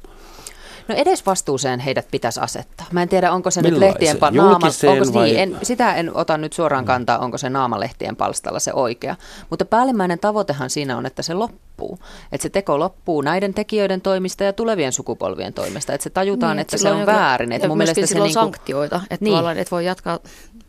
No 0.89 0.95
edes 0.95 1.27
vastuuseen 1.27 1.81
heidät 1.81 2.09
pitäisi 2.11 2.41
asettaa. 2.41 2.87
Mä 2.93 3.03
en 3.03 3.09
tiedä, 3.09 3.33
onko 3.33 3.51
se 3.51 3.63
Millaisen? 3.63 3.89
nyt 3.89 4.01
lehtien 4.01 4.17
pa- 4.17 4.37
naama, 4.37 4.67
onko 4.93 5.15
vai... 5.15 5.25
niin, 5.25 5.39
en, 5.39 5.59
sitä 5.63 5.95
en 5.95 6.17
ota 6.17 6.39
nyt 6.39 6.53
suoraan 6.53 6.85
mm. 6.85 6.87
kantaa, 6.87 7.19
onko 7.19 7.39
se 7.39 7.51
naamalehtien 7.51 8.17
palstalla 8.17 8.59
se 8.59 8.73
oikea. 8.73 9.17
Mutta 9.51 9.65
päällimmäinen 9.65 10.19
tavoitehan 10.19 10.71
siinä 10.71 10.97
on, 10.97 11.07
että 11.07 11.23
se 11.23 11.35
loppuu. 11.35 11.99
Että 12.33 12.43
se 12.43 12.49
teko 12.49 12.79
loppuu 12.79 13.21
näiden 13.23 13.55
tekijöiden 13.55 14.01
toimista 14.01 14.45
ja 14.45 14.53
tulevien 14.53 14.93
sukupolvien 14.93 15.53
toimesta. 15.53 15.93
Että 15.93 16.03
se 16.03 16.11
tajutaan, 16.11 16.57
niin, 16.57 16.61
että 16.61 16.79
se 16.79 16.91
on 16.91 17.01
joku, 17.01 17.13
väärin. 17.13 17.53
Että 17.53 17.69
mun 17.69 17.79
mielestä 17.79 18.07
se 18.07 18.15
niinku, 18.15 18.33
sanktioita, 18.33 19.01
että 19.11 19.25
niin. 19.25 19.59
et 19.59 19.71
voi 19.71 19.85
jatkaa. 19.85 20.19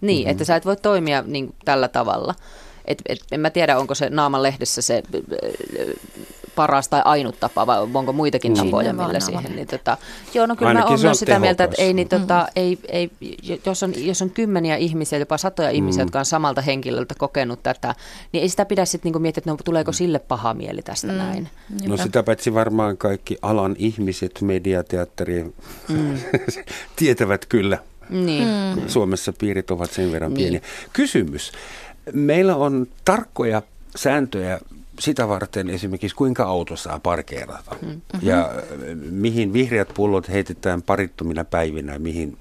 Niin, 0.01 0.19
mm-hmm. 0.19 0.31
että 0.31 0.45
sä 0.45 0.55
et 0.55 0.65
voi 0.65 0.75
toimia 0.75 1.23
niin, 1.27 1.55
tällä 1.65 1.87
tavalla. 1.87 2.35
Et, 2.85 3.01
et, 3.05 3.19
en 3.31 3.39
mä 3.39 3.49
tiedä, 3.49 3.77
onko 3.77 3.95
se 3.95 4.09
naaman 4.09 4.43
lehdessä 4.43 4.81
se 4.81 5.03
paras 6.57 6.89
tai 6.89 7.01
ainut 7.05 7.39
tapa, 7.39 7.67
vai 7.67 7.81
onko 7.93 8.13
muitakin 8.13 8.53
niin, 8.53 8.65
tapoja, 8.65 8.93
millä 8.93 9.19
siihen. 9.19 9.55
Niin, 9.55 9.67
tota, 9.67 9.97
joo, 10.33 10.45
no 10.45 10.55
kyllä 10.55 10.69
Ainakin 10.69 10.89
mä 10.89 10.93
olen 10.93 11.01
myös 11.01 11.19
sitä 11.19 11.39
mieltä, 11.39 11.63
että 11.63 11.81
ei, 11.81 11.93
niin, 11.93 12.09
tota, 12.09 12.39
mm. 12.39 12.51
ei, 12.55 12.79
ei, 12.87 13.11
jos, 13.65 13.83
on, 13.83 13.93
jos 13.97 14.21
on 14.21 14.29
kymmeniä 14.29 14.75
ihmisiä, 14.75 15.19
jopa 15.19 15.37
satoja 15.37 15.69
ihmisiä, 15.69 16.03
mm. 16.03 16.05
jotka 16.05 16.19
on 16.19 16.25
samalta 16.25 16.61
henkilöltä 16.61 17.15
kokenut 17.17 17.63
tätä, 17.63 17.95
niin 18.33 18.41
ei 18.41 18.49
sitä 18.49 18.65
pidä 18.65 18.85
sitten 18.85 19.11
niin 19.11 19.21
miettiä, 19.21 19.39
että 19.39 19.51
no, 19.51 19.57
tuleeko 19.65 19.91
sille 19.91 20.19
paha 20.19 20.53
mieli 20.53 20.81
tästä 20.81 21.07
mm. 21.07 21.17
näin. 21.17 21.49
No 21.87 21.97
sitä 21.97 22.23
paitsi 22.23 22.53
varmaan 22.53 22.97
kaikki 22.97 23.37
alan 23.41 23.75
ihmiset, 23.79 24.41
mediateatteri, 24.41 25.43
mm. 25.89 26.17
tietävät 26.95 27.45
kyllä. 27.45 27.77
Niin. 28.09 28.47
Suomessa 28.87 29.33
piirit 29.33 29.71
ovat 29.71 29.91
sen 29.91 30.11
verran 30.11 30.33
niin. 30.33 30.43
pieniä. 30.43 30.61
Kysymys. 30.93 31.51
Meillä 32.13 32.55
on 32.55 32.87
tarkkoja 33.05 33.61
sääntöjä 33.95 34.59
sitä 34.99 35.27
varten 35.27 35.69
esimerkiksi 35.69 36.15
kuinka 36.15 36.43
auto 36.43 36.75
saa 36.75 36.99
parkeerata 36.99 37.75
mm-hmm. 37.81 38.01
ja 38.21 38.39
äh, 38.39 38.51
mihin 39.11 39.53
vihreät 39.53 39.89
pullot 39.93 40.29
heitetään 40.29 40.81
parittomina 40.81 41.43
päivinä. 41.43 41.99
Mihin, 41.99 42.37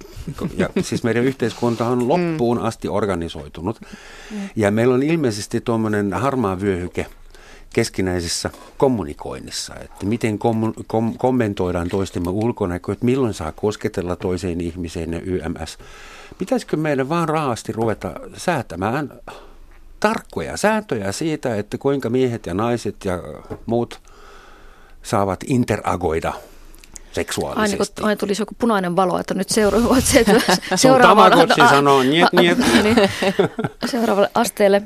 ja 0.57 0.69
siis 0.81 1.03
meidän 1.03 1.25
yhteiskunta 1.25 1.87
on 1.87 2.09
loppuun 2.09 2.59
asti 2.59 2.89
organisoitunut 2.89 3.81
mm. 3.81 4.37
ja 4.57 4.71
meillä 4.71 4.95
on 4.95 5.03
ilmeisesti 5.03 5.61
tuommoinen 5.61 6.13
harmaa 6.13 6.61
vyöhyke 6.61 7.07
keskinäisessä 7.73 8.51
kommunikoinnissa, 8.77 9.75
että 9.75 10.07
miten 10.07 10.39
kom- 10.39 10.75
kom- 10.87 11.19
kommentoidaan 11.19 11.89
toistemme 11.89 12.31
ulkonäköä, 12.31 12.93
että 12.93 13.05
milloin 13.05 13.35
saa 13.35 13.53
kosketella 13.53 14.17
toiseen 14.17 14.61
ihmiseen 14.61 15.13
ja 15.13 15.21
YMS. 15.21 15.79
Pitäisikö 16.39 16.77
meidän 16.77 17.09
vaan 17.09 17.29
raasti 17.29 17.73
ruveta 17.73 18.13
säätämään 18.37 19.13
tarkkoja 20.07 20.57
sääntöjä 20.57 21.13
siitä, 21.13 21.57
että 21.57 21.79
kuinka 21.79 22.11
miehet 22.11 22.47
ja 22.47 22.55
naiset 22.55 23.05
ja 23.05 23.19
muut 23.67 24.01
saavat 25.03 25.41
interagoida 25.47 26.33
seksuaalisesti. 27.17 27.83
Aina, 27.83 27.87
kun, 27.97 28.05
aina 28.07 28.17
tulisi 28.17 28.43
joku 28.43 28.55
punainen 28.59 28.97
valo, 28.97 29.19
että 29.19 29.35
nyt 29.35 29.49
seura- 29.49 30.01
se, 30.01 30.25
seuraava 30.77 31.31
Tamagotchi 31.31 31.61
sanoo, 31.77 32.03
niet, 32.03 32.27
niet. 32.33 32.59
niin, 32.83 32.97
seuraavalle 33.87 34.31
asteelle. 34.35 34.83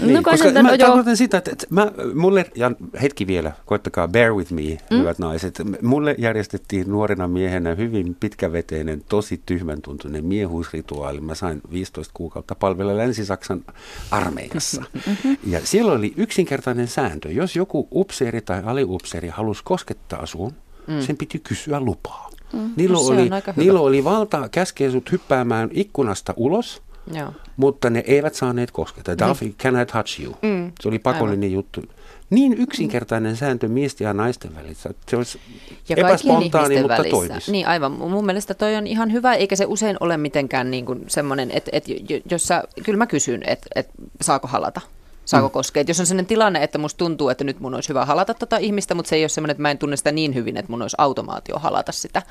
Niin, 0.00 0.14
no, 0.14 0.22
koska 0.22 0.50
mä 0.50 0.62
no, 0.62 0.78
tarkoitan 0.78 1.16
sitä, 1.16 1.38
että, 1.38 1.50
että 1.50 1.66
mä, 1.70 1.92
mulle, 2.14 2.46
ja 2.54 2.70
hetki 3.02 3.26
vielä, 3.26 3.52
koittakaa 3.66 4.08
bear 4.08 4.34
with 4.34 4.52
me, 4.52 4.62
mm? 4.62 4.98
hyvät 4.98 5.18
naiset. 5.18 5.62
Mulle 5.82 6.14
järjestettiin 6.18 6.90
nuorena 6.90 7.28
miehenä 7.28 7.74
hyvin 7.74 8.16
pitkäveteinen, 8.20 9.02
tosi 9.08 9.40
tyhmän 9.46 9.82
tuntuinen 9.82 10.24
miehuusrituaali. 10.24 11.20
Mä 11.20 11.34
sain 11.34 11.60
15 11.72 12.14
kuukautta 12.16 12.54
palvella 12.54 12.96
Länsi-Saksan 12.96 13.64
armeijassa. 14.10 14.84
Mm-hmm. 14.92 15.36
Ja 15.46 15.60
siellä 15.64 15.92
oli 15.92 16.12
yksinkertainen 16.16 16.88
sääntö. 16.88 17.32
Jos 17.32 17.56
joku 17.56 17.88
upseeri 17.92 18.40
tai 18.40 18.62
aliupseeri 18.64 19.28
halusi 19.28 19.62
koskettaa 19.64 20.26
sun, 20.26 20.52
mm. 20.86 21.00
sen 21.00 21.16
piti 21.16 21.38
kysyä 21.38 21.80
lupaa. 21.80 22.30
Mm. 22.52 22.70
Niillä, 22.76 22.94
no, 22.94 23.00
oli, 23.00 23.30
niillä 23.56 23.80
oli 23.80 24.04
valta 24.04 24.48
käskeä 24.48 24.90
sut 24.90 25.12
hyppäämään 25.12 25.68
ikkunasta 25.72 26.34
ulos, 26.36 26.82
Joo. 27.12 27.32
mutta 27.56 27.90
ne 27.90 28.04
eivät 28.06 28.34
saaneet 28.34 28.70
kosketa. 28.70 29.18
Duffy, 29.18 29.44
niin. 29.44 29.56
can 29.56 29.82
I 29.82 29.86
touch 29.86 30.20
you? 30.20 30.36
Mm. 30.42 30.72
Se 30.80 30.88
oli 30.88 30.98
pakollinen 30.98 31.48
Aivan. 31.48 31.52
juttu. 31.52 31.82
Niin 32.30 32.54
yksinkertainen 32.58 33.36
sääntö 33.36 33.68
miesten 33.68 34.04
ja 34.04 34.12
naisten 34.12 34.54
välissä. 34.54 34.90
Se 35.08 35.16
olisi 35.16 35.40
ja 35.88 35.96
epäspontaani, 35.96 36.80
mutta 36.80 36.98
välissä. 36.98 37.10
toimisi. 37.10 37.52
Niin 37.52 37.66
aivan. 37.66 37.92
Mun 37.92 38.26
mielestä 38.26 38.54
toi 38.54 38.76
on 38.76 38.86
ihan 38.86 39.12
hyvä, 39.12 39.34
eikä 39.34 39.56
se 39.56 39.64
usein 39.68 39.96
ole 40.00 40.16
mitenkään 40.16 40.70
niin 40.70 40.86
kuin 40.86 41.04
semmoinen, 41.06 41.50
että, 41.50 41.70
että 41.74 41.90
jos 42.30 42.46
sä, 42.46 42.64
kyllä 42.84 42.96
mä 42.96 43.06
kysyn, 43.06 43.42
että, 43.46 43.66
että 43.74 43.92
saako 44.20 44.48
halata. 44.48 44.80
Saako 45.24 45.48
mm. 45.48 45.52
koskea? 45.52 45.80
Et 45.80 45.88
jos 45.88 46.00
on 46.00 46.06
sellainen 46.06 46.26
tilanne, 46.26 46.62
että 46.62 46.78
musta 46.78 46.98
tuntuu, 46.98 47.28
että 47.28 47.44
nyt 47.44 47.60
mun 47.60 47.74
olisi 47.74 47.88
hyvä 47.88 48.04
halata 48.04 48.34
tota 48.34 48.56
ihmistä, 48.56 48.94
mutta 48.94 49.08
se 49.08 49.16
ei 49.16 49.22
ole 49.22 49.28
sellainen, 49.28 49.52
että 49.52 49.62
mä 49.62 49.70
en 49.70 49.78
tunne 49.78 49.96
sitä 49.96 50.12
niin 50.12 50.34
hyvin, 50.34 50.56
että 50.56 50.72
mun 50.72 50.82
olisi 50.82 50.96
automaatio 50.98 51.58
halata 51.58 51.92
sitä, 51.92 52.22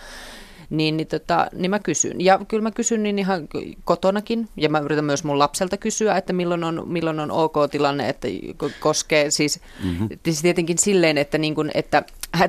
niin, 0.69 0.97
niin, 0.97 1.07
tota, 1.07 1.47
niin 1.53 1.69
mä 1.69 1.79
kysyn. 1.79 2.21
Ja 2.21 2.39
kyllä 2.47 2.63
mä 2.63 2.71
kysyn 2.71 3.03
niin 3.03 3.19
ihan 3.19 3.47
kotonakin, 3.85 4.49
ja 4.57 4.69
mä 4.69 4.79
yritän 4.79 5.05
myös 5.05 5.23
mun 5.23 5.39
lapselta 5.39 5.77
kysyä, 5.77 6.17
että 6.17 6.33
milloin 6.33 6.63
on, 6.63 6.83
milloin 6.85 7.19
on 7.19 7.31
ok 7.31 7.55
tilanne, 7.71 8.09
että 8.09 8.27
koskee 8.79 9.31
siis, 9.31 9.59
mm-hmm. 9.83 10.09
siis 10.25 10.41
tietenkin 10.41 10.77
silleen, 10.77 11.17
että, 11.17 11.37
niin 11.37 11.55
kun, 11.55 11.71
että 11.73 12.03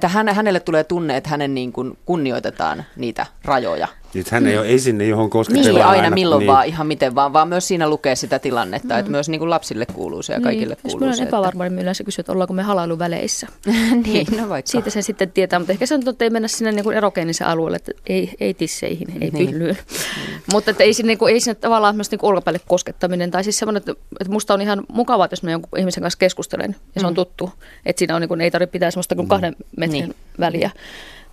hänelle 0.08 0.60
tulee 0.60 0.84
tunne, 0.84 1.16
että 1.16 1.30
hänen 1.30 1.54
niin 1.54 1.72
kun 1.72 1.98
kunnioitetaan 2.04 2.84
niitä 2.96 3.26
rajoja. 3.44 3.88
Nyt 4.14 4.30
hän 4.30 4.46
ei 4.46 4.58
ole 4.58 4.68
esine, 4.68 5.06
johon 5.06 5.30
kosketellaan 5.30 5.74
Niin, 5.74 5.84
aina, 5.84 6.02
aina 6.02 6.14
milloin 6.14 6.38
niin. 6.38 6.52
vaan, 6.52 6.66
ihan 6.66 6.86
miten 6.86 7.14
vaan, 7.14 7.32
vaan 7.32 7.48
myös 7.48 7.68
siinä 7.68 7.88
lukee 7.88 8.16
sitä 8.16 8.38
tilannetta, 8.38 8.94
mm. 8.94 9.00
että 9.00 9.10
myös 9.10 9.28
niin 9.28 9.38
kuin 9.38 9.50
lapsille 9.50 9.86
kuuluu 9.86 10.22
se 10.22 10.32
ja 10.32 10.38
niin. 10.38 10.44
kaikille 10.44 10.76
kuuluu 10.82 11.00
se. 11.00 11.06
Jos 11.06 11.20
on 11.20 11.26
epävarma, 11.26 11.64
niin 11.64 11.78
yleensä 11.78 12.04
kysyy, 12.04 12.22
että 12.22 12.32
ollaanko 12.32 12.54
me 12.54 12.62
halailuväleissä. 12.62 13.46
niin, 14.06 14.26
no 14.40 14.48
vaikka. 14.48 14.70
Siitä 14.70 14.90
sen 14.90 15.02
sitten 15.02 15.32
tietää, 15.32 15.58
mutta 15.58 15.72
ehkä 15.72 15.86
se 15.86 15.94
on, 15.94 16.08
että 16.08 16.24
ei 16.24 16.30
mennä 16.30 16.48
sinne 16.48 16.72
niin 16.72 16.84
kuin 16.84 16.96
erogeenisen 16.96 17.46
alueelle, 17.46 17.76
että 17.76 17.92
ei, 18.06 18.34
ei 18.40 18.54
tisseihin, 18.54 19.08
ei 19.20 19.30
niin. 19.30 19.48
pyllyyn. 19.50 19.76
Mm. 19.76 20.32
mutta 20.52 20.70
että 20.70 20.84
ei, 20.84 20.94
sinne, 20.94 21.10
niin 21.10 21.18
kuin, 21.18 21.34
ei 21.34 21.40
sinne 21.40 21.54
tavallaan 21.54 21.96
myös 21.96 22.10
niin 22.10 22.18
kuin 22.18 22.30
ulkopäille 22.30 22.60
koskettaminen, 22.68 23.30
tai 23.30 23.44
siis 23.44 23.58
semmoinen, 23.58 23.78
että, 23.78 23.92
että 24.20 24.32
musta 24.32 24.54
on 24.54 24.60
ihan 24.60 24.82
mukavaa, 24.92 25.24
että 25.24 25.32
jos 25.32 25.42
mä 25.42 25.50
jonkun 25.50 25.78
ihmisen 25.78 26.02
kanssa 26.02 26.18
keskustelen, 26.18 26.76
ja 26.94 27.00
se 27.00 27.06
on 27.06 27.12
mm. 27.12 27.16
tuttu, 27.16 27.50
että 27.86 27.98
siinä 27.98 28.14
on, 28.14 28.20
niin 28.20 28.28
kuin, 28.28 28.40
ei 28.40 28.50
tarvitse 28.50 28.72
pitää 28.72 28.90
semmoista 28.90 29.14
kuin 29.14 29.28
kahden 29.28 29.56
metrin 29.76 30.04
niin. 30.04 30.14
väliä. 30.40 30.70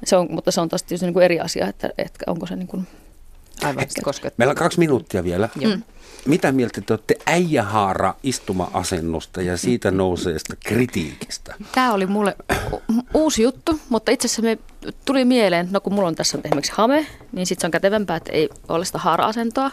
Se 0.04 0.16
on, 0.16 0.28
mutta 0.30 0.52
se 0.52 0.62
on 0.62 0.70
taas 0.70 0.84
tietysti 0.84 1.06
niin 1.06 1.14
kuin 1.14 1.26
eri 1.26 1.40
asia, 1.40 1.68
että, 1.68 1.90
että 1.98 2.24
onko 2.28 2.46
se 2.46 2.56
niin 2.56 2.68
kuin 2.68 2.88
Aivan, 3.64 3.86
Meillä 4.38 4.52
on 4.52 4.56
kaksi 4.56 4.80
minuuttia 4.80 5.24
vielä. 5.24 5.50
Mm. 5.56 5.84
Mitä 6.26 6.52
mieltä 6.52 6.82
te 6.82 6.94
olette 6.94 7.16
äijähaara 7.26 8.14
istuma-asennosta 8.24 9.42
ja 9.42 9.58
siitä 9.58 9.92
nouseesta 9.92 10.56
kritiikistä? 10.66 11.56
Tämä 11.72 11.94
oli 11.94 12.06
mulle 12.06 12.36
uusi 13.14 13.44
juttu, 13.44 13.80
mutta 13.90 14.12
itse 14.12 14.26
asiassa 14.26 14.42
me 14.42 14.58
tuli 15.06 15.26
mieleen, 15.26 15.68
no 15.72 15.82
kun 15.82 15.94
mulla 15.94 16.08
on 16.08 16.16
tässä 16.16 16.38
esimerkiksi 16.46 16.72
hame, 16.76 17.08
niin 17.32 17.46
sitten 17.46 17.62
se 17.62 17.68
on 17.68 17.72
kätevämpää, 17.72 18.16
että 18.16 18.32
ei 18.32 18.50
ole 18.70 18.86
sitä 18.86 18.98
haara-asentoa. 18.98 19.72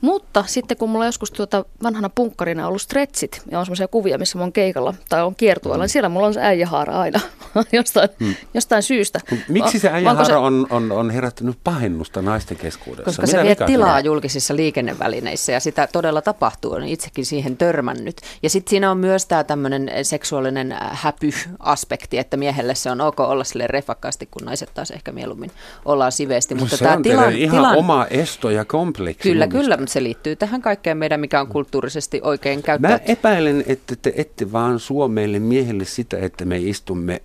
Mutta 0.00 0.44
sitten 0.46 0.76
kun 0.76 0.90
mulla 0.90 1.04
on 1.04 1.08
joskus 1.08 1.30
tuota 1.30 1.64
vanhana 1.82 2.08
punkkarina 2.08 2.68
ollut 2.68 2.82
stretchit 2.82 3.42
ja 3.50 3.58
on 3.58 3.66
semmoisia 3.66 3.88
kuvia, 3.88 4.18
missä 4.18 4.38
mä 4.38 4.44
oon 4.44 4.52
keikalla 4.52 4.94
tai 5.08 5.22
on 5.22 5.34
kiertueella, 5.34 5.76
mm. 5.76 5.82
niin 5.82 5.88
siellä 5.88 6.08
mulla 6.08 6.26
on 6.26 6.34
se 6.34 6.40
äijähaara 6.40 7.00
aina 7.00 7.20
jostain, 7.72 8.08
mm. 8.18 8.34
jostain 8.54 8.82
syystä. 8.82 9.20
Miksi 9.48 9.78
se 9.78 9.88
äijähaara 9.88 10.24
se... 10.24 10.36
On, 10.36 10.66
on, 10.70 10.92
on 10.92 11.10
herättänyt 11.10 11.58
pahennusta 11.64 12.22
naisten 12.22 12.56
keskuudessa? 12.56 13.04
Koska 13.04 13.22
Mitä 13.22 13.32
se 13.32 13.42
vie 13.42 13.54
tilaa 13.54 13.88
tulee? 13.88 14.00
julkisissa 14.00 14.56
liikennevälineissä 14.56 15.52
ja 15.52 15.60
sitä 15.60 15.88
todella 15.92 16.22
tapahtuu. 16.22 16.72
Olen 16.72 16.88
itsekin 16.88 17.26
siihen 17.26 17.56
törmännyt. 17.56 18.20
Ja 18.42 18.50
sitten 18.50 18.70
siinä 18.70 18.90
on 18.90 18.98
myös 18.98 19.26
tämä 19.26 19.44
tämmöinen 19.44 19.90
seksuaalinen 20.02 20.76
häpy-aspekti, 20.80 22.18
että 22.18 22.36
miehelle 22.36 22.74
se 22.74 22.90
on 22.90 23.00
ok 23.00 23.20
olla 23.20 23.44
sille 23.44 23.66
refakkaasti, 23.66 24.28
kun 24.30 24.42
naiset 24.44 24.70
taas 24.74 24.90
ehkä 24.90 25.12
mieluummin 25.12 25.50
ollaan 25.84 26.12
siveesti. 26.12 26.54
Mutta 26.54 26.76
se 26.76 26.84
tämä 26.84 26.96
on 26.96 27.02
tilan, 27.02 27.32
ihan 27.32 27.56
tilan... 27.56 27.76
oma 27.76 28.06
esto 28.10 28.50
ja 28.50 28.64
kompleksi. 28.64 29.22
Kyllä, 29.22 29.48
kyllä, 29.48 29.76
mutta 29.76 29.92
se 29.92 30.02
liittyy 30.02 30.36
tähän 30.36 30.62
kaikkeen 30.62 30.96
meidän, 30.96 31.20
mikä 31.20 31.40
on 31.40 31.46
kulttuurisesti 31.46 32.20
oikein 32.24 32.62
käyttää. 32.62 32.90
Mä 32.90 33.00
epäilen, 33.06 33.64
että 33.66 33.96
te 33.96 34.12
ette 34.16 34.52
vaan 34.52 34.78
Suomeille 34.78 35.38
miehille 35.38 35.84
sitä, 35.84 36.18
että 36.18 36.44
me 36.44 36.58
istumme 36.58 37.22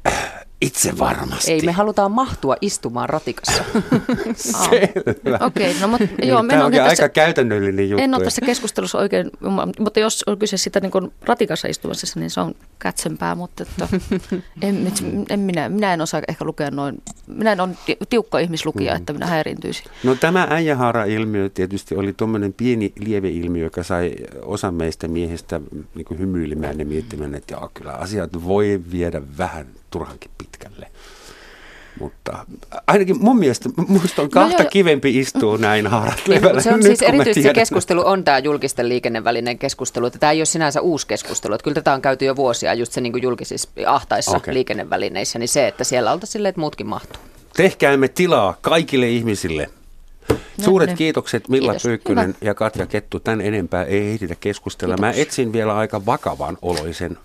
itse 0.65 0.97
varmasti. 0.97 1.51
Ei, 1.51 1.61
me 1.61 1.71
halutaan 1.71 2.11
mahtua 2.11 2.55
istumaan 2.61 3.09
ratikassa. 3.09 3.63
Selvä. 4.35 5.37
Okei, 5.41 5.69
okay, 5.69 5.81
no 5.81 5.87
mutta 5.87 6.07
joo, 6.23 6.43
Tämä 6.47 6.65
on 6.65 6.71
tässä, 6.71 7.03
aika 7.03 7.09
käytännöllinen 7.09 7.89
juttu. 7.89 8.03
En 8.03 8.15
ole 8.15 8.23
tässä 8.23 8.41
keskustelussa 8.41 8.97
oikein, 8.97 9.31
mutta 9.79 9.99
jos 9.99 10.23
on 10.27 10.39
kyse 10.39 10.57
sitä 10.57 10.79
niin 10.79 10.91
kuin 10.91 11.11
ratikassa 11.21 11.67
istumisessa, 11.67 12.19
niin 12.19 12.29
se 12.29 12.39
on 12.39 12.55
kätsempää, 12.79 13.35
mutta 13.35 13.63
että, 13.63 13.87
en, 14.61 14.91
en 15.29 15.39
minä, 15.39 15.69
minä 15.69 15.93
en 15.93 16.01
osaa 16.01 16.21
ehkä 16.27 16.45
lukea 16.45 16.71
noin, 16.71 17.01
minä 17.27 17.51
en 17.51 17.61
ole 17.61 17.69
tiukka 18.09 18.39
ihmislukija, 18.39 18.93
mm. 18.93 18.97
että 18.97 19.13
minä 19.13 19.25
häirintyisin. 19.25 19.85
No 20.03 20.15
tämä 20.15 20.47
äijähaara-ilmiö 20.49 21.49
tietysti 21.49 21.95
oli 21.95 22.13
tuommoinen 22.13 22.53
pieni 22.53 22.93
lieveilmiö, 22.99 23.63
joka 23.63 23.83
sai 23.83 24.15
osa 24.41 24.71
meistä 24.71 25.07
miehistä 25.07 25.61
niin 25.95 26.19
hymyilemään 26.19 26.79
ja 26.79 26.85
miettimään, 26.85 27.35
että 27.35 27.53
joo, 27.53 27.71
kyllä 27.73 27.93
asiat 27.93 28.29
voi 28.43 28.81
viedä 28.91 29.21
vähän 29.37 29.67
turhankin 29.89 30.31
pitkälle. 30.37 30.91
Mutta 31.99 32.45
ainakin 32.87 33.23
mun 33.23 33.39
mielestä 33.39 33.69
musta 33.87 34.21
on 34.21 34.25
no 34.25 34.31
kahta 34.31 34.63
no 34.63 34.69
kivempi 34.69 35.19
istua 35.19 35.57
näin 35.67 35.87
haarat 35.87 36.27
levällä. 36.27 36.61
Se 36.61 36.73
on 36.73 36.79
nyt, 36.79 36.85
siis 36.85 37.01
erityisesti 37.01 37.41
se 37.41 37.53
keskustelu 37.53 38.07
on 38.07 38.23
tämä 38.23 38.39
julkisten 38.39 38.89
liikennevälinen 38.89 39.59
keskustelu. 39.59 40.05
Että 40.05 40.19
tämä 40.19 40.31
ei 40.31 40.39
ole 40.39 40.45
sinänsä 40.45 40.81
uusi 40.81 41.07
keskustelu. 41.07 41.53
Että 41.53 41.63
kyllä 41.63 41.75
tätä 41.75 41.93
on 41.93 42.01
käyty 42.01 42.25
jo 42.25 42.35
vuosia 42.35 42.73
just 42.73 42.91
se 42.91 43.01
niin 43.01 43.11
kuin 43.11 43.23
julkisissa 43.23 43.69
ahtaissa 43.87 44.37
okay. 44.37 44.53
liikennevälineissä. 44.53 45.39
Niin 45.39 45.49
se, 45.49 45.67
että 45.67 45.83
siellä 45.83 46.11
oltaisiin 46.11 46.33
silleen, 46.33 46.49
että 46.49 46.61
muutkin 46.61 46.87
mahtuu. 46.87 47.21
Tehkäämme 47.55 48.07
tilaa 48.07 48.57
kaikille 48.61 49.09
ihmisille. 49.09 49.69
Suuret 50.61 50.89
no, 50.89 50.95
kiitokset 50.95 51.49
Milla 51.49 51.71
Kiitos. 51.71 51.83
Pyykkönen 51.83 52.27
Hyvä. 52.27 52.37
ja 52.41 52.53
Katja 52.53 52.85
Kettu. 52.85 53.19
Tän 53.19 53.41
enempää 53.41 53.83
ei 53.83 54.11
ehditä 54.11 54.35
keskustella. 54.39 54.95
Kiitos. 54.95 55.15
Mä 55.15 55.21
etsin 55.21 55.53
vielä 55.53 55.75
aika 55.75 56.05
vakavan 56.05 56.57
oloisen 56.61 57.17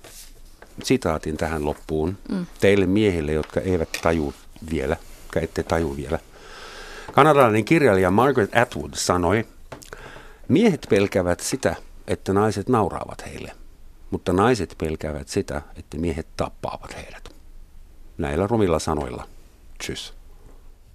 sitaatin 0.84 1.36
tähän 1.36 1.64
loppuun 1.64 2.18
mm. 2.28 2.46
teille 2.60 2.86
miehille, 2.86 3.32
jotka 3.32 3.60
eivät 3.60 3.88
taju 4.02 4.34
vielä, 4.70 4.96
ette 5.36 5.62
taju 5.62 5.96
vielä. 5.96 6.18
Kanadalainen 7.12 7.64
kirjailija 7.64 8.10
Margaret 8.10 8.56
Atwood 8.56 8.90
sanoi, 8.94 9.46
miehet 10.48 10.86
pelkävät 10.90 11.40
sitä, 11.40 11.76
että 12.06 12.32
naiset 12.32 12.68
nauraavat 12.68 13.26
heille, 13.26 13.52
mutta 14.10 14.32
naiset 14.32 14.74
pelkäävät 14.78 15.28
sitä, 15.28 15.62
että 15.76 15.96
miehet 15.96 16.26
tappaavat 16.36 16.96
heidät. 16.96 17.28
Näillä 18.18 18.46
rumilla 18.46 18.78
sanoilla. 18.78 19.26
Tschüss. 19.82 20.19